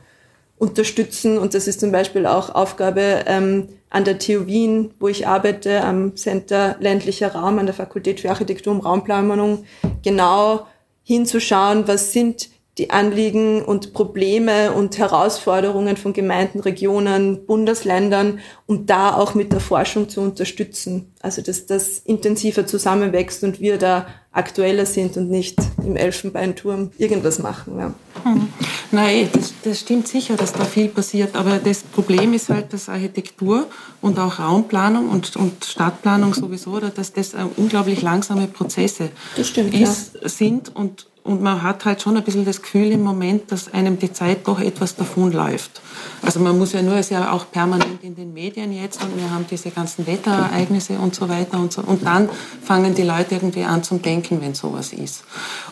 unterstützen 0.59 1.39
und 1.39 1.55
das 1.55 1.67
ist 1.67 1.81
zum 1.81 1.91
Beispiel 1.91 2.27
auch 2.27 2.55
Aufgabe 2.55 3.25
ähm, 3.27 3.69
an 3.91 4.05
der 4.05 4.19
TU 4.19 4.47
Wien, 4.47 4.93
wo 5.01 5.09
ich 5.09 5.27
arbeite, 5.27 5.83
am 5.83 6.17
Center 6.17 6.77
ländlicher 6.81 7.35
Raum, 7.35 7.59
an 7.59 7.67
der 7.67 7.75
Fakultät 7.75 8.21
für 8.21 8.31
Architektur 8.31 8.73
und 8.73 8.81
Raumplanung, 8.81 9.65
genau 10.03 10.67
hinzuschauen, 11.03 11.87
was 11.89 12.13
sind 12.13 12.49
die 12.79 12.91
Anliegen 12.91 13.63
und 13.63 13.93
Probleme 13.93 14.73
und 14.73 14.99
Herausforderungen 14.99 15.97
von 15.97 16.13
Gemeinden, 16.13 16.59
Regionen, 16.59 17.47
Bundesländern 17.47 18.41
und 18.67 18.91
da 18.91 19.15
auch 19.15 19.35
mit 19.35 19.53
der 19.53 19.61
Forschung 19.61 20.09
zu 20.09 20.21
unterstützen. 20.21 21.13
Also 21.21 21.41
dass 21.41 21.67
das 21.67 21.99
intensiver 21.99 22.67
zusammenwächst 22.67 23.45
und 23.45 23.61
wir 23.61 23.79
da 23.79 24.07
aktueller 24.33 24.87
sind 24.87 25.17
und 25.17 25.31
nicht 25.31 25.57
im 25.79 25.95
Elfenbeinturm 25.95 26.91
irgendwas 26.99 27.39
machen. 27.39 27.79
Ja. 27.79 27.95
Hm. 28.25 28.49
Nein, 28.91 29.29
das, 29.33 29.55
das 29.63 29.81
stimmt 29.81 30.09
sicher, 30.09 30.37
dass 30.37 30.53
da 30.53 30.65
viel 30.65 30.89
passiert. 30.89 31.37
Aber 31.37 31.59
das 31.59 31.85
Problem 31.85 32.33
ist 32.35 32.49
halt, 32.49 32.73
dass 32.73 32.89
Architektur 32.89 33.69
und 34.01 34.19
auch 34.19 34.41
Raumplanung 34.41 35.11
und, 35.11 35.37
und 35.37 35.65
Stadtplanung 35.65 36.35
sowieso, 36.35 36.73
oder 36.73 36.91
dass 36.91 37.13
das 37.13 37.35
unglaublich 37.57 38.03
langsame 38.03 38.49
Prozesse 38.49 39.11
stimmt, 39.41 39.73
ist, 39.75 40.17
ja. 40.21 40.29
sind 40.29 40.75
und 40.75 41.07
und 41.25 41.41
man 41.41 41.63
hat 41.63 41.87
halt 41.87 42.03
schon 42.03 42.19
ein 42.19 42.23
bisschen 42.23 42.45
das 42.45 42.61
Gefühl 42.61 42.93
im 42.93 43.03
Moment, 43.03 43.51
dass 43.51 43.73
einem 43.73 43.99
die 43.99 44.13
Zeit 44.13 44.47
doch 44.47 44.61
etwas 44.61 44.95
davonläuft. 44.95 45.81
Also 46.21 46.39
man 46.39 46.59
muss 46.59 46.75
ja 46.75 46.83
nur, 46.83 46.99
ist 46.99 47.11
ja 47.11 47.33
auch 47.33 47.51
permanent 47.51 48.05
in 48.05 48.15
den 48.15 48.35
Medien 48.35 48.73
jetzt 48.73 49.03
und 49.03 49.17
wir 49.17 49.31
haben 49.31 49.47
diese 49.51 49.71
ganzen 49.71 50.07
Wetterereignisse 50.07 50.99
und 50.99 51.15
so 51.15 51.27
weiter 51.31 51.59
und 51.59 51.73
so. 51.73 51.81
Und 51.81 52.05
dann 52.05 52.29
fangen 52.63 52.95
die 52.95 53.05
Leute 53.05 53.37
irgendwie 53.37 53.65
an 53.65 53.83
zum 53.83 54.03
Denken, 54.03 54.43
wenn 54.43 54.55
sowas 54.55 54.93
ist. 54.93 55.25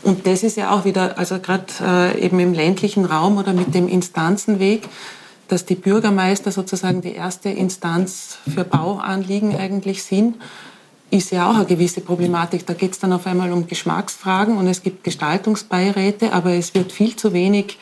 Und 0.03 0.27
das 0.27 0.43
ist 0.43 0.57
ja 0.57 0.71
auch 0.71 0.87
wieder, 0.87 1.19
also 1.19 1.38
gerade 1.38 1.67
äh, 1.83 2.25
eben 2.25 2.41
im 2.41 2.55
ländlichen 2.55 3.05
Raum 3.05 3.37
oder 3.37 3.53
mit 3.53 3.75
dem 3.75 3.88
Instanzenweg, 3.88 4.88
dass 5.49 5.67
die 5.67 5.75
Bürgermeister 5.75 6.51
sozusagen 6.51 7.03
die 7.03 7.12
erste 7.12 7.51
Instanz 7.51 8.38
für 8.55 8.65
Bauanliegen 8.65 9.55
eigentlich 9.55 10.03
sind 10.03 10.37
ist 11.12 11.31
ja 11.31 11.51
auch 11.51 11.55
eine 11.55 11.66
gewisse 11.66 12.01
Problematik. 12.01 12.66
Da 12.66 12.72
geht 12.72 12.92
es 12.92 12.98
dann 12.98 13.12
auf 13.12 13.27
einmal 13.27 13.53
um 13.53 13.66
Geschmacksfragen 13.66 14.57
und 14.57 14.66
es 14.66 14.83
gibt 14.83 15.05
Gestaltungsbeiräte, 15.05 16.33
aber 16.33 16.53
es 16.53 16.75
wird 16.75 16.90
viel 16.90 17.14
zu 17.16 17.35
wenig 17.35 17.79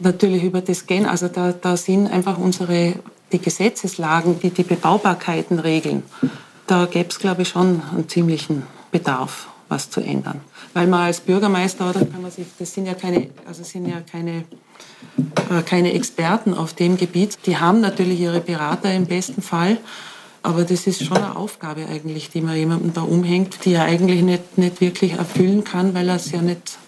natürlich 0.00 0.42
über 0.42 0.62
das 0.62 0.86
gehen. 0.86 1.04
Also 1.04 1.28
da, 1.28 1.52
da 1.52 1.76
sind 1.76 2.06
einfach 2.06 2.38
unsere 2.38 2.94
die 3.32 3.38
Gesetzeslagen, 3.38 4.40
die 4.40 4.50
die 4.50 4.62
Bebaubarkeiten 4.62 5.58
regeln. 5.58 6.02
Da 6.66 6.86
gäbe 6.86 7.10
es, 7.10 7.18
glaube 7.18 7.42
ich, 7.42 7.48
schon 7.48 7.82
einen 7.90 8.08
ziemlichen 8.08 8.62
Bedarf, 8.90 9.48
was 9.68 9.90
zu 9.90 10.00
ändern. 10.00 10.40
Weil 10.72 10.86
man 10.86 11.00
als 11.00 11.20
Bürgermeister, 11.20 11.90
oder 11.90 12.04
kann 12.04 12.22
man 12.22 12.30
sich, 12.30 12.46
das 12.58 12.72
sind 12.72 12.86
ja 12.86 12.94
keine, 12.94 13.28
also 13.46 13.62
sind 13.62 13.86
ja 13.86 14.00
keine, 14.00 14.44
äh, 15.50 15.62
keine 15.66 15.92
Experten 15.92 16.54
auf 16.54 16.72
dem 16.72 16.96
Gebiet. 16.96 17.38
Die 17.44 17.58
haben 17.58 17.80
natürlich 17.80 18.20
ihre 18.20 18.40
Berater 18.40 18.92
im 18.92 19.06
besten 19.06 19.42
Fall 19.42 19.78
Aber 20.42 20.64
das 20.64 20.86
ist 20.86 21.04
schon 21.04 21.16
eine 21.16 21.36
Aufgabe 21.36 21.86
eigentlich, 21.86 22.30
die 22.30 22.40
man 22.40 22.56
jemandem 22.56 22.92
da 22.92 23.02
umhängt, 23.02 23.64
die 23.64 23.74
er 23.74 23.84
eigentlich 23.84 24.22
nicht, 24.22 24.58
nicht 24.58 24.80
wirklich 24.80 25.12
erfüllen 25.12 25.62
kann, 25.62 25.94
weil 25.94 26.08
er 26.08 26.16
es 26.16 26.32
ja 26.32 26.42
nicht. 26.42 26.78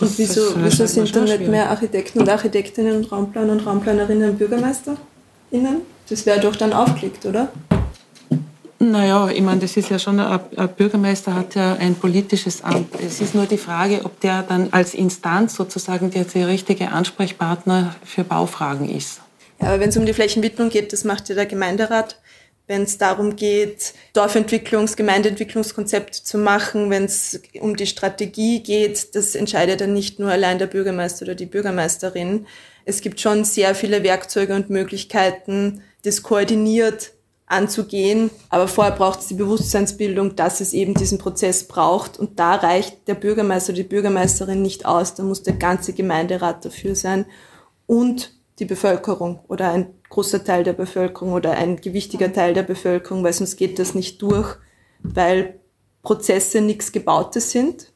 Und 0.00 0.18
wieso, 0.18 0.40
wieso 0.56 0.86
sind 0.86 1.14
dann 1.14 1.24
nicht 1.24 1.46
mehr 1.46 1.70
Architekten 1.70 2.20
und 2.20 2.28
Architektinnen 2.28 2.96
und 2.96 3.12
Raumplaner 3.12 3.52
und 3.52 3.66
Raumplanerinnen 3.66 4.30
und 4.30 4.38
BürgermeisterInnen? 4.38 5.82
Das 6.08 6.26
wäre 6.26 6.40
doch 6.40 6.56
dann 6.56 6.72
aufgelegt, 6.72 7.24
oder? 7.24 7.48
Naja, 8.78 9.28
ich 9.30 9.40
meine, 9.40 9.60
das 9.60 9.76
ist 9.76 9.88
ja 9.88 9.98
schon, 9.98 10.20
ein, 10.20 10.40
ein 10.54 10.68
Bürgermeister 10.68 11.34
hat 11.34 11.54
ja 11.54 11.74
ein 11.74 11.94
politisches 11.94 12.62
Amt. 12.62 12.88
Es 13.00 13.20
ist 13.20 13.34
nur 13.34 13.46
die 13.46 13.56
Frage, 13.56 14.04
ob 14.04 14.20
der 14.20 14.42
dann 14.42 14.68
als 14.72 14.92
Instanz 14.92 15.54
sozusagen 15.54 16.10
der, 16.10 16.24
der 16.24 16.48
richtige 16.48 16.92
Ansprechpartner 16.92 17.94
für 18.04 18.22
Baufragen 18.22 18.88
ist. 18.90 19.20
Ja, 19.60 19.68
aber 19.68 19.80
wenn 19.80 19.88
es 19.88 19.96
um 19.96 20.06
die 20.06 20.12
Flächenwidmung 20.12 20.68
geht, 20.68 20.92
das 20.92 21.04
macht 21.04 21.28
ja 21.28 21.34
der 21.34 21.46
Gemeinderat. 21.46 22.20
Wenn 22.66 22.82
es 22.82 22.98
darum 22.98 23.36
geht, 23.36 23.94
Dorfentwicklungs-, 24.12 24.96
Gemeindeentwicklungskonzept 24.96 26.14
zu 26.14 26.36
machen, 26.36 26.90
wenn 26.90 27.04
es 27.04 27.40
um 27.60 27.76
die 27.76 27.86
Strategie 27.86 28.60
geht, 28.60 29.14
das 29.14 29.36
entscheidet 29.36 29.80
dann 29.80 29.92
nicht 29.92 30.18
nur 30.18 30.30
allein 30.30 30.58
der 30.58 30.66
Bürgermeister 30.66 31.24
oder 31.24 31.36
die 31.36 31.46
Bürgermeisterin. 31.46 32.46
Es 32.84 33.00
gibt 33.02 33.20
schon 33.20 33.44
sehr 33.44 33.74
viele 33.76 34.02
Werkzeuge 34.02 34.54
und 34.54 34.68
Möglichkeiten, 34.68 35.82
das 36.02 36.22
koordiniert 36.22 37.12
anzugehen. 37.46 38.30
Aber 38.48 38.66
vorher 38.68 38.94
braucht 38.94 39.20
es 39.20 39.28
die 39.28 39.34
Bewusstseinsbildung, 39.34 40.36
dass 40.36 40.60
es 40.60 40.72
eben 40.72 40.94
diesen 40.94 41.18
Prozess 41.18 41.64
braucht. 41.68 42.18
Und 42.18 42.38
da 42.38 42.56
reicht 42.56 43.06
der 43.06 43.14
Bürgermeister 43.14 43.70
oder 43.70 43.82
die 43.82 43.88
Bürgermeisterin 43.88 44.60
nicht 44.60 44.86
aus. 44.86 45.14
Da 45.14 45.22
muss 45.22 45.42
der 45.44 45.54
ganze 45.54 45.92
Gemeinderat 45.92 46.64
dafür 46.64 46.96
sein 46.96 47.26
und 47.86 48.35
die 48.58 48.64
Bevölkerung 48.64 49.40
oder 49.48 49.70
ein 49.70 49.94
großer 50.08 50.44
Teil 50.44 50.64
der 50.64 50.72
Bevölkerung 50.72 51.32
oder 51.32 51.52
ein 51.52 51.76
gewichtiger 51.76 52.32
Teil 52.32 52.54
der 52.54 52.62
Bevölkerung, 52.62 53.22
weil 53.22 53.32
sonst 53.32 53.56
geht 53.56 53.78
das 53.78 53.94
nicht 53.94 54.22
durch, 54.22 54.56
weil 55.00 55.60
Prozesse 56.02 56.60
nichts 56.60 56.92
Gebautes 56.92 57.50
sind. 57.50 57.92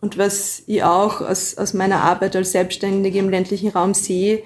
Und 0.00 0.18
was 0.18 0.62
ich 0.66 0.82
auch 0.82 1.20
aus, 1.20 1.58
aus 1.58 1.74
meiner 1.74 2.02
Arbeit 2.02 2.34
als 2.34 2.52
Selbstständige 2.52 3.18
im 3.18 3.28
ländlichen 3.28 3.70
Raum 3.70 3.94
sehe, 3.94 4.42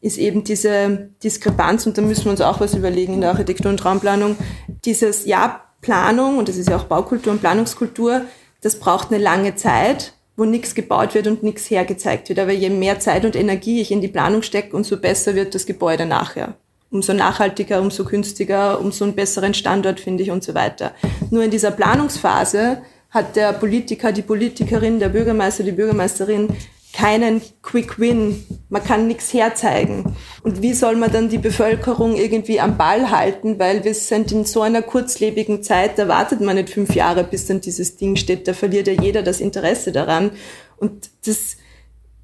ist 0.00 0.18
eben 0.18 0.44
diese 0.44 1.10
Diskrepanz, 1.22 1.86
und 1.86 1.98
da 1.98 2.02
müssen 2.02 2.24
wir 2.24 2.30
uns 2.30 2.40
auch 2.40 2.60
was 2.60 2.74
überlegen 2.74 3.14
in 3.14 3.20
der 3.20 3.30
Architektur- 3.30 3.70
und 3.70 3.84
Raumplanung, 3.84 4.36
dieses, 4.84 5.26
ja, 5.26 5.62
Planung, 5.80 6.38
und 6.38 6.48
das 6.48 6.56
ist 6.56 6.68
ja 6.68 6.76
auch 6.76 6.84
Baukultur 6.84 7.32
und 7.32 7.40
Planungskultur, 7.40 8.22
das 8.62 8.80
braucht 8.80 9.12
eine 9.12 9.22
lange 9.22 9.54
Zeit, 9.54 10.14
wo 10.36 10.44
nichts 10.44 10.74
gebaut 10.74 11.14
wird 11.14 11.26
und 11.26 11.42
nichts 11.42 11.70
hergezeigt 11.70 12.28
wird. 12.28 12.38
Aber 12.38 12.52
je 12.52 12.70
mehr 12.70 13.00
Zeit 13.00 13.24
und 13.24 13.36
Energie 13.36 13.80
ich 13.80 13.90
in 13.90 14.00
die 14.00 14.08
Planung 14.08 14.42
stecke, 14.42 14.76
umso 14.76 14.98
besser 14.98 15.34
wird 15.34 15.54
das 15.54 15.66
Gebäude 15.66 16.06
nachher. 16.06 16.54
Umso 16.90 17.14
nachhaltiger, 17.14 17.80
umso 17.80 18.04
günstiger, 18.04 18.80
umso 18.80 19.04
einen 19.04 19.14
besseren 19.14 19.54
Standort 19.54 19.98
finde 19.98 20.22
ich 20.22 20.30
und 20.30 20.44
so 20.44 20.54
weiter. 20.54 20.92
Nur 21.30 21.42
in 21.42 21.50
dieser 21.50 21.70
Planungsphase 21.70 22.82
hat 23.10 23.34
der 23.34 23.52
Politiker, 23.54 24.12
die 24.12 24.22
Politikerin, 24.22 25.00
der 25.00 25.08
Bürgermeister, 25.08 25.64
die 25.64 25.72
Bürgermeisterin 25.72 26.48
keinen 26.96 27.42
Quick 27.60 27.98
Win. 27.98 28.42
Man 28.70 28.82
kann 28.82 29.06
nichts 29.06 29.34
herzeigen. 29.34 30.16
Und 30.42 30.62
wie 30.62 30.72
soll 30.72 30.96
man 30.96 31.12
dann 31.12 31.28
die 31.28 31.36
Bevölkerung 31.36 32.16
irgendwie 32.16 32.58
am 32.58 32.78
Ball 32.78 33.10
halten? 33.10 33.58
Weil 33.58 33.84
wir 33.84 33.92
sind 33.92 34.32
in 34.32 34.46
so 34.46 34.62
einer 34.62 34.80
kurzlebigen 34.80 35.62
Zeit, 35.62 35.98
da 35.98 36.08
wartet 36.08 36.40
man 36.40 36.56
nicht 36.56 36.70
fünf 36.70 36.94
Jahre, 36.94 37.22
bis 37.22 37.46
dann 37.46 37.60
dieses 37.60 37.96
Ding 37.96 38.16
steht. 38.16 38.48
Da 38.48 38.54
verliert 38.54 38.86
ja 38.86 38.94
jeder 38.94 39.22
das 39.22 39.40
Interesse 39.40 39.92
daran. 39.92 40.30
Und 40.78 41.10
das 41.26 41.58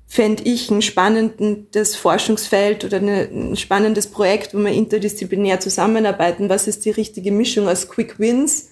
fände 0.06 0.42
ich 0.44 0.70
ein 0.70 0.80
spannendes 0.80 1.94
Forschungsfeld 1.94 2.85
oder 2.85 2.96
ein 2.96 3.56
spannendes 3.56 4.06
Projekt, 4.06 4.54
wo 4.54 4.58
wir 4.58 4.72
interdisziplinär 4.72 5.61
zusammenarbeiten. 5.61 6.48
Was 6.48 6.66
ist 6.66 6.87
die 6.87 6.90
richtige 6.90 7.30
Mischung 7.30 7.68
aus 7.68 7.88
Quick 7.88 8.18
Wins? 8.18 8.70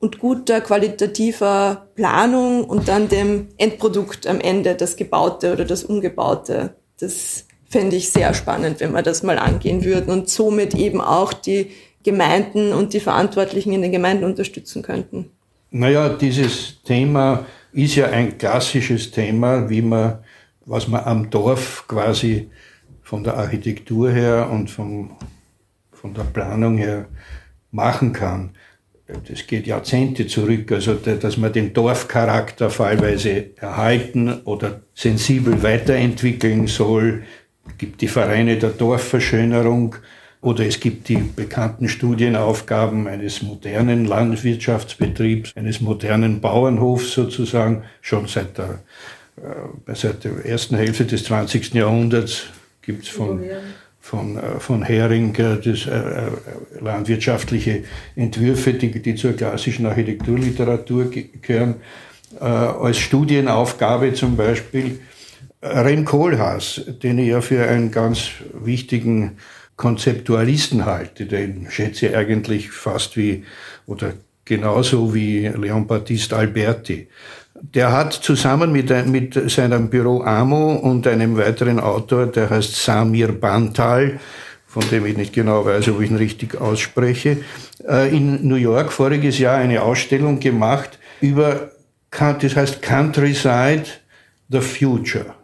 Und 0.00 0.18
guter 0.18 0.62
qualitativer 0.62 1.86
Planung 1.94 2.64
und 2.64 2.88
dann 2.88 3.08
dem 3.08 3.48
Endprodukt 3.58 4.26
am 4.26 4.40
Ende, 4.40 4.74
das 4.74 4.96
Gebaute 4.96 5.52
oder 5.52 5.66
das 5.66 5.84
Ungebaute. 5.84 6.74
Das 6.98 7.44
fände 7.68 7.96
ich 7.96 8.10
sehr 8.10 8.32
spannend, 8.34 8.80
wenn 8.80 8.92
wir 8.92 9.02
das 9.02 9.22
mal 9.22 9.38
angehen 9.38 9.84
würden 9.84 10.10
und 10.10 10.28
somit 10.28 10.74
eben 10.74 11.00
auch 11.00 11.34
die 11.34 11.70
Gemeinden 12.02 12.72
und 12.72 12.94
die 12.94 13.00
Verantwortlichen 13.00 13.72
in 13.74 13.82
den 13.82 13.92
Gemeinden 13.92 14.24
unterstützen 14.24 14.82
könnten. 14.82 15.30
Naja, 15.70 16.08
dieses 16.08 16.82
Thema 16.82 17.44
ist 17.72 17.94
ja 17.94 18.06
ein 18.08 18.38
klassisches 18.38 19.10
Thema, 19.10 19.68
wie 19.68 19.82
man, 19.82 20.18
was 20.64 20.88
man 20.88 21.04
am 21.04 21.30
Dorf 21.30 21.84
quasi 21.86 22.50
von 23.02 23.22
der 23.22 23.36
Architektur 23.36 24.10
her 24.10 24.48
und 24.50 24.70
vom, 24.70 25.16
von 25.92 26.14
der 26.14 26.24
Planung 26.24 26.78
her 26.78 27.06
machen 27.70 28.14
kann 28.14 28.52
das 29.28 29.46
geht 29.46 29.66
Jahrzehnte 29.66 30.26
zurück, 30.26 30.70
also 30.72 30.94
dass 30.94 31.36
man 31.36 31.52
den 31.52 31.72
Dorfcharakter 31.72 32.70
fallweise 32.70 33.56
erhalten 33.56 34.40
oder 34.44 34.82
sensibel 34.94 35.62
weiterentwickeln 35.62 36.66
soll. 36.66 37.24
Es 37.66 37.78
gibt 37.78 38.00
die 38.00 38.08
Vereine 38.08 38.58
der 38.58 38.70
Dorfverschönerung 38.70 39.96
oder 40.40 40.66
es 40.66 40.80
gibt 40.80 41.08
die 41.08 41.16
bekannten 41.16 41.88
Studienaufgaben 41.88 43.06
eines 43.06 43.42
modernen 43.42 44.06
Landwirtschaftsbetriebs, 44.06 45.52
eines 45.54 45.80
modernen 45.80 46.40
Bauernhofs 46.40 47.12
sozusagen, 47.12 47.84
schon 48.00 48.26
seit 48.26 48.56
der, 48.56 48.80
äh, 49.36 49.94
seit 49.94 50.24
der 50.24 50.44
ersten 50.46 50.76
Hälfte 50.76 51.04
des 51.04 51.24
20. 51.24 51.74
Jahrhunderts 51.74 52.46
gibt 52.80 53.04
es 53.04 53.08
von 53.10 53.42
von, 54.00 54.36
äh, 54.36 54.58
von 54.58 54.82
Hering, 54.82 55.32
das, 55.34 55.86
äh, 55.86 55.90
äh, 55.90 56.30
landwirtschaftliche 56.80 57.84
Entwürfe, 58.16 58.74
die, 58.74 58.90
die 59.02 59.14
zur 59.14 59.34
klassischen 59.34 59.86
Architekturliteratur 59.86 61.10
gehören, 61.42 61.76
äh, 62.40 62.44
als 62.44 62.98
Studienaufgabe 62.98 64.14
zum 64.14 64.36
Beispiel 64.36 65.00
Rem 65.62 66.06
Koolhaas, 66.06 66.80
den 67.02 67.18
ich 67.18 67.28
ja 67.28 67.42
für 67.42 67.66
einen 67.66 67.90
ganz 67.90 68.30
wichtigen 68.54 69.36
Konzeptualisten 69.76 70.86
halte, 70.86 71.26
den 71.26 71.66
schätze 71.70 72.08
ich 72.08 72.16
eigentlich 72.16 72.70
fast 72.70 73.16
wie, 73.16 73.44
oder 73.86 74.14
genauso 74.44 75.14
wie 75.14 75.46
Leon 75.48 75.86
Battiste 75.86 76.36
Alberti. 76.36 77.08
Der 77.62 77.92
hat 77.92 78.14
zusammen 78.14 78.72
mit, 78.72 78.90
mit 79.06 79.50
seinem 79.50 79.90
Büro 79.90 80.22
Amo 80.22 80.74
und 80.76 81.06
einem 81.06 81.36
weiteren 81.36 81.78
Autor, 81.78 82.26
der 82.26 82.48
heißt 82.48 82.74
Samir 82.74 83.32
Bantal, 83.32 84.18
von 84.66 84.82
dem 84.90 85.04
ich 85.04 85.16
nicht 85.16 85.32
genau 85.32 85.64
weiß, 85.64 85.88
ob 85.88 86.00
ich 86.00 86.10
ihn 86.10 86.16
richtig 86.16 86.58
ausspreche, 86.60 87.38
äh, 87.86 88.16
in 88.16 88.46
New 88.48 88.54
York 88.54 88.92
voriges 88.92 89.38
Jahr 89.38 89.56
eine 89.56 89.82
Ausstellung 89.82 90.40
gemacht 90.40 90.98
über, 91.20 91.72
das 92.10 92.56
heißt 92.56 92.80
Countryside, 92.80 93.84
the 94.48 94.60
Future. 94.60 95.34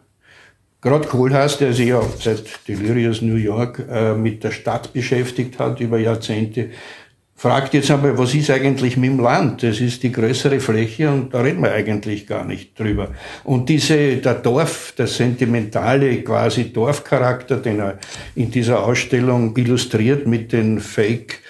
Gerade 0.81 1.09
Kohlhaas, 1.09 1.59
der 1.59 1.73
sich 1.73 1.89
ja 1.89 2.01
seit 2.21 2.45
Delirious 2.69 3.21
New 3.21 3.37
York 3.37 3.85
äh, 3.91 4.15
mit 4.15 4.45
der 4.45 4.53
Stadt 4.53 4.93
beschäftigt 4.93 5.59
hat 5.59 5.81
über 5.81 5.99
Jahrzehnte, 5.99 6.71
fragt 7.37 7.75
jetzt 7.75 7.91
einmal, 7.91 8.17
was 8.17 8.35
ist 8.35 8.51
eigentlich 8.51 8.97
mit 8.97 9.11
dem 9.11 9.21
Land? 9.21 9.63
Das 9.63 9.81
ist 9.81 10.03
die 10.03 10.11
größere 10.11 10.59
Fläche 10.59 11.11
und 11.11 11.35
da 11.35 11.43
reden 11.43 11.63
wir 11.63 11.73
eigentlich 11.73 12.27
gar 12.27 12.45
nicht 12.45 12.79
drüber. 12.79 13.11
Und 13.45 13.69
diese, 13.69 14.17
der 14.17 14.35
Dorf, 14.35 14.95
der 14.97 15.07
sentimentale 15.07 16.23
quasi 16.23 16.73
Dorfcharakter, 16.73 17.59
den 17.59 17.81
er 17.81 17.99
in 18.35 18.51
dieser 18.51 18.83
Ausstellung 18.83 19.55
illustriert 19.57 20.27
mit 20.27 20.53
den 20.53 20.81
Fake 20.81 21.41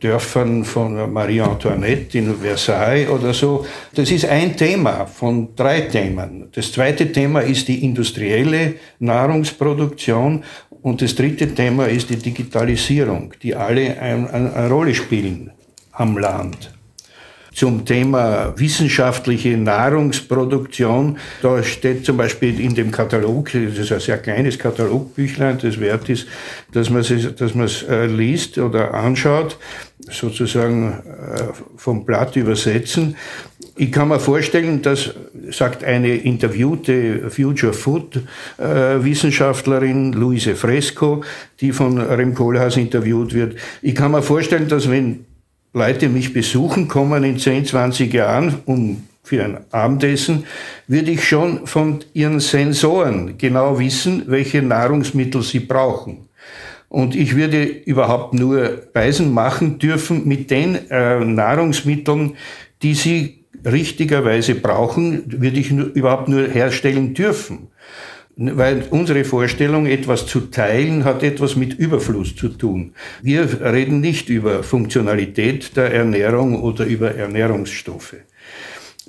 Dörfern 0.00 0.64
von 0.64 1.12
Marie 1.12 1.40
Antoinette 1.40 2.18
in 2.18 2.34
Versailles 2.36 3.08
oder 3.08 3.32
so. 3.32 3.66
Das 3.94 4.10
ist 4.10 4.24
ein 4.26 4.56
Thema 4.56 5.06
von 5.06 5.54
drei 5.54 5.82
Themen. 5.82 6.48
Das 6.52 6.72
zweite 6.72 7.10
Thema 7.12 7.40
ist 7.40 7.68
die 7.68 7.84
industrielle 7.84 8.74
Nahrungsproduktion 8.98 10.44
und 10.82 11.02
das 11.02 11.14
dritte 11.14 11.54
Thema 11.54 11.86
ist 11.86 12.10
die 12.10 12.16
Digitalisierung, 12.16 13.32
die 13.42 13.54
alle 13.54 13.98
eine, 14.00 14.32
eine 14.32 14.68
Rolle 14.68 14.94
spielen 14.94 15.50
am 15.92 16.18
Land. 16.18 16.75
Zum 17.56 17.86
Thema 17.86 18.52
wissenschaftliche 18.58 19.56
Nahrungsproduktion, 19.56 21.16
da 21.40 21.62
steht 21.62 22.04
zum 22.04 22.18
Beispiel 22.18 22.60
in 22.60 22.74
dem 22.74 22.90
Katalog, 22.90 23.50
das 23.50 23.78
ist 23.78 23.92
ein 23.92 24.00
sehr 24.00 24.18
kleines 24.18 24.58
Katalogbüchlein, 24.58 25.56
das 25.62 25.80
wert 25.80 26.06
ist, 26.10 26.26
dass 26.74 26.90
man 26.90 27.00
es, 27.00 27.34
dass 27.34 27.54
man 27.54 27.64
es 27.64 27.82
äh, 27.84 28.08
liest 28.08 28.58
oder 28.58 28.92
anschaut, 28.92 29.56
sozusagen 30.00 31.02
äh, 31.02 31.44
vom 31.78 32.04
Blatt 32.04 32.36
übersetzen. 32.36 33.16
Ich 33.74 33.90
kann 33.90 34.08
mir 34.08 34.20
vorstellen, 34.20 34.82
das 34.82 35.14
sagt 35.50 35.82
eine 35.82 36.14
interviewte 36.14 37.30
Future 37.30 37.72
Food 37.72 38.20
äh, 38.58 39.02
Wissenschaftlerin 39.02 40.12
Luise 40.12 40.56
Fresco, 40.56 41.24
die 41.62 41.72
von 41.72 41.98
Rem 41.98 42.34
Kohlhaas 42.34 42.76
interviewt 42.76 43.32
wird. 43.32 43.56
Ich 43.80 43.94
kann 43.94 44.10
mir 44.10 44.20
vorstellen, 44.20 44.68
dass 44.68 44.90
wenn 44.90 45.24
Leute 45.76 46.08
mich 46.08 46.32
besuchen 46.32 46.88
kommen 46.88 47.22
in 47.22 47.38
10, 47.38 47.66
20 47.66 48.10
Jahren, 48.14 48.62
um 48.64 49.06
für 49.22 49.44
ein 49.44 49.58
Abendessen, 49.72 50.44
würde 50.88 51.10
ich 51.10 51.28
schon 51.28 51.66
von 51.66 52.02
ihren 52.14 52.40
Sensoren 52.40 53.36
genau 53.36 53.78
wissen, 53.78 54.22
welche 54.26 54.62
Nahrungsmittel 54.62 55.42
sie 55.42 55.60
brauchen. 55.60 56.30
Und 56.88 57.14
ich 57.14 57.36
würde 57.36 57.62
überhaupt 57.62 58.32
nur 58.32 58.84
Speisen 58.88 59.34
machen 59.34 59.78
dürfen 59.78 60.26
mit 60.26 60.50
den 60.50 60.88
äh, 60.88 61.22
Nahrungsmitteln, 61.22 62.38
die 62.80 62.94
sie 62.94 63.44
richtigerweise 63.62 64.54
brauchen, 64.54 65.24
würde 65.42 65.60
ich 65.60 65.70
nur, 65.72 65.88
überhaupt 65.88 66.28
nur 66.28 66.48
herstellen 66.48 67.12
dürfen. 67.12 67.68
Weil 68.38 68.84
unsere 68.90 69.24
Vorstellung, 69.24 69.86
etwas 69.86 70.26
zu 70.26 70.40
teilen, 70.50 71.04
hat 71.04 71.22
etwas 71.22 71.56
mit 71.56 71.72
Überfluss 71.78 72.36
zu 72.36 72.50
tun. 72.50 72.92
Wir 73.22 73.62
reden 73.62 74.02
nicht 74.02 74.28
über 74.28 74.62
Funktionalität 74.62 75.74
der 75.74 75.90
Ernährung 75.94 76.62
oder 76.62 76.84
über 76.84 77.14
Ernährungsstoffe. 77.14 78.16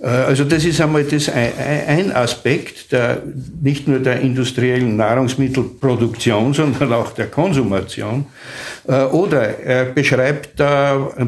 Äh, 0.02 0.08
also 0.08 0.44
das 0.44 0.66
ist 0.66 0.82
einmal 0.82 1.04
das 1.04 1.30
ein 1.30 2.12
Aspekt 2.16 2.92
der, 2.92 3.22
nicht 3.62 3.88
nur 3.88 4.00
der 4.00 4.22
industriellen 4.22 4.98
Nahrungsmittelproduktion, 4.98 6.54
sondern 6.54 6.94
auch 6.94 7.12
der 7.12 7.28
Konsumation. 7.28 8.26
Äh, 8.88 9.04
oder 9.04 9.60
er 9.60 9.86
beschreibt 9.86 10.62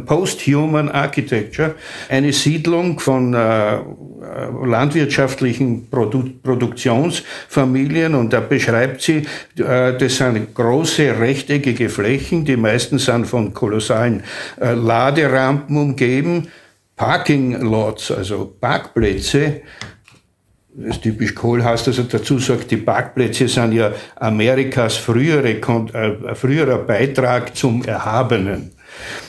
Post-Human 0.05 0.89
Architecture, 0.89 1.75
eine 2.10 2.34
Siedlung 2.34 2.99
von 2.99 3.34
äh, 3.34 3.77
landwirtschaftlichen 4.65 5.89
Produktionsfamilien 5.89 8.15
und 8.15 8.34
da 8.34 8.41
beschreibt 8.41 9.01
sie, 9.01 9.25
das 9.55 10.17
sind 10.17 10.53
große 10.53 11.17
rechteckige 11.19 11.88
Flächen, 11.89 12.45
die 12.45 12.58
meisten 12.58 12.99
sind 12.99 13.25
von 13.25 13.51
kolossalen 13.53 14.23
Laderampen 14.60 15.77
umgeben, 15.77 16.49
Parking 16.99 17.62
Lots, 17.62 18.12
also 18.12 18.53
Parkplätze, 18.59 19.62
das 20.73 20.97
ist 20.97 21.01
typisch 21.01 21.33
Kohlhaas, 21.33 21.85
dass 21.85 21.97
er 21.97 22.03
dazu 22.03 22.39
sagt, 22.39 22.71
die 22.71 22.77
Parkplätze 22.77 23.47
sind 23.47 23.71
ja 23.71 23.93
Amerikas 24.17 24.97
frühere, 24.97 25.51
äh, 25.53 26.35
früherer 26.35 26.79
Beitrag 26.79 27.55
zum 27.55 27.85
Erhabenen. 27.85 28.71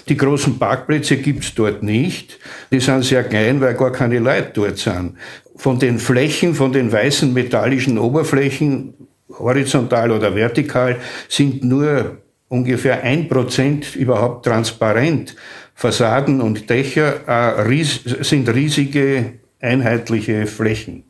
Die 0.08 0.16
großen 0.16 0.58
Parkplätze 0.58 1.18
gibt's 1.18 1.54
dort 1.54 1.84
nicht. 1.84 2.40
Die 2.72 2.80
sind 2.80 3.04
sehr 3.04 3.22
klein, 3.22 3.60
weil 3.60 3.74
gar 3.74 3.92
keine 3.92 4.18
Leute 4.18 4.50
dort 4.52 4.78
sind. 4.78 5.16
Von 5.54 5.78
den 5.78 6.00
Flächen, 6.00 6.56
von 6.56 6.72
den 6.72 6.90
weißen 6.90 7.32
metallischen 7.32 7.98
Oberflächen, 7.98 8.94
horizontal 9.38 10.10
oder 10.10 10.34
vertikal, 10.34 10.96
sind 11.28 11.62
nur 11.62 12.18
ungefähr 12.48 13.04
ein 13.04 13.28
Prozent 13.28 13.94
überhaupt 13.94 14.44
transparent. 14.44 15.36
Fassaden 15.80 16.42
und 16.42 16.68
Dächer 16.68 17.26
äh, 17.26 17.62
ries 17.62 18.02
sind 18.04 18.46
riesige 18.50 19.32
einheitliche 19.62 20.46
Flächen. 20.46 21.04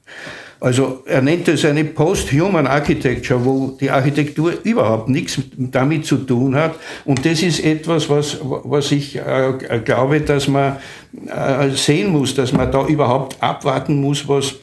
Also 0.60 1.02
er 1.06 1.22
nennt 1.22 1.48
es 1.48 1.64
eine 1.64 1.84
Post-Human 1.84 2.68
Architecture, 2.68 3.44
wo 3.44 3.76
die 3.80 3.90
Architektur 3.90 4.52
überhaupt 4.62 5.08
nichts 5.08 5.40
damit 5.56 6.06
zu 6.06 6.18
tun 6.18 6.54
hat. 6.54 6.76
Und 7.04 7.26
das 7.26 7.42
ist 7.42 7.64
etwas, 7.64 8.08
was, 8.08 8.38
was 8.42 8.92
ich 8.92 9.16
äh, 9.16 9.80
glaube, 9.84 10.20
dass 10.20 10.46
man 10.46 10.76
äh, 11.26 11.70
sehen 11.70 12.12
muss, 12.12 12.36
dass 12.36 12.52
man 12.52 12.70
da 12.70 12.86
überhaupt 12.86 13.42
abwarten 13.42 14.00
muss, 14.00 14.28
was 14.28 14.54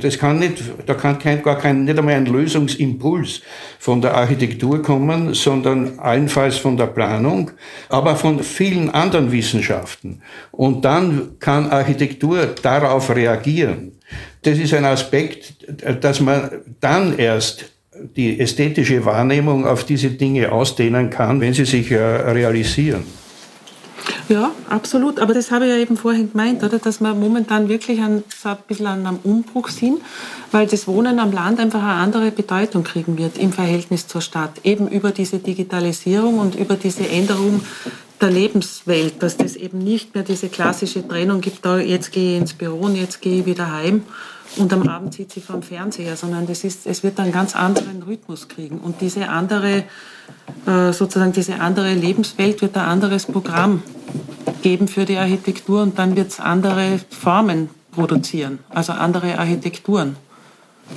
das 0.00 0.18
kann 0.18 0.40
nicht, 0.40 0.62
da 0.86 0.94
kann 0.94 1.18
kein, 1.18 1.42
gar 1.42 1.56
kein, 1.56 1.84
nicht 1.84 1.96
einmal 1.96 2.14
ein 2.14 2.26
Lösungsimpuls 2.26 3.40
von 3.78 4.00
der 4.00 4.14
Architektur 4.14 4.82
kommen, 4.82 5.32
sondern 5.34 5.98
allenfalls 6.00 6.56
von 6.56 6.76
der 6.76 6.86
Planung, 6.86 7.52
aber 7.88 8.16
von 8.16 8.42
vielen 8.42 8.90
anderen 8.90 9.30
Wissenschaften. 9.30 10.22
Und 10.50 10.84
dann 10.84 11.38
kann 11.38 11.70
Architektur 11.70 12.46
darauf 12.62 13.14
reagieren. 13.14 13.92
Das 14.42 14.58
ist 14.58 14.74
ein 14.74 14.84
Aspekt, 14.84 15.54
dass 16.00 16.20
man 16.20 16.50
dann 16.80 17.16
erst 17.16 17.66
die 18.16 18.40
ästhetische 18.40 19.04
Wahrnehmung 19.04 19.66
auf 19.66 19.84
diese 19.84 20.10
Dinge 20.10 20.50
ausdehnen 20.50 21.10
kann, 21.10 21.40
wenn 21.40 21.54
sie 21.54 21.64
sich 21.64 21.92
realisieren. 21.92 23.04
Ja, 24.30 24.52
absolut. 24.68 25.18
Aber 25.18 25.34
das 25.34 25.50
habe 25.50 25.64
ich 25.66 25.72
ja 25.72 25.76
eben 25.78 25.96
vorhin 25.96 26.30
gemeint, 26.30 26.62
oder? 26.62 26.78
dass 26.78 27.00
wir 27.00 27.14
momentan 27.14 27.68
wirklich 27.68 28.00
ein, 28.00 28.22
so 28.28 28.50
ein 28.50 28.58
bisschen 28.68 28.86
an 28.86 29.04
einem 29.04 29.18
Umbruch 29.24 29.68
sind, 29.70 30.00
weil 30.52 30.68
das 30.68 30.86
Wohnen 30.86 31.18
am 31.18 31.32
Land 31.32 31.58
einfach 31.58 31.82
eine 31.82 31.94
andere 31.94 32.30
Bedeutung 32.30 32.84
kriegen 32.84 33.18
wird 33.18 33.36
im 33.38 33.52
Verhältnis 33.52 34.06
zur 34.06 34.20
Stadt. 34.20 34.52
Eben 34.62 34.86
über 34.86 35.10
diese 35.10 35.40
Digitalisierung 35.40 36.38
und 36.38 36.54
über 36.54 36.76
diese 36.76 37.08
Änderung 37.08 37.60
der 38.20 38.30
Lebenswelt, 38.30 39.20
dass 39.20 39.36
das 39.36 39.56
eben 39.56 39.78
nicht 39.78 40.14
mehr 40.14 40.22
diese 40.22 40.48
klassische 40.48 41.06
Trennung 41.08 41.40
gibt, 41.40 41.66
da 41.66 41.80
jetzt 41.80 42.12
gehe 42.12 42.34
ich 42.36 42.40
ins 42.40 42.54
Büro 42.54 42.82
und 42.82 42.94
jetzt 42.94 43.20
gehe 43.20 43.40
ich 43.40 43.46
wieder 43.46 43.72
heim 43.72 44.04
und 44.56 44.72
am 44.72 44.88
Abend 44.88 45.14
sitze 45.14 45.38
ich 45.38 45.44
vor 45.44 45.62
Fernseher, 45.62 46.16
sondern 46.16 46.46
das 46.46 46.64
ist, 46.64 46.86
es 46.86 47.02
wird 47.02 47.20
einen 47.20 47.32
ganz 47.32 47.54
anderen 47.54 48.02
Rhythmus 48.02 48.48
kriegen. 48.48 48.78
Und 48.78 49.00
diese 49.00 49.28
andere, 49.28 49.84
äh, 50.66 50.92
sozusagen 50.92 51.32
diese 51.32 51.60
andere 51.60 51.94
Lebenswelt 51.94 52.60
wird 52.60 52.76
ein 52.76 52.84
anderes 52.84 53.26
Programm 53.26 53.82
geben 54.62 54.88
für 54.88 55.04
die 55.04 55.16
Architektur 55.16 55.82
und 55.82 55.98
dann 55.98 56.16
wird 56.16 56.28
es 56.28 56.40
andere 56.40 57.00
Formen 57.10 57.70
produzieren, 57.92 58.58
also 58.68 58.92
andere 58.92 59.38
Architekturen. 59.38 60.16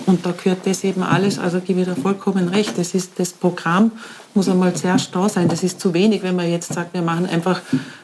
Und 0.08 0.26
da 0.26 0.32
gehört 0.32 0.66
das 0.66 0.84
eben 0.84 1.04
alles, 1.04 1.38
also 1.38 1.60
gebe 1.60 1.82
ich 1.82 1.86
da 1.86 1.94
vollkommen 1.94 2.48
recht. 2.48 2.80
Das, 2.80 2.96
ist, 2.96 3.20
das 3.20 3.32
Programm 3.32 3.92
muss 4.34 4.50
einmal 4.50 4.74
zuerst 4.74 5.16
da 5.16 5.30
sein. 5.30 5.48
Das 5.48 5.62
ist 5.62 5.80
zu 5.80 5.94
wenig, 5.94 6.24
wenn 6.24 6.36
man 6.36 6.50
jetzt 6.50 6.74
sagt, 6.74 6.96
wir 6.96 7.04
machen 7.04 7.28
einfach 7.28 7.62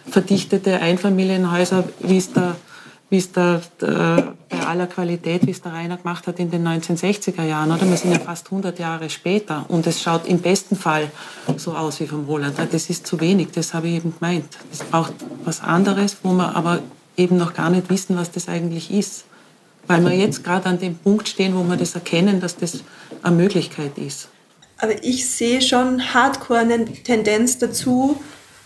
verdichtete 0.08 0.80
Einfamilienhäuser, 0.80 1.86
wie 2.02 2.18
es 2.18 2.32
der 2.32 2.56
wie 3.10 3.18
es 3.18 3.32
der, 3.32 3.62
der, 3.82 4.36
bei 4.49 4.49
aller 4.70 4.88
Qualität, 4.88 5.46
wie 5.46 5.52
es 5.52 5.62
der 5.62 5.74
Rainer 5.74 5.98
gemacht 5.98 6.28
hat 6.28 6.40
in 6.40 6.50
den 6.52 6.66
1960er 6.68 7.44
Jahren. 7.44 7.72
Oder? 7.72 7.90
Wir 7.90 7.98
sind 7.98 8.12
ja 8.12 8.20
fast 8.20 8.46
100 8.46 8.78
Jahre 8.80 9.10
später 9.10 9.66
und 9.68 9.86
es 9.88 10.02
schaut 10.02 10.28
im 10.28 10.40
besten 10.40 10.76
Fall 10.76 11.12
so 11.58 11.74
aus 11.74 12.00
wie 12.00 12.08
vom 12.08 12.26
Roland. 12.26 12.56
Das 12.72 12.90
ist 12.90 13.06
zu 13.06 13.20
wenig, 13.20 13.50
das 13.52 13.74
habe 13.74 13.88
ich 13.88 13.96
eben 13.96 14.14
gemeint. 14.18 14.46
Es 14.72 14.80
braucht 14.80 15.14
was 15.44 15.62
anderes, 15.62 16.18
wo 16.24 16.32
wir 16.32 16.56
aber 16.56 16.80
eben 17.18 17.38
noch 17.38 17.54
gar 17.54 17.70
nicht 17.70 17.90
wissen, 17.90 18.16
was 18.16 18.32
das 18.32 18.48
eigentlich 18.48 18.92
ist. 18.92 19.26
Weil 19.88 20.06
wir 20.06 20.14
jetzt 20.14 20.44
gerade 20.44 20.70
an 20.70 20.80
dem 20.80 20.96
Punkt 20.96 21.28
stehen, 21.28 21.56
wo 21.56 21.64
wir 21.64 21.76
das 21.76 21.96
erkennen, 21.96 22.40
dass 22.40 22.56
das 22.56 22.84
eine 23.24 23.36
Möglichkeit 23.36 23.98
ist. 23.98 24.30
Aber 24.78 25.04
ich 25.04 25.28
sehe 25.28 25.62
schon 25.62 26.14
hardcore 26.14 26.60
eine 26.60 26.86
Tendenz 26.86 27.58
dazu, 27.58 28.22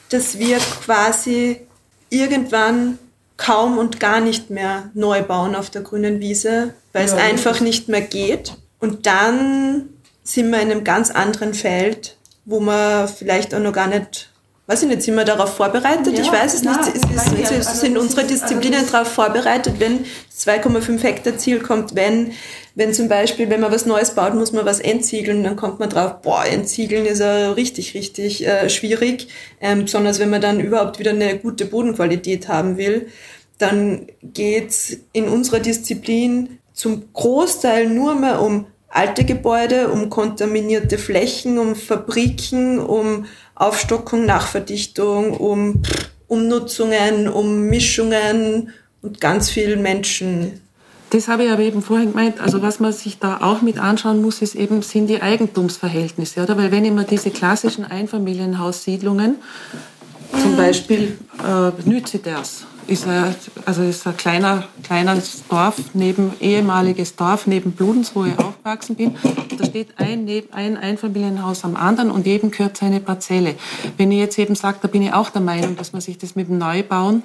dass 0.09 0.37
wir 0.37 0.57
quasi 0.57 1.61
irgendwann 2.09 2.99
kaum 3.37 3.77
und 3.77 3.99
gar 3.99 4.19
nicht 4.19 4.49
mehr 4.49 4.91
neu 4.93 5.23
bauen 5.23 5.55
auf 5.55 5.69
der 5.69 5.81
grünen 5.81 6.19
Wiese, 6.19 6.73
weil 6.91 7.07
ja, 7.07 7.13
es 7.13 7.19
einfach 7.19 7.59
nicht 7.59 7.89
mehr 7.89 8.01
geht. 8.01 8.55
Und 8.79 9.05
dann 9.05 9.89
sind 10.23 10.51
wir 10.51 10.61
in 10.61 10.71
einem 10.71 10.83
ganz 10.83 11.11
anderen 11.11 11.53
Feld, 11.53 12.17
wo 12.45 12.59
man 12.59 13.07
vielleicht 13.07 13.53
auch 13.53 13.59
noch 13.59 13.73
gar 13.73 13.87
nicht, 13.87 14.29
weiß 14.67 14.83
ich 14.83 14.89
nicht, 14.89 15.01
sind 15.01 15.15
wir 15.15 15.25
darauf 15.25 15.55
vorbereitet? 15.55 16.17
Ja, 16.17 16.23
ich 16.23 16.31
weiß 16.31 16.53
es 16.53 16.61
klar, 16.61 16.77
nicht. 16.77 16.95
Ist, 16.95 17.05
ist, 17.05 17.33
ist, 17.33 17.51
also 17.51 17.79
sind 17.79 17.97
unsere 17.97 18.21
also 18.21 18.33
Disziplinen 18.33 18.79
also 18.79 18.91
darauf 18.91 19.11
vorbereitet, 19.11 19.75
wenn 19.79 19.99
das 20.29 20.47
2,5 20.47 21.01
Hektar 21.01 21.37
Ziel 21.37 21.59
kommt, 21.59 21.95
wenn, 21.95 22.31
wenn 22.75 22.93
zum 22.93 23.09
Beispiel, 23.09 23.49
wenn 23.49 23.59
man 23.59 23.71
was 23.71 23.85
Neues 23.85 24.11
baut, 24.11 24.35
muss 24.35 24.51
man 24.53 24.65
was 24.65 24.79
entziegeln, 24.79 25.43
dann 25.43 25.55
kommt 25.55 25.79
man 25.79 25.89
drauf, 25.89 26.21
boah, 26.21 26.45
entziegeln 26.45 27.05
ist 27.05 27.19
ja 27.19 27.51
richtig, 27.51 27.93
richtig 27.93 28.47
äh, 28.47 28.69
schwierig, 28.69 29.27
ähm, 29.59 29.83
besonders 29.83 30.19
wenn 30.19 30.29
man 30.29 30.41
dann 30.41 30.59
überhaupt 30.59 30.99
wieder 30.99 31.11
eine 31.11 31.37
gute 31.37 31.65
Bodenqualität 31.65 32.47
haben 32.47 32.77
will 32.77 33.07
dann 33.57 34.07
geht's 34.21 34.97
in 35.13 35.27
unserer 35.27 35.59
Disziplin 35.59 36.59
zum 36.73 37.13
Großteil 37.13 37.89
nur 37.89 38.15
mehr 38.15 38.41
um 38.41 38.65
alte 38.89 39.23
Gebäude, 39.23 39.87
um 39.89 40.09
kontaminierte 40.09 40.97
Flächen, 40.97 41.57
um 41.57 41.75
Fabriken, 41.75 42.79
um 42.79 43.25
Aufstockung, 43.55 44.25
Nachverdichtung, 44.25 45.37
um 45.37 45.81
Umnutzungen, 46.27 47.27
um 47.27 47.61
Mischungen 47.67 48.69
und 49.01 49.21
ganz 49.21 49.49
viel 49.49 49.77
Menschen. 49.77 50.59
Das 51.11 51.27
habe 51.27 51.43
ich 51.43 51.51
aber 51.51 51.61
eben 51.61 51.83
vorhin 51.83 52.11
gemeint. 52.11 52.41
Also 52.41 52.63
was 52.63 52.79
man 52.79 52.91
sich 52.91 53.19
da 53.19 53.41
auch 53.41 53.61
mit 53.61 53.77
anschauen 53.77 54.21
muss, 54.21 54.41
ist 54.41 54.55
eben, 54.55 54.81
sind 54.81 55.07
die 55.07 55.21
Eigentumsverhältnisse, 55.21 56.41
oder? 56.41 56.57
Weil 56.57 56.71
wenn 56.71 56.85
ich 56.85 56.91
mir 56.91 57.03
diese 57.03 57.29
klassischen 57.29 57.85
Einfamilienhaussiedlungen, 57.85 59.35
zum 60.41 60.57
Beispiel 60.57 61.19
äh, 61.45 61.87
Nütziders, 61.87 62.65
ist 62.87 63.07
ein, 63.07 63.35
also 63.65 63.83
ist 63.83 64.05
ein 64.05 64.17
kleiner, 64.17 64.65
kleines 64.83 65.43
Dorf, 65.47 65.75
neben, 65.93 66.33
ehemaliges 66.39 67.15
Dorf 67.15 67.47
neben 67.47 67.71
Bludenz, 67.71 68.11
wo 68.15 68.25
ich 68.25 68.37
aufgewachsen 68.37 68.95
bin. 68.95 69.15
Da 69.57 69.65
steht 69.65 69.97
ein, 69.97 70.29
ein 70.51 70.77
Einfamilienhaus 70.77 71.63
am 71.63 71.75
anderen 71.75 72.11
und 72.11 72.25
jedem 72.25 72.51
gehört 72.51 72.77
seine 72.77 72.99
Parzelle. 72.99 73.55
Wenn 73.97 74.11
ich 74.11 74.19
jetzt 74.19 74.39
eben 74.39 74.55
sage, 74.55 74.79
da 74.81 74.87
bin 74.87 75.01
ich 75.01 75.13
auch 75.13 75.29
der 75.29 75.41
Meinung, 75.41 75.75
dass 75.75 75.93
man 75.93 76.01
sich 76.01 76.17
das 76.17 76.35
mit 76.35 76.49
dem 76.49 76.57
Neubauen 76.57 77.23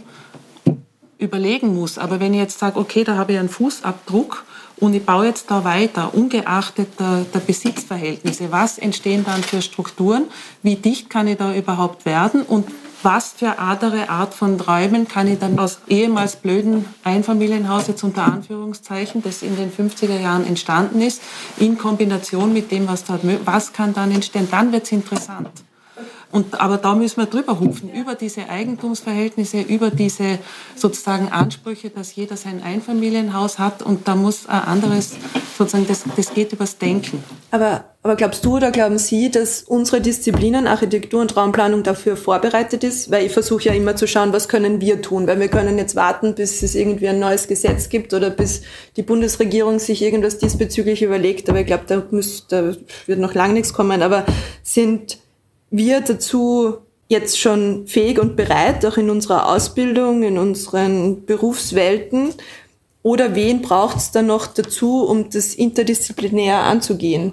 überlegen 1.19 1.75
muss. 1.75 1.99
Aber 1.99 2.21
wenn 2.21 2.33
ich 2.33 2.41
jetzt 2.41 2.59
sage, 2.59 2.79
okay, 2.79 3.05
da 3.05 3.17
habe 3.17 3.33
ich 3.33 3.39
einen 3.39 3.49
Fußabdruck 3.49 4.45
und 4.77 4.95
ich 4.95 5.05
baue 5.05 5.27
jetzt 5.27 5.51
da 5.51 5.65
weiter, 5.65 6.15
ungeachtet 6.15 6.89
der, 7.01 7.27
der, 7.35 7.41
Besitzverhältnisse, 7.41 8.53
was 8.53 8.79
entstehen 8.79 9.25
dann 9.25 9.43
für 9.43 9.61
Strukturen, 9.61 10.25
wie 10.63 10.77
dicht 10.77 11.11
kann 11.11 11.27
ich 11.27 11.37
da 11.37 11.55
überhaupt 11.55 12.07
werden 12.07 12.43
und 12.43 12.69
was 13.03 13.33
für 13.37 13.59
andere 13.59 14.11
Art 14.11 14.35
von 14.35 14.61
Räumen 14.61 15.07
kann 15.07 15.29
ich 15.29 15.39
dann 15.39 15.59
aus 15.59 15.79
ehemals 15.89 16.37
blöden 16.37 16.85
Einfamilienhaus 17.05 17.87
jetzt 17.87 18.03
unter 18.03 18.25
Anführungszeichen, 18.25 19.23
das 19.23 19.43
in 19.43 19.57
den 19.57 19.73
50er 19.73 20.19
Jahren 20.19 20.47
entstanden 20.47 21.01
ist, 21.01 21.23
in 21.59 21.79
Kombination 21.79 22.53
mit 22.53 22.71
dem, 22.71 22.89
was 22.89 23.05
dort, 23.05 23.21
was 23.45 23.73
kann 23.73 23.95
dann 23.95 24.11
entstehen, 24.11 24.49
dann 24.51 24.73
wird 24.73 24.85
es 24.85 24.93
interessant. 24.93 25.51
Und, 26.31 26.61
aber 26.61 26.77
da 26.77 26.95
müssen 26.95 27.17
wir 27.17 27.27
drüber 27.27 27.59
hupfen, 27.59 27.91
über 27.91 28.15
diese 28.15 28.51
Eigentumsverhältnisse, 28.51 29.63
über 29.63 29.91
diese 29.91 30.39
sozusagen 30.77 31.29
Ansprüche, 31.29 31.89
dass 31.89 32.15
jeder 32.15 32.37
sein 32.37 32.63
Einfamilienhaus 32.63 33.59
hat 33.59 33.83
und 33.83 34.07
da 34.07 34.15
muss 34.15 34.47
ein 34.47 34.61
anderes, 34.61 35.13
sozusagen, 35.57 35.87
das, 35.87 36.05
das 36.17 36.35
geht 36.35 36.53
übers 36.53 36.77
Denken. 36.77 37.25
Aber, 37.51 37.85
aber 38.03 38.15
glaubst 38.17 38.45
du 38.45 38.57
oder 38.57 38.71
glauben 38.71 38.99
Sie, 38.99 39.31
dass 39.31 39.63
unsere 39.63 40.03
Disziplinen 40.03 40.67
Architektur 40.67 41.23
und 41.23 41.35
Raumplanung 41.35 41.83
dafür 41.83 42.15
vorbereitet 42.19 42.85
ist? 42.85 43.11
Weil 43.11 43.25
ich 43.25 43.33
versuche 43.33 43.65
ja 43.65 43.73
immer 43.73 43.97
zu 43.97 44.07
schauen, 44.07 44.35
was 44.35 44.49
können 44.49 44.83
wir 44.83 45.01
tun? 45.01 45.27
Weil 45.27 45.41
wir 45.41 45.49
können 45.49 45.79
jetzt 45.79 45.97
warten, 45.97 46.35
bis 46.35 46.63
es 46.63 46.75
irgendwie 46.75 47.09
ein 47.09 47.21
neues 47.21 47.49
Gesetz 47.49 47.89
gibt 47.89 48.13
oder 48.13 48.29
bis 48.29 48.61
die 48.97 49.03
Bundesregierung 49.03 49.79
sich 49.79 50.03
irgendwas 50.03 50.37
diesbezüglich 50.37 51.03
überlegt. 51.03 51.49
Aber 51.49 51.61
ich 51.61 51.67
glaube, 51.67 51.85
da, 51.87 52.03
da 52.51 52.77
wird 53.07 53.19
noch 53.19 53.33
lange 53.33 53.55
nichts 53.55 53.73
kommen. 53.73 54.03
Aber 54.03 54.27
sind 54.63 55.17
wir 55.71 56.01
dazu 56.01 56.79
jetzt 57.09 57.39
schon 57.39 57.87
fähig 57.87 58.19
und 58.19 58.37
bereit, 58.37 58.85
auch 58.85 58.97
in 58.97 59.11
unserer 59.11 59.49
Ausbildung, 59.49 60.23
in 60.23 60.39
unseren 60.39 61.25
Berufswelten? 61.25 62.35
Oder 63.03 63.35
wen 63.35 63.63
braucht 63.63 63.97
es 63.97 64.11
dann 64.11 64.27
noch 64.27 64.47
dazu, 64.47 65.05
um 65.05 65.31
das 65.31 65.55
interdisziplinär 65.55 66.59
anzugehen? 66.59 67.33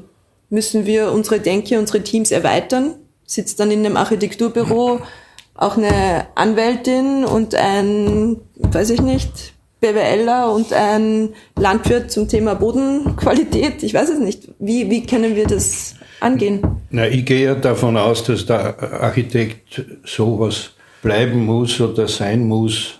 Müssen 0.49 0.85
wir 0.85 1.11
unsere 1.11 1.39
Denke, 1.39 1.79
unsere 1.79 2.01
Teams 2.01 2.31
erweitern? 2.31 2.95
Sitzt 3.25 3.59
dann 3.59 3.71
in 3.71 3.85
einem 3.85 3.97
Architekturbüro 3.97 4.99
auch 5.55 5.77
eine 5.77 6.27
Anwältin 6.35 7.25
und 7.25 7.55
ein, 7.55 8.37
weiß 8.55 8.91
ich 8.91 9.01
nicht, 9.01 9.53
BWLer 9.81 10.51
und 10.53 10.71
ein 10.71 11.33
Landwirt 11.57 12.11
zum 12.11 12.27
Thema 12.27 12.53
Bodenqualität? 12.53 13.83
Ich 13.83 13.93
weiß 13.93 14.09
es 14.09 14.19
nicht. 14.19 14.49
Wie, 14.59 14.89
wie 14.89 15.05
können 15.05 15.35
wir 15.35 15.47
das 15.47 15.95
angehen? 16.25 16.61
Na, 16.89 17.07
ich 17.07 17.25
gehe 17.25 17.45
ja 17.45 17.55
davon 17.55 17.95
aus, 17.95 18.23
dass 18.23 18.45
der 18.45 19.01
Architekt 19.01 19.85
sowas 20.03 20.71
bleiben 21.01 21.45
muss 21.45 21.79
oder 21.79 22.07
sein 22.07 22.47
muss, 22.47 22.99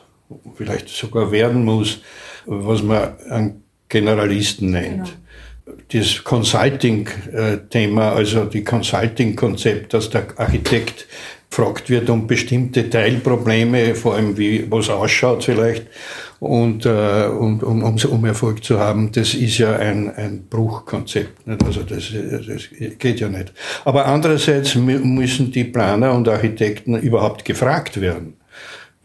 vielleicht 0.56 0.90
sogar 0.90 1.32
werden 1.32 1.66
muss, 1.66 2.02
was 2.46 2.84
man 2.84 3.16
einen 3.30 3.64
Generalisten 3.90 4.72
nennt. 4.72 5.08
Genau. 5.08 5.78
Das 5.92 6.24
Consulting-Thema, 6.24 8.12
also 8.14 8.46
die 8.46 8.64
Consulting-Konzept, 8.64 9.94
dass 9.94 10.10
der 10.10 10.28
Architekt 10.38 11.08
gefragt 11.56 11.90
wird 11.90 12.10
um 12.10 12.28
bestimmte 12.28 12.90
Teilprobleme, 12.90 13.96
vor 13.96 14.16
allem 14.16 14.38
wie 14.38 14.70
was 14.70 14.90
ausschaut 14.90 15.46
vielleicht, 15.46 15.88
und, 16.40 16.86
äh, 16.86 17.28
und 17.28 17.64
um, 17.64 17.82
um, 17.82 17.96
um 17.96 18.26
Erfolg 18.26 18.64
zu 18.64 18.78
haben, 18.78 19.12
das 19.14 19.34
ist 19.34 19.58
ja 19.58 19.74
ein, 19.78 20.14
ein 20.16 20.48
Bruchkonzept. 20.50 21.48
Nicht? 21.48 21.64
Also 21.64 21.84
das, 21.84 22.12
das 22.12 22.64
geht 23.00 23.22
ja 23.22 23.30
nicht. 23.30 23.54
Aber 23.86 24.06
andererseits 24.06 24.76
müssen 24.76 25.52
die 25.52 25.64
Planer 25.64 26.14
und 26.14 26.28
Architekten 26.28 26.96
überhaupt 26.98 27.46
gefragt 27.46 28.02
werden. 28.02 28.34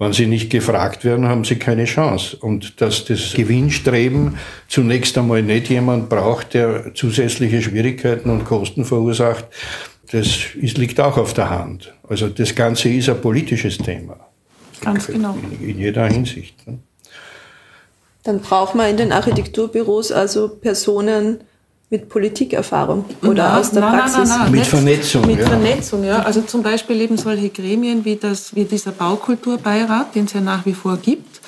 Wenn 0.00 0.14
sie 0.14 0.26
nicht 0.26 0.50
gefragt 0.50 1.04
werden, 1.04 1.28
haben 1.28 1.44
sie 1.44 1.56
keine 1.56 1.84
Chance. 1.84 2.36
Und 2.40 2.80
dass 2.80 3.04
das 3.04 3.34
Gewinnstreben 3.34 4.38
zunächst 4.66 5.16
einmal 5.18 5.42
nicht 5.42 5.68
jemand 5.68 6.08
braucht, 6.08 6.54
der 6.54 6.94
zusätzliche 6.94 7.60
Schwierigkeiten 7.60 8.30
und 8.30 8.46
Kosten 8.46 8.86
verursacht, 8.86 9.44
das 10.12 10.26
ist, 10.54 10.78
liegt 10.78 11.00
auch 11.00 11.16
auf 11.16 11.34
der 11.34 11.50
Hand. 11.50 11.92
Also 12.08 12.28
das 12.28 12.54
Ganze 12.54 12.88
ist 12.88 13.08
ein 13.08 13.20
politisches 13.20 13.78
Thema. 13.78 14.16
Ganz 14.80 15.06
genau. 15.06 15.36
In, 15.60 15.68
in 15.68 15.78
jeder 15.78 16.06
Hinsicht. 16.06 16.66
Ne? 16.66 16.78
Dann 18.24 18.40
braucht 18.40 18.74
man 18.74 18.90
in 18.90 18.96
den 18.96 19.12
Architekturbüros 19.12 20.12
also 20.12 20.48
Personen 20.48 21.40
mit 21.90 22.08
Politikerfahrung 22.08 23.04
oder 23.22 23.48
na, 23.48 23.58
aus 23.58 23.70
der 23.70 23.82
na, 23.82 23.90
Praxis. 23.90 24.28
Na, 24.28 24.48
mit 24.48 24.66
Vernetzung. 24.66 25.26
Mit 25.26 25.40
ja. 25.40 25.46
Vernetzung, 25.46 26.04
ja. 26.04 26.22
Also 26.22 26.42
zum 26.42 26.62
Beispiel 26.62 27.00
eben 27.00 27.16
solche 27.16 27.48
Gremien 27.48 28.04
wie, 28.04 28.16
das, 28.16 28.54
wie 28.54 28.64
dieser 28.64 28.92
Baukulturbeirat, 28.92 30.14
den 30.14 30.26
es 30.26 30.32
ja 30.32 30.40
nach 30.40 30.64
wie 30.66 30.74
vor 30.74 30.96
gibt. 30.98 31.40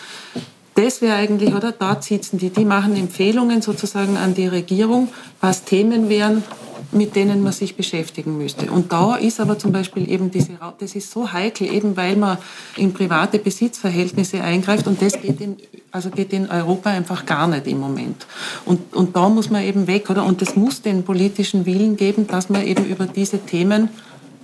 Das 0.75 1.03
wäre 1.03 1.17
eigentlich, 1.17 1.55
oder? 1.55 1.73
Dort 1.73 2.03
sitzen 2.03 2.39
die, 2.39 2.51
die 2.51 2.65
machen 2.65 2.97
Empfehlungen 2.97 3.61
sozusagen 3.61 4.17
an 4.17 4.35
die 4.35 4.47
Regierung, 4.47 5.09
was 5.41 5.65
Themen 5.65 6.09
wären, 6.09 6.43
mit 6.91 7.15
denen 7.17 7.43
man 7.43 7.53
sich 7.53 7.77
beschäftigen 7.77 8.37
müsste. 8.37 8.71
Und 8.71 8.93
da 8.93 9.17
ist 9.17 9.41
aber 9.41 9.59
zum 9.59 9.73
Beispiel 9.73 10.11
eben 10.11 10.31
diese, 10.31 10.59
das 10.79 10.95
ist 10.95 11.11
so 11.11 11.33
heikel, 11.33 11.73
eben 11.73 11.97
weil 11.97 12.17
man 12.17 12.39
in 12.77 12.93
private 12.93 13.39
Besitzverhältnisse 13.39 14.43
eingreift 14.43 14.87
und 14.87 15.01
das 15.01 15.13
geht 15.21 15.41
in, 15.41 15.57
also 15.91 16.11
geht 16.11 16.33
in 16.33 16.51
Europa 16.51 16.91
einfach 16.91 17.25
gar 17.25 17.47
nicht 17.47 17.67
im 17.67 17.79
Moment. 17.79 18.27
Und, 18.65 18.95
und 18.95 19.15
da 19.17 19.29
muss 19.29 19.51
man 19.51 19.63
eben 19.63 19.87
weg, 19.87 20.11
oder? 20.11 20.25
Und 20.25 20.43
es 20.43 20.57
muss 20.57 20.83
den 20.83 21.05
politischen 21.05 21.67
Willen 21.67 21.97
geben, 21.97 22.27
dass 22.27 22.49
man 22.49 22.67
eben 22.67 22.85
über 22.85 23.07
diese 23.07 23.39
Themen 23.39 23.89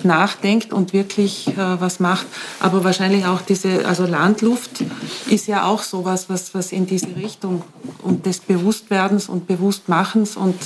nachdenkt 0.04 0.72
und 0.72 0.92
wirklich 0.92 1.48
äh, 1.48 1.80
was 1.80 2.00
macht. 2.00 2.26
Aber 2.60 2.84
wahrscheinlich 2.84 3.26
auch 3.26 3.40
diese, 3.40 3.86
also 3.86 4.06
Landluft 4.06 4.84
ist 5.28 5.46
ja 5.48 5.64
auch 5.64 5.82
sowas, 5.82 6.28
was, 6.28 6.54
was 6.54 6.72
in 6.72 6.86
diese 6.86 7.16
Richtung 7.16 7.62
und 8.02 8.26
des 8.26 8.40
Bewusstwerdens 8.40 9.28
und 9.28 9.46
Bewusstmachens 9.46 10.36
und 10.36 10.56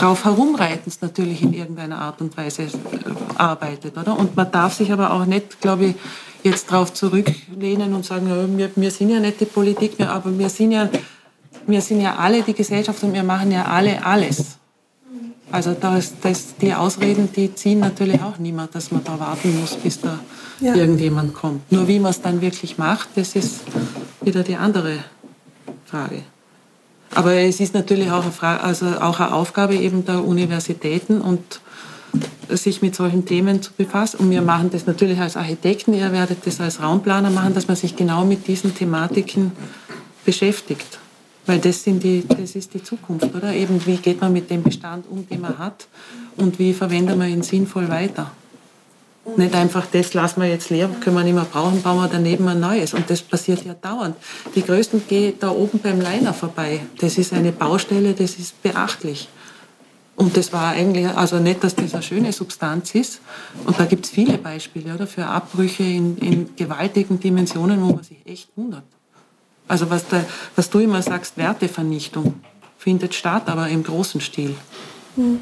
drauf 0.00 0.24
herumreitens 0.24 1.00
natürlich 1.00 1.42
in 1.42 1.52
irgendeiner 1.52 1.98
Art 1.98 2.20
und 2.20 2.36
Weise 2.36 2.62
äh, 2.62 2.68
arbeitet, 3.36 3.96
oder? 3.96 4.18
Und 4.18 4.36
man 4.36 4.50
darf 4.50 4.74
sich 4.74 4.92
aber 4.92 5.12
auch 5.12 5.26
nicht, 5.26 5.60
glaube 5.60 5.86
ich, 5.86 5.94
jetzt 6.42 6.70
darauf 6.70 6.92
zurücklehnen 6.92 7.94
und 7.94 8.04
sagen, 8.04 8.28
ja, 8.28 8.58
wir, 8.58 8.70
wir 8.74 8.90
sind 8.90 9.10
ja 9.10 9.20
nicht 9.20 9.40
die 9.40 9.44
Politik 9.44 9.98
mehr, 9.98 10.10
aber 10.12 10.36
wir 10.38 10.48
sind 10.48 10.72
ja, 10.72 10.88
wir 11.66 11.80
sind 11.80 12.00
ja 12.00 12.16
alle 12.16 12.42
die 12.42 12.54
Gesellschaft 12.54 13.02
und 13.02 13.12
wir 13.12 13.22
machen 13.22 13.52
ja 13.52 13.64
alle 13.66 14.04
alles. 14.04 14.56
Also 15.52 15.72
das, 15.72 16.14
das, 16.20 16.56
die 16.56 16.72
Ausreden, 16.72 17.28
die 17.34 17.52
ziehen 17.54 17.80
natürlich 17.80 18.22
auch 18.22 18.38
niemand, 18.38 18.74
dass 18.74 18.92
man 18.92 19.02
da 19.02 19.18
warten 19.18 19.60
muss, 19.60 19.74
bis 19.74 20.00
da 20.00 20.20
ja. 20.60 20.74
irgendjemand 20.74 21.34
kommt. 21.34 21.70
Nur 21.72 21.88
wie 21.88 21.98
man 21.98 22.12
es 22.12 22.22
dann 22.22 22.40
wirklich 22.40 22.78
macht, 22.78 23.08
das 23.16 23.34
ist 23.34 23.62
wieder 24.22 24.44
die 24.44 24.56
andere 24.56 24.98
Frage. 25.86 26.22
Aber 27.14 27.34
es 27.34 27.60
ist 27.60 27.74
natürlich 27.74 28.10
auch 28.10 28.22
eine, 28.22 28.32
Frage, 28.32 28.62
also 28.62 28.86
auch 29.00 29.20
eine 29.20 29.34
Aufgabe 29.34 29.74
eben 29.74 30.04
der 30.04 30.24
Universitäten 30.24 31.20
und 31.20 31.60
sich 32.48 32.82
mit 32.82 32.94
solchen 32.94 33.24
Themen 33.24 33.62
zu 33.62 33.72
befassen. 33.72 34.18
Und 34.20 34.30
wir 34.30 34.42
machen 34.42 34.70
das 34.70 34.86
natürlich 34.86 35.18
als 35.18 35.36
Architekten, 35.36 35.94
ihr 35.94 36.12
werdet 36.12 36.46
das 36.46 36.60
als 36.60 36.82
Raumplaner 36.82 37.30
machen, 37.30 37.54
dass 37.54 37.68
man 37.68 37.76
sich 37.76 37.96
genau 37.96 38.24
mit 38.24 38.46
diesen 38.46 38.74
Thematiken 38.74 39.52
beschäftigt. 40.24 40.98
Weil 41.46 41.58
das, 41.58 41.82
sind 41.82 42.02
die, 42.02 42.24
das 42.28 42.54
ist 42.54 42.74
die 42.74 42.82
Zukunft, 42.82 43.34
oder? 43.34 43.52
Eben, 43.52 43.84
wie 43.86 43.96
geht 43.96 44.20
man 44.20 44.32
mit 44.32 44.50
dem 44.50 44.62
Bestand 44.62 45.06
um, 45.08 45.26
den 45.26 45.40
man 45.40 45.58
hat 45.58 45.88
und 46.36 46.58
wie 46.58 46.72
verwendet 46.72 47.16
man 47.16 47.28
ihn 47.28 47.42
sinnvoll 47.42 47.88
weiter? 47.88 48.30
Nicht 49.36 49.54
einfach, 49.54 49.86
das 49.92 50.14
lassen 50.14 50.40
wir 50.40 50.48
jetzt 50.48 50.70
leer, 50.70 50.88
können 51.00 51.16
wir 51.16 51.24
nicht 51.24 51.34
mehr 51.34 51.44
brauchen, 51.44 51.82
bauen 51.82 51.98
wir 51.98 52.08
daneben 52.08 52.48
ein 52.48 52.58
neues. 52.58 52.94
Und 52.94 53.10
das 53.10 53.20
passiert 53.20 53.64
ja 53.64 53.74
dauernd. 53.74 54.16
Die 54.54 54.62
Größten 54.62 55.06
gehen 55.06 55.34
da 55.38 55.50
oben 55.50 55.78
beim 55.78 56.00
Leiner 56.00 56.32
vorbei. 56.32 56.80
Das 57.00 57.18
ist 57.18 57.32
eine 57.32 57.52
Baustelle, 57.52 58.14
das 58.14 58.36
ist 58.36 58.62
beachtlich. 58.62 59.28
Und 60.16 60.36
das 60.36 60.52
war 60.52 60.72
eigentlich, 60.72 61.06
also 61.06 61.38
nicht, 61.38 61.62
dass 61.62 61.74
das 61.74 61.94
eine 61.94 62.02
schöne 62.02 62.32
Substanz 62.32 62.94
ist. 62.94 63.20
Und 63.66 63.78
da 63.78 63.84
gibt 63.84 64.06
es 64.06 64.10
viele 64.10 64.38
Beispiele 64.38 64.94
oder, 64.94 65.06
für 65.06 65.26
Abbrüche 65.26 65.82
in, 65.82 66.16
in 66.18 66.56
gewaltigen 66.56 67.20
Dimensionen, 67.20 67.80
wo 67.82 67.92
man 67.92 68.02
sich 68.02 68.18
echt 68.24 68.48
wundert. 68.56 68.84
Also 69.68 69.88
was, 69.88 70.08
da, 70.08 70.24
was 70.56 70.68
du 70.68 70.80
immer 70.80 71.00
sagst, 71.00 71.36
Wertevernichtung 71.36 72.34
findet 72.76 73.14
statt, 73.14 73.44
aber 73.46 73.68
im 73.68 73.82
großen 73.82 74.20
Stil. 74.20 74.54
Mhm. 75.16 75.40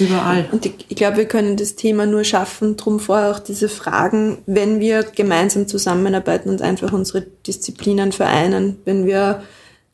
Überall. 0.00 0.48
Und 0.50 0.66
ich, 0.66 0.86
ich 0.88 0.96
glaube, 0.96 1.18
wir 1.18 1.26
können 1.26 1.56
das 1.56 1.76
Thema 1.76 2.06
nur 2.06 2.24
schaffen, 2.24 2.76
drum 2.76 3.00
vorher 3.00 3.30
auch 3.30 3.38
diese 3.38 3.68
Fragen, 3.68 4.38
wenn 4.46 4.80
wir 4.80 5.02
gemeinsam 5.02 5.68
zusammenarbeiten 5.68 6.48
und 6.48 6.62
einfach 6.62 6.92
unsere 6.92 7.22
Disziplinen 7.22 8.12
vereinen, 8.12 8.78
wenn 8.84 9.06
wir 9.06 9.42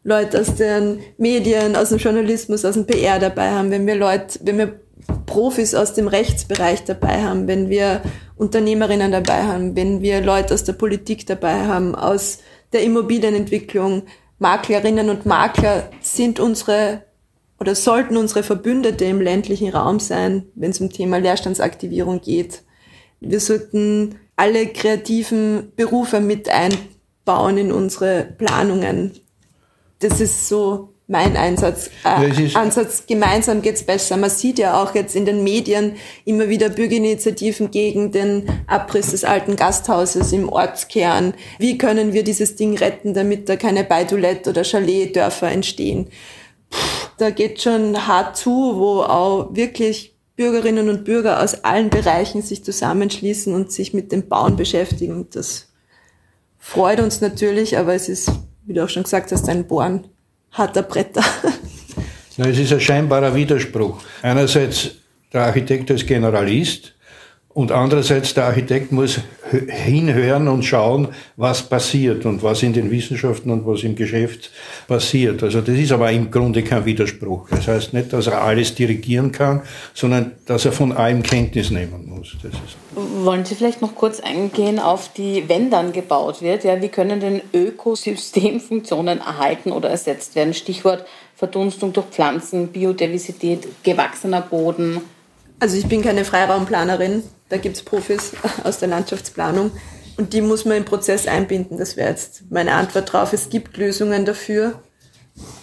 Leute 0.05 0.40
aus 0.40 0.55
den 0.55 1.01
Medien, 1.19 1.75
aus 1.75 1.88
dem 1.88 1.99
Journalismus, 1.99 2.64
aus 2.64 2.75
dem 2.75 2.87
PR 2.87 3.19
dabei 3.19 3.51
haben, 3.51 3.71
wenn 3.71 3.87
wir 3.87 3.97
Leute, 3.97 4.38
wenn 4.42 4.59
wir 4.59 4.81
Profis 5.27 5.75
aus 5.75 5.95
dem 5.95 6.09
Rechtsbereich 6.09 6.85
dabei 6.85 7.23
haben, 7.23 7.49
wenn 7.49 7.69
wir 7.69 8.03
Unternehmerinnen 8.37 9.11
dabei 9.11 9.42
haben, 9.42 9.75
wenn 9.77 10.03
wir 10.03 10.21
Leute 10.21 10.55
aus 10.55 10.64
der 10.64 10.75
Politik 10.75 11.27
dabei 11.27 11.66
haben, 11.66 11.95
aus 11.95 12.38
der 12.73 12.83
Immobilienentwicklung, 12.83 14.05
Maklerinnen 14.38 15.09
und 15.09 15.27
Makler 15.27 15.90
sind 16.01 16.40
unsere 16.40 17.03
oder 17.59 17.75
sollten 17.75 18.16
unsere 18.16 18.42
Verbündete 18.42 19.05
im 19.05 19.21
ländlichen 19.21 19.71
Raum 19.71 20.01
sein, 20.01 20.47
wenn 20.55 20.71
es 20.71 20.81
um 20.81 20.90
Thema 20.90 21.19
Leerstandsaktivierung 21.19 22.21
geht. 22.21 22.63
Wir 23.21 23.40
sollten 23.40 24.17
alle 24.37 24.67
kreativen 24.67 25.73
Berufe 25.75 26.21
mit 26.21 26.48
einbauen 26.48 27.57
in 27.59 27.73
unsere 27.73 28.35
Planungen. 28.37 29.13
Das 30.00 30.21
ist 30.21 30.48
so 30.48 30.90
mein 31.09 31.37
Einsatz, 31.37 31.88
äh, 32.04 32.54
Ansatz. 32.54 33.04
Gemeinsam 33.07 33.63
geht's 33.63 33.85
besser. 33.85 34.17
Man 34.17 34.29
sieht 34.29 34.59
ja 34.59 34.83
auch 34.83 34.94
jetzt 34.94 35.15
in 35.15 35.25
den 35.25 35.44
Medien 35.44 35.94
immer 36.25 36.48
wieder 36.48 36.69
Bürgerinitiativen 36.69 37.71
gegen 37.71 38.11
den 38.11 38.48
Abriss 38.67 39.13
des 39.13 39.23
alten 39.23 39.54
Gasthauses 39.54 40.33
im 40.33 40.48
Ortskern. 40.48 41.35
Wie 41.59 41.79
können 41.79 42.13
wir 42.13 42.25
dieses 42.25 42.57
Ding 42.57 42.77
retten, 42.77 43.15
damit 43.15 43.48
da 43.48 43.57
keine 43.57 43.85
Beidulett- 43.85 44.48
oder 44.48 44.65
Chaletdörfer 44.65 45.50
entstehen? 45.50 46.09
Da 47.19 47.31
geht 47.31 47.62
schon 47.62 48.06
hart 48.06 48.37
zu, 48.37 48.77
wo 48.77 49.02
auch 49.02 49.54
wirklich 49.54 50.14
Bürgerinnen 50.37 50.88
und 50.88 51.04
Bürger 51.04 51.42
aus 51.42 51.64
allen 51.64 51.88
Bereichen 51.88 52.42
sich 52.42 52.62
zusammenschließen 52.62 53.54
und 53.54 53.73
sich 53.73 53.94
mit 53.94 54.12
dem 54.12 54.29
Bauen 54.29 54.56
beschäftigen. 54.56 55.27
Das 55.33 55.73
freut 56.58 57.00
uns 57.00 57.21
natürlich, 57.21 57.79
aber 57.79 57.94
es 57.94 58.08
ist, 58.08 58.31
wie 58.67 58.75
du 58.75 58.85
auch 58.85 58.88
schon 58.88 59.04
gesagt 59.04 59.33
hast, 59.33 59.48
ein 59.48 59.67
Bohren 59.67 60.08
harter 60.52 60.83
Bretter. 60.83 61.25
Na, 62.37 62.46
es 62.48 62.58
ist 62.58 62.73
ein 62.73 62.81
scheinbarer 62.81 63.35
Widerspruch. 63.35 63.98
Einerseits 64.21 64.90
der 65.33 65.44
Architekt 65.44 65.90
als 65.90 66.04
Generalist 66.04 66.94
und 67.57 67.73
andererseits 67.73 68.35
der 68.35 68.44
Architekt 68.44 68.92
muss 68.92 69.21
hinhören 69.67 70.46
und 70.46 70.63
schauen, 70.63 71.09
was 71.37 71.63
passiert 71.63 72.27
und 72.27 72.42
was 72.42 72.63
in 72.63 72.75
den 72.75 72.90
Wissenschaften 72.90 73.50
und 73.50 73.67
was 73.67 73.83
im 73.83 73.96
Geschäft 73.96 74.50
passiert. 74.87 75.42
Also 75.42 75.63
das 75.63 75.75
ist 75.75 75.90
aber 75.90 76.13
im 76.13 76.31
Grunde 76.31 76.63
kein 76.63 76.85
Widerspruch. 76.85 77.48
Das 77.48 77.67
heißt 77.67 77.94
nicht, 77.94 78.13
dass 78.13 78.27
er 78.27 78.42
alles 78.42 78.75
dirigieren 78.75 79.33
kann, 79.33 79.63
sondern 79.94 80.33
dass 80.44 80.67
er 80.67 80.73
von 80.73 80.92
allem 80.92 81.23
Kenntnis 81.23 81.71
nehmen 81.71 82.07
muss. 82.07 82.37
Wollen 83.23 83.46
Sie 83.46 83.54
vielleicht 83.54 83.81
noch 83.81 83.94
kurz 83.94 84.21
eingehen 84.21 84.79
auf 84.79 85.15
die, 85.15 85.48
wenn 85.48 85.71
dann 85.71 85.92
gebaut 85.92 86.42
wird, 86.42 86.63
ja, 86.63 86.83
wie 86.83 86.90
können 86.90 87.21
denn 87.21 87.40
Ökosystemfunktionen 87.54 89.21
erhalten 89.21 89.73
oder 89.73 89.88
ersetzt 89.88 90.35
werden? 90.35 90.52
Stichwort 90.52 91.07
Verdunstung 91.35 91.94
durch 91.94 92.07
Pflanzen, 92.09 92.69
Biodiversität, 92.69 93.67
gewachsener 93.83 94.42
Boden. 94.42 95.00
Also 95.59 95.77
ich 95.77 95.87
bin 95.87 96.02
keine 96.02 96.25
Freiraumplanerin, 96.25 97.23
da 97.48 97.57
gibt 97.57 97.77
es 97.77 97.83
Profis 97.83 98.33
aus 98.65 98.79
der 98.79 98.88
Landschaftsplanung 98.88 99.71
und 100.17 100.33
die 100.33 100.40
muss 100.40 100.65
man 100.65 100.79
im 100.79 100.85
Prozess 100.85 101.27
einbinden. 101.27 101.79
Das 101.79 101.96
wäre 101.96 102.11
jetzt 102.11 102.44
meine 102.50 102.75
Antwort 102.75 103.13
drauf. 103.13 103.33
Es 103.33 103.48
gibt 103.48 103.77
Lösungen 103.77 104.25
dafür, 104.25 104.83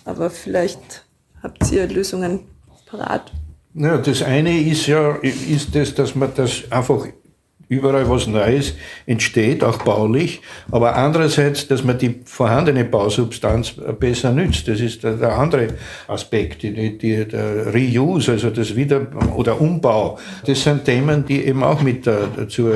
aber 0.05 0.29
vielleicht 0.29 1.05
habt 1.41 1.71
ihr 1.71 1.87
Lösungen 1.87 2.47
parat. 2.85 3.31
Ja, 3.75 3.97
das 3.97 4.21
eine 4.21 4.59
ist 4.59 4.85
ja, 4.87 5.15
ist 5.15 5.75
das, 5.75 5.95
dass 5.95 6.13
man 6.15 6.31
das 6.35 6.71
einfach 6.71 7.07
überall 7.73 8.09
was 8.09 8.27
Neues 8.27 8.73
entsteht, 9.05 9.63
auch 9.63 9.79
baulich, 9.79 10.41
aber 10.71 10.95
andererseits, 10.95 11.67
dass 11.67 11.83
man 11.83 11.97
die 11.97 12.21
vorhandene 12.25 12.85
Bausubstanz 12.85 13.73
besser 13.99 14.31
nützt. 14.31 14.67
Das 14.67 14.79
ist 14.79 15.03
der, 15.03 15.13
der 15.13 15.37
andere 15.37 15.67
Aspekt, 16.07 16.63
die, 16.63 16.97
die, 16.97 17.25
der 17.25 17.73
Reuse, 17.73 18.33
also 18.33 18.49
das 18.49 18.75
Wieder- 18.75 19.07
oder 19.35 19.59
Umbau. 19.59 20.19
Das 20.45 20.63
sind 20.63 20.85
Themen, 20.85 21.25
die 21.25 21.45
eben 21.45 21.63
auch 21.63 21.81
mit 21.81 22.05
der, 22.05 22.47
zur 22.47 22.75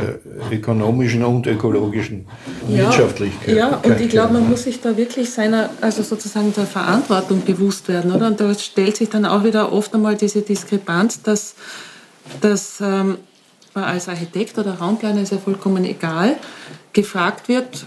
ökonomischen 0.51 1.23
und 1.23 1.47
ökologischen 1.47 2.25
ja, 2.67 2.83
Wirtschaftlichkeit. 2.85 3.55
Ja, 3.55 3.79
und 3.83 3.99
ich 3.99 4.09
glaube, 4.09 4.33
man 4.33 4.49
muss 4.49 4.63
sich 4.63 4.81
da 4.81 4.95
wirklich 4.95 5.29
seiner, 5.29 5.69
also 5.81 6.03
sozusagen 6.03 6.53
der 6.53 6.65
Verantwortung 6.65 7.43
bewusst 7.45 7.87
werden, 7.87 8.11
oder? 8.11 8.27
Und 8.27 8.39
da 8.39 8.53
stellt 8.53 8.97
sich 8.97 9.09
dann 9.09 9.25
auch 9.25 9.43
wieder 9.43 9.71
oft 9.71 9.93
einmal 9.93 10.15
diese 10.15 10.41
Diskrepanz, 10.41 11.21
dass, 11.21 11.55
dass 12.41 12.81
ähm, 12.81 13.17
man 13.77 13.85
als 13.85 14.09
Architekt 14.09 14.57
oder 14.57 14.73
Raumplaner, 14.73 15.21
ist 15.21 15.31
ja 15.31 15.37
vollkommen 15.37 15.85
egal, 15.85 16.35
gefragt 16.93 17.47
wird, 17.47 17.85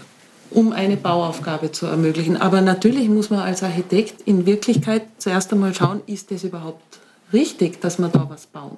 um 0.49 0.71
eine 0.71 0.97
Bauaufgabe 0.97 1.71
zu 1.71 1.85
ermöglichen. 1.85 2.37
Aber 2.37 2.61
natürlich 2.61 3.07
muss 3.09 3.29
man 3.29 3.39
als 3.39 3.61
Architekt 3.61 4.21
in 4.25 4.45
Wirklichkeit 4.45 5.03
zuerst 5.17 5.51
einmal 5.51 5.73
schauen, 5.73 6.01
ist 6.07 6.31
das 6.31 6.43
überhaupt 6.43 6.99
richtig, 7.31 7.81
dass 7.81 7.99
wir 7.99 8.07
da 8.07 8.25
was 8.29 8.47
bauen? 8.47 8.77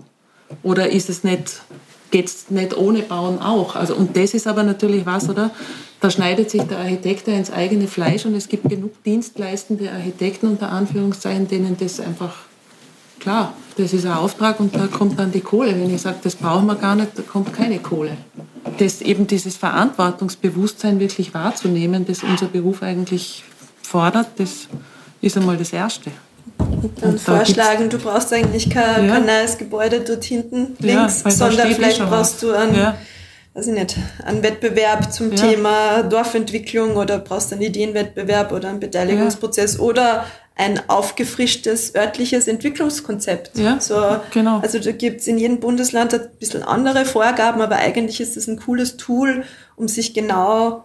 Oder 0.61 0.89
ist 0.89 1.09
es 1.09 1.23
nicht, 1.23 1.61
geht 2.11 2.27
es 2.27 2.49
nicht 2.49 2.75
ohne 2.75 3.03
Bauen 3.03 3.39
auch? 3.39 3.75
Also, 3.75 3.95
und 3.95 4.17
das 4.17 4.33
ist 4.33 4.47
aber 4.47 4.63
natürlich 4.63 5.05
was, 5.05 5.29
oder? 5.29 5.51
Da 5.99 6.09
schneidet 6.11 6.49
sich 6.49 6.63
der 6.63 6.79
Architekt 6.79 7.27
ins 7.27 7.51
eigene 7.51 7.87
Fleisch 7.87 8.25
und 8.25 8.35
es 8.35 8.49
gibt 8.49 8.69
genug 8.69 9.03
dienstleistende 9.03 9.91
Architekten 9.91 10.47
unter 10.47 10.71
Anführungszeichen, 10.71 11.47
denen 11.47 11.77
das 11.79 11.99
einfach 11.99 12.33
Klar, 13.23 13.53
das 13.77 13.93
ist 13.93 14.05
ein 14.05 14.11
Auftrag 14.11 14.59
und 14.59 14.75
da 14.75 14.87
kommt 14.87 15.17
dann 15.17 15.31
die 15.31 15.39
Kohle. 15.39 15.71
Wenn 15.71 15.95
ich 15.95 16.01
sage, 16.01 16.17
das 16.21 16.35
brauchen 16.35 16.65
wir 16.65 16.75
gar 16.75 16.93
nicht, 16.93 17.17
da 17.17 17.21
kommt 17.21 17.53
keine 17.53 17.79
Kohle. 17.79 18.17
Das 18.79 18.99
eben 18.99 19.27
dieses 19.27 19.55
Verantwortungsbewusstsein 19.55 20.99
wirklich 20.99 21.33
wahrzunehmen, 21.33 22.05
das 22.05 22.21
unser 22.21 22.47
Beruf 22.47 22.83
eigentlich 22.83 23.45
fordert, 23.81 24.27
das 24.35 24.67
ist 25.21 25.37
einmal 25.37 25.55
das 25.55 25.71
Erste. 25.71 26.11
Und 26.57 27.01
dann 27.01 27.11
und 27.11 27.21
vorschlagen, 27.21 27.89
du 27.89 27.97
brauchst 27.97 28.33
eigentlich 28.33 28.69
kein, 28.69 29.07
ja. 29.07 29.13
kein, 29.13 29.25
neues 29.25 29.57
Gebäude 29.57 30.01
dort 30.01 30.25
hinten 30.25 30.75
links, 30.79 31.23
ja, 31.23 31.31
sondern 31.31 31.73
vielleicht 31.73 32.05
brauchst 32.05 32.43
du 32.43 32.51
einen, 32.51 32.75
ja. 32.75 32.97
weiß 33.53 33.67
ich 33.67 33.73
nicht, 33.73 33.95
einen 34.25 34.43
Wettbewerb 34.43 35.13
zum 35.13 35.33
Thema 35.33 36.03
Dorfentwicklung 36.03 36.97
oder 36.97 37.19
brauchst 37.19 37.53
einen 37.53 37.61
Ideenwettbewerb 37.61 38.51
oder 38.51 38.67
einen 38.67 38.81
Beteiligungsprozess 38.81 39.79
oder 39.79 40.25
ein 40.55 40.87
aufgefrischtes 40.87 41.95
örtliches 41.95 42.47
Entwicklungskonzept. 42.47 43.57
Ja, 43.57 43.79
so, 43.79 44.17
genau. 44.31 44.59
Also 44.59 44.79
da 44.79 44.91
gibt's 44.91 45.25
in 45.27 45.37
jedem 45.37 45.59
Bundesland 45.59 46.13
ein 46.13 46.29
bisschen 46.39 46.63
andere 46.63 47.05
Vorgaben, 47.05 47.61
aber 47.61 47.77
eigentlich 47.77 48.21
ist 48.21 48.37
es 48.37 48.47
ein 48.47 48.59
cooles 48.59 48.97
Tool, 48.97 49.43
um 49.75 49.87
sich 49.87 50.13
genau 50.13 50.83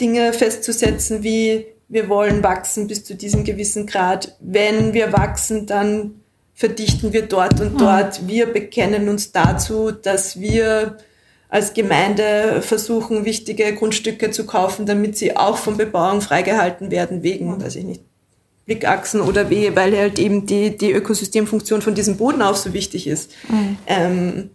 Dinge 0.00 0.32
festzusetzen, 0.32 1.22
wie 1.22 1.66
wir 1.88 2.08
wollen 2.08 2.42
wachsen 2.42 2.88
bis 2.88 3.04
zu 3.04 3.14
diesem 3.14 3.44
gewissen 3.44 3.86
Grad. 3.86 4.36
Wenn 4.40 4.92
wir 4.92 5.12
wachsen, 5.12 5.66
dann 5.66 6.20
verdichten 6.54 7.12
wir 7.12 7.22
dort 7.22 7.60
und 7.60 7.80
dort. 7.80 8.26
Wir 8.26 8.46
bekennen 8.46 9.08
uns 9.08 9.30
dazu, 9.30 9.92
dass 9.92 10.40
wir 10.40 10.96
als 11.48 11.74
Gemeinde 11.74 12.60
versuchen, 12.60 13.24
wichtige 13.24 13.72
Grundstücke 13.74 14.32
zu 14.32 14.46
kaufen, 14.46 14.84
damit 14.84 15.16
sie 15.16 15.36
auch 15.36 15.58
von 15.58 15.76
Bebauung 15.76 16.20
freigehalten 16.20 16.90
werden, 16.90 17.22
wegen, 17.22 17.62
weiß 17.62 17.76
ich 17.76 17.84
nicht, 17.84 18.02
Blickachsen 18.66 19.20
oder 19.20 19.48
Wehe, 19.48 19.74
weil 19.76 19.96
halt 19.96 20.18
eben 20.18 20.44
die, 20.44 20.76
die 20.76 20.92
Ökosystemfunktion 20.92 21.82
von 21.82 21.94
diesem 21.94 22.16
Boden 22.16 22.42
auch 22.42 22.56
so 22.56 22.72
wichtig 22.72 23.06
ist. 23.06 23.32
Mhm. 23.48 23.78
Ähm, 23.86 24.50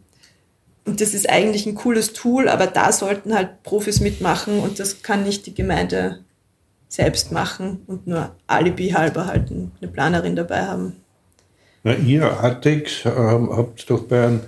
und 0.85 0.99
das 0.99 1.13
ist 1.13 1.29
eigentlich 1.29 1.65
ein 1.65 1.75
cooles 1.75 2.11
Tool, 2.13 2.49
aber 2.49 2.67
da 2.67 2.91
sollten 2.91 3.33
halt 3.33 3.63
Profis 3.63 4.01
mitmachen 4.01 4.59
und 4.59 4.79
das 4.79 5.01
kann 5.01 5.23
nicht 5.23 5.45
die 5.45 5.53
Gemeinde 5.53 6.19
selbst 6.89 7.31
machen 7.31 7.83
und 7.87 8.05
nur 8.07 8.35
Alibi 8.47 8.89
halber 8.89 9.27
halt 9.27 9.49
eine 9.49 9.91
Planerin 9.91 10.35
dabei 10.35 10.65
haben. 10.65 10.97
Na, 11.83 11.95
ihr 11.95 12.25
Artex 12.25 13.05
ähm, 13.05 13.49
habt 13.55 13.89
doch 13.89 14.03
bei 14.03 14.27
einem 14.27 14.41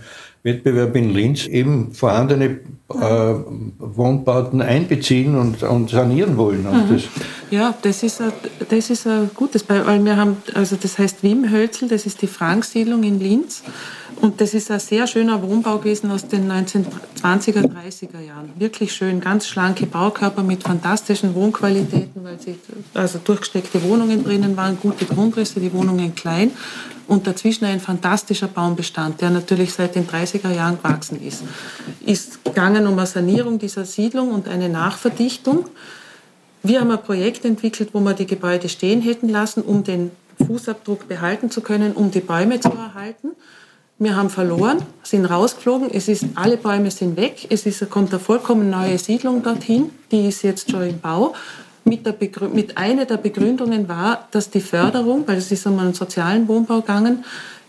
Wettbewerb 0.43 0.95
in 0.97 1.13
Linz 1.13 1.47
eben 1.47 1.93
vorhandene 1.93 2.59
äh, 2.89 3.33
Wohnbauten 3.79 4.61
einbeziehen 4.61 5.35
und, 5.35 5.63
und 5.63 5.89
sanieren 5.89 6.35
wollen. 6.35 6.65
Und 6.65 6.89
mhm. 6.89 6.93
das 6.93 7.03
ja, 7.49 7.73
das 7.81 8.03
ist, 8.03 8.19
ein, 8.19 8.33
das 8.69 8.89
ist 8.89 9.07
ein 9.07 9.29
gutes 9.33 9.63
Beispiel, 9.63 9.87
weil 9.87 10.03
wir 10.03 10.17
haben, 10.17 10.37
also 10.53 10.75
das 10.75 10.97
heißt 10.97 11.23
Wimhölzel, 11.23 11.87
das 11.87 12.05
ist 12.05 12.21
die 12.21 12.27
Frank-Siedlung 12.27 13.03
in 13.03 13.19
Linz 13.19 13.63
und 14.23 14.39
das 14.39 14.53
ist 14.53 14.71
ein 14.71 14.79
sehr 14.79 15.05
schöner 15.05 15.41
Wohnbau 15.43 15.79
gewesen 15.79 16.09
aus 16.09 16.25
den 16.25 16.49
1920er, 16.49 17.69
30er 17.69 18.21
Jahren. 18.21 18.53
Wirklich 18.55 18.93
schön, 18.93 19.19
ganz 19.19 19.47
schlanke 19.47 19.85
Baukörper 19.85 20.43
mit 20.43 20.63
fantastischen 20.63 21.35
Wohnqualitäten, 21.35 22.23
weil 22.23 22.39
sie 22.39 22.55
also 22.93 23.19
durchgesteckte 23.19 23.83
Wohnungen 23.83 24.23
drinnen 24.23 24.55
waren, 24.55 24.79
gute 24.79 25.03
Grundrisse, 25.03 25.59
die 25.59 25.73
Wohnungen 25.73 26.15
klein 26.15 26.51
und 27.07 27.27
dazwischen 27.27 27.65
ein 27.65 27.81
fantastischer 27.81 28.47
Baumbestand, 28.47 29.19
der 29.19 29.29
natürlich 29.29 29.73
seit 29.73 29.95
den 29.95 30.07
30er 30.07 30.53
Jahren 30.53 30.77
gewachsen 30.77 31.21
ist. 31.21 31.43
Ist 32.05 32.45
gegangen 32.45 32.87
um 32.87 32.97
eine 32.97 33.05
Sanierung 33.05 33.59
dieser 33.59 33.83
Siedlung 33.83 34.31
und 34.31 34.47
eine 34.47 34.69
Nachverdichtung. 34.69 35.65
Wir 36.63 36.79
haben 36.79 36.91
ein 36.91 37.03
Projekt 37.03 37.43
entwickelt, 37.43 37.89
wo 37.91 37.99
wir 37.99 38.13
die 38.13 38.27
Gebäude 38.27 38.69
stehen 38.69 39.01
hätten 39.01 39.27
lassen, 39.27 39.63
um 39.63 39.83
den 39.83 40.11
Fußabdruck 40.47 41.09
behalten 41.09 41.51
zu 41.51 41.59
können, 41.59 41.91
um 41.91 42.09
die 42.09 42.21
Bäume 42.21 42.61
zu 42.61 42.69
erhalten. 42.69 43.31
Wir 43.99 44.15
haben 44.15 44.29
verloren, 44.29 44.79
sind 45.03 45.25
rausgeflogen. 45.25 45.89
Es 45.91 46.07
ist, 46.07 46.25
alle 46.35 46.57
Bäume 46.57 46.89
sind 46.89 47.15
weg. 47.15 47.47
Es 47.49 47.65
ist, 47.65 47.87
kommt 47.89 48.09
eine 48.11 48.19
vollkommen 48.19 48.69
neue 48.69 48.97
Siedlung 48.97 49.43
dorthin. 49.43 49.91
Die 50.11 50.27
ist 50.27 50.41
jetzt 50.41 50.71
schon 50.71 50.83
im 50.83 50.99
Bau. 50.99 51.33
Mit, 51.85 52.05
der 52.05 52.15
mit 52.53 52.77
einer 52.77 53.05
der 53.05 53.17
Begründungen 53.17 53.87
war, 53.89 54.27
dass 54.31 54.49
die 54.49 54.61
Förderung, 54.61 55.27
weil 55.27 55.37
es 55.37 55.51
ist 55.51 55.67
um 55.67 55.77
einen 55.79 55.93
sozialen 55.93 56.47
Wohnbau 56.47 56.79
gegangen, 56.79 57.25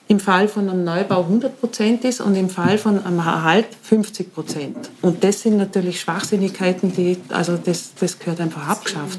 im 0.07 0.21
Fall 0.21 0.49
von 0.49 0.69
einem 0.69 0.85
Neubau 0.85 1.23
100 1.23 1.59
Prozent 1.59 2.05
ist 2.05 2.21
und 2.21 2.35
im 2.35 2.51
Fall 2.51 2.77
von 2.77 3.03
einem 3.05 3.19
Erhalt 3.19 3.67
50 3.83 4.35
Prozent. 4.35 4.91
Und 5.01 5.25
das 5.25 5.41
sind 5.41 5.57
natürlich 5.57 6.01
Schwachsinnigkeiten, 6.01 6.93
die, 6.93 7.17
also 7.31 7.57
das, 7.57 7.95
das 7.99 8.19
gehört 8.19 8.41
einfach 8.41 8.69
abgeschafft. 8.69 9.19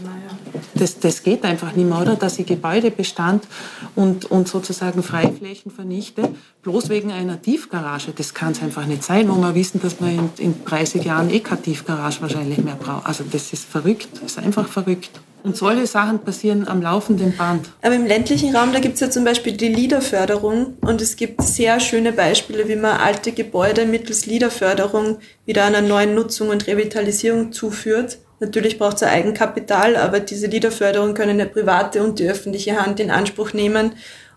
Das, 0.75 0.99
das 0.99 1.23
geht 1.23 1.43
einfach 1.43 1.73
nicht 1.73 1.89
mehr, 1.89 1.99
oder? 1.99 2.15
Dass 2.15 2.37
ich 2.37 2.45
Gebäudebestand 2.45 3.45
und, 3.95 4.25
und 4.25 4.47
sozusagen 4.47 5.01
Freiflächen 5.01 5.71
vernichte, 5.71 6.29
bloß 6.61 6.89
wegen 6.89 7.11
einer 7.11 7.41
Tiefgarage. 7.41 8.11
Das 8.15 8.33
kann 8.35 8.51
es 8.51 8.61
einfach 8.61 8.85
nicht 8.85 9.03
sein, 9.03 9.27
wo 9.27 9.35
wir 9.35 9.55
wissen, 9.55 9.81
dass 9.81 9.99
man 9.99 10.11
in, 10.11 10.29
in 10.37 10.65
30 10.65 11.03
Jahren 11.03 11.31
eh 11.31 11.39
keine 11.39 11.63
Tiefgarage 11.63 12.21
wahrscheinlich 12.21 12.59
mehr 12.59 12.75
braucht. 12.75 13.07
Also 13.07 13.23
das 13.29 13.53
ist 13.53 13.65
verrückt, 13.65 14.09
das 14.21 14.33
ist 14.33 14.39
einfach 14.39 14.67
verrückt. 14.67 15.19
Und 15.45 15.55
solche 15.55 15.85
Sachen 15.85 16.19
passieren 16.19 16.67
am 16.67 16.81
laufenden 16.81 17.37
Band. 17.37 17.69
Aber 17.83 17.93
im 17.93 18.07
ländlichen 18.07 18.55
Raum, 18.55 18.73
da 18.73 18.79
gibt 18.79 18.95
es 18.95 19.01
ja 19.01 19.11
zum 19.11 19.23
Beispiel 19.23 19.53
die 19.53 19.67
Liederförderung 19.67 20.73
und 20.81 21.01
es 21.01 21.17
gibt 21.17 21.43
sehr 21.43 21.79
schöne 21.79 22.13
Beispiele, 22.13 22.67
wie 22.67 22.75
man 22.75 22.99
alte 22.99 23.31
Gebäude 23.31 23.85
mittels 23.85 24.25
Liederförderung 24.25 25.19
wieder 25.45 25.63
einer 25.65 25.81
neuen 25.81 26.15
Nutzung 26.15 26.49
und 26.49 26.65
Revitalisierung 26.65 27.51
zuführt. 27.51 28.17
Natürlich 28.39 28.79
braucht 28.79 28.95
es 28.95 29.03
ein 29.03 29.13
Eigenkapital, 29.13 29.97
aber 29.97 30.19
diese 30.19 30.47
Liederförderung 30.47 31.13
können 31.13 31.39
eine 31.39 31.45
private 31.45 32.03
und 32.03 32.17
die 32.17 32.27
öffentliche 32.27 32.83
Hand 32.83 32.99
in 32.99 33.11
Anspruch 33.11 33.53
nehmen. 33.53 33.91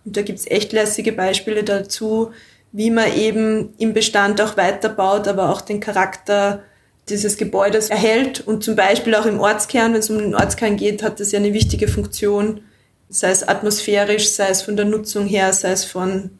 Und 0.04 0.18
da 0.18 0.20
gibt 0.20 0.40
es 0.40 0.50
echt 0.50 0.74
lässige 0.74 1.12
Beispiele 1.12 1.64
dazu, 1.64 2.32
wie 2.72 2.90
man 2.90 3.16
eben 3.16 3.72
im 3.78 3.94
Bestand 3.94 4.42
auch 4.42 4.58
weiterbaut, 4.58 5.26
aber 5.26 5.48
auch 5.48 5.62
den 5.62 5.80
Charakter 5.80 6.64
dieses 7.10 7.36
Gebäudes 7.36 7.90
erhält. 7.90 8.40
Und 8.40 8.64
zum 8.64 8.76
Beispiel 8.76 9.14
auch 9.14 9.26
im 9.26 9.40
Ortskern, 9.40 9.92
wenn 9.92 10.00
es 10.00 10.10
um 10.10 10.18
den 10.18 10.34
Ortskern 10.34 10.76
geht, 10.76 11.02
hat 11.02 11.20
das 11.20 11.32
ja 11.32 11.38
eine 11.38 11.52
wichtige 11.52 11.88
Funktion, 11.88 12.62
sei 13.08 13.30
es 13.30 13.46
atmosphärisch, 13.46 14.30
sei 14.30 14.48
es 14.48 14.62
von 14.62 14.76
der 14.76 14.84
Nutzung 14.84 15.26
her, 15.26 15.52
sei 15.52 15.72
es 15.72 15.84
von 15.84 16.30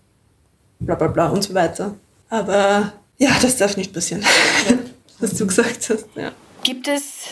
bla 0.81 0.95
bla 0.95 1.09
bla 1.09 1.29
und 1.29 1.43
so 1.43 1.55
weiter. 1.55 1.95
Aber 2.29 2.93
ja, 3.19 3.31
das 3.41 3.57
darf 3.57 3.77
nicht 3.77 3.93
passieren, 3.93 4.25
was 5.19 5.35
du 5.35 5.47
gesagt 5.47 5.91
hast. 5.91 6.07
Ja. 6.15 6.33
Gibt 6.63 6.89
es 6.89 7.29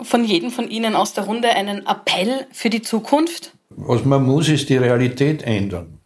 von 0.00 0.24
jedem 0.24 0.50
von 0.50 0.68
Ihnen 0.68 0.94
aus 0.94 1.14
der 1.14 1.24
Runde 1.24 1.50
einen 1.50 1.86
Appell 1.86 2.46
für 2.52 2.70
die 2.70 2.82
Zukunft? 2.82 3.52
Was 3.70 4.04
man 4.04 4.24
muss, 4.24 4.48
ist 4.48 4.68
die 4.68 4.76
Realität 4.76 5.42
ändern. 5.42 5.98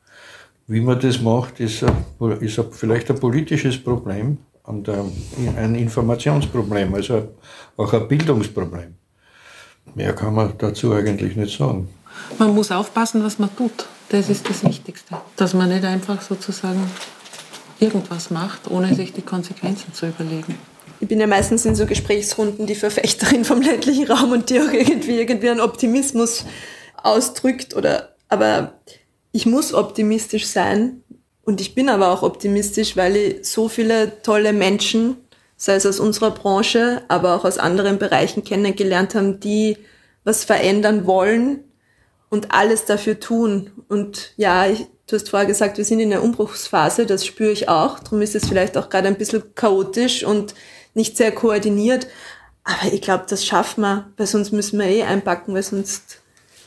Wie 0.66 0.80
man 0.80 1.00
das 1.00 1.20
macht, 1.20 1.60
ist, 1.60 1.82
ein, 1.82 2.40
ist 2.40 2.58
ein, 2.58 2.66
vielleicht 2.72 3.10
ein 3.10 3.18
politisches 3.18 3.82
Problem 3.82 4.38
und 4.68 4.88
ein 4.88 5.74
Informationsproblem, 5.74 6.94
also 6.94 7.28
auch 7.76 7.92
ein 7.92 8.06
Bildungsproblem. 8.06 8.94
Mehr 9.94 10.14
kann 10.14 10.34
man 10.34 10.52
dazu 10.58 10.92
eigentlich 10.92 11.36
nicht 11.36 11.56
sagen. 11.56 11.88
Man 12.38 12.54
muss 12.54 12.70
aufpassen, 12.70 13.24
was 13.24 13.38
man 13.38 13.54
tut. 13.56 13.86
Das 14.10 14.28
ist 14.28 14.48
das 14.48 14.62
Wichtigste. 14.64 15.16
Dass 15.36 15.54
man 15.54 15.70
nicht 15.70 15.84
einfach 15.84 16.20
sozusagen 16.20 16.82
irgendwas 17.80 18.30
macht, 18.30 18.70
ohne 18.70 18.94
sich 18.94 19.12
die 19.12 19.22
Konsequenzen 19.22 19.94
zu 19.94 20.06
überlegen. 20.08 20.56
Ich 21.00 21.08
bin 21.08 21.20
ja 21.20 21.26
meistens 21.26 21.64
in 21.64 21.74
so 21.74 21.86
Gesprächsrunden 21.86 22.66
die 22.66 22.74
Verfechterin 22.74 23.44
vom 23.44 23.62
ländlichen 23.62 24.10
Raum 24.10 24.32
und 24.32 24.50
die 24.50 24.60
auch 24.60 24.72
irgendwie, 24.72 25.18
irgendwie 25.18 25.48
einen 25.48 25.60
Optimismus 25.60 26.44
ausdrückt 27.02 27.74
oder, 27.74 28.16
aber 28.28 28.74
ich 29.32 29.46
muss 29.46 29.72
optimistisch 29.72 30.46
sein 30.46 31.02
und 31.48 31.62
ich 31.62 31.74
bin 31.74 31.88
aber 31.88 32.12
auch 32.12 32.22
optimistisch, 32.22 32.94
weil 32.94 33.16
ich 33.16 33.48
so 33.48 33.70
viele 33.70 34.20
tolle 34.20 34.52
Menschen, 34.52 35.16
sei 35.56 35.76
es 35.76 35.86
aus 35.86 35.98
unserer 35.98 36.30
Branche, 36.30 37.00
aber 37.08 37.34
auch 37.34 37.46
aus 37.46 37.56
anderen 37.56 37.98
Bereichen 37.98 38.44
kennengelernt 38.44 39.14
habe, 39.14 39.32
die 39.32 39.78
was 40.24 40.44
verändern 40.44 41.06
wollen 41.06 41.64
und 42.28 42.52
alles 42.52 42.84
dafür 42.84 43.18
tun. 43.18 43.70
Und 43.88 44.34
ja, 44.36 44.66
ich, 44.66 44.88
du 45.06 45.16
hast 45.16 45.30
vorher 45.30 45.48
gesagt, 45.48 45.78
wir 45.78 45.86
sind 45.86 46.00
in 46.00 46.12
einer 46.12 46.22
Umbruchsphase, 46.22 47.06
das 47.06 47.24
spüre 47.24 47.52
ich 47.52 47.70
auch. 47.70 47.98
Darum 47.98 48.20
ist 48.20 48.34
es 48.34 48.46
vielleicht 48.46 48.76
auch 48.76 48.90
gerade 48.90 49.08
ein 49.08 49.16
bisschen 49.16 49.54
chaotisch 49.54 50.24
und 50.24 50.54
nicht 50.92 51.16
sehr 51.16 51.32
koordiniert. 51.32 52.08
Aber 52.62 52.92
ich 52.92 53.00
glaube, 53.00 53.24
das 53.26 53.46
schaffen 53.46 53.80
wir, 53.80 54.12
weil 54.18 54.26
sonst 54.26 54.52
müssen 54.52 54.78
wir 54.78 54.86
eh 54.86 55.04
einpacken, 55.04 55.54
weil 55.54 55.62
sonst 55.62 56.18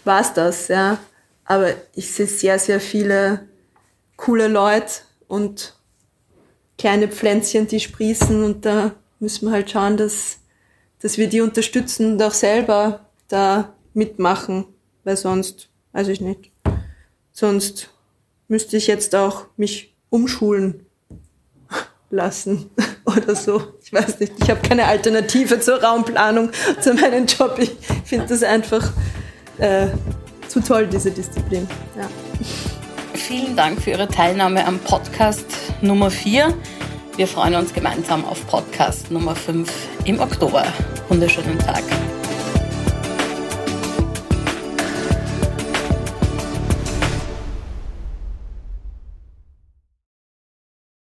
war's 0.05 0.33
das, 0.33 0.69
ja. 0.69 0.97
Aber 1.45 1.69
ich 1.93 2.11
sehe 2.11 2.25
sehr, 2.25 2.57
sehr 2.57 2.79
viele 2.79 3.41
coole 4.21 4.47
Leute 4.47 5.01
und 5.27 5.75
kleine 6.77 7.07
Pflänzchen, 7.07 7.67
die 7.67 7.79
sprießen 7.79 8.43
und 8.43 8.65
da 8.65 8.93
müssen 9.19 9.47
wir 9.47 9.51
halt 9.51 9.71
schauen, 9.71 9.97
dass, 9.97 10.37
dass 11.01 11.17
wir 11.17 11.27
die 11.27 11.41
unterstützen 11.41 12.13
und 12.13 12.23
auch 12.23 12.33
selber 12.33 13.07
da 13.27 13.73
mitmachen 13.93 14.65
weil 15.03 15.17
sonst, 15.17 15.69
weiß 15.93 16.07
ich 16.09 16.21
nicht, 16.21 16.51
sonst 17.31 17.89
müsste 18.47 18.77
ich 18.77 18.87
jetzt 18.87 19.15
auch 19.15 19.45
mich 19.57 19.95
umschulen 20.09 20.85
lassen 22.09 22.69
oder 23.05 23.35
so. 23.35 23.73
Ich 23.81 23.91
weiß 23.91 24.19
nicht, 24.19 24.33
ich 24.41 24.49
habe 24.49 24.61
keine 24.61 24.85
Alternative 24.85 25.59
zur 25.59 25.81
Raumplanung, 25.81 26.51
zu 26.79 26.93
meinem 26.93 27.25
Job. 27.25 27.57
Ich 27.59 27.71
finde 28.05 28.27
das 28.27 28.43
einfach 28.43 28.91
äh, 29.57 29.87
zu 30.47 30.61
toll, 30.61 30.87
diese 30.87 31.11
Disziplin. 31.11 31.67
Ja. 31.97 32.09
Vielen 33.27 33.55
Dank 33.55 33.81
für 33.81 33.91
Ihre 33.91 34.07
Teilnahme 34.07 34.65
am 34.65 34.79
Podcast 34.79 35.45
Nummer 35.81 36.09
4. 36.09 36.53
Wir 37.15 37.27
freuen 37.27 37.55
uns 37.55 37.71
gemeinsam 37.71 38.25
auf 38.25 38.45
Podcast 38.47 39.11
Nummer 39.11 39.35
5 39.35 39.71
im 40.05 40.19
Oktober. 40.19 40.65
Wunderschönen 41.07 41.59
Tag. 41.59 41.83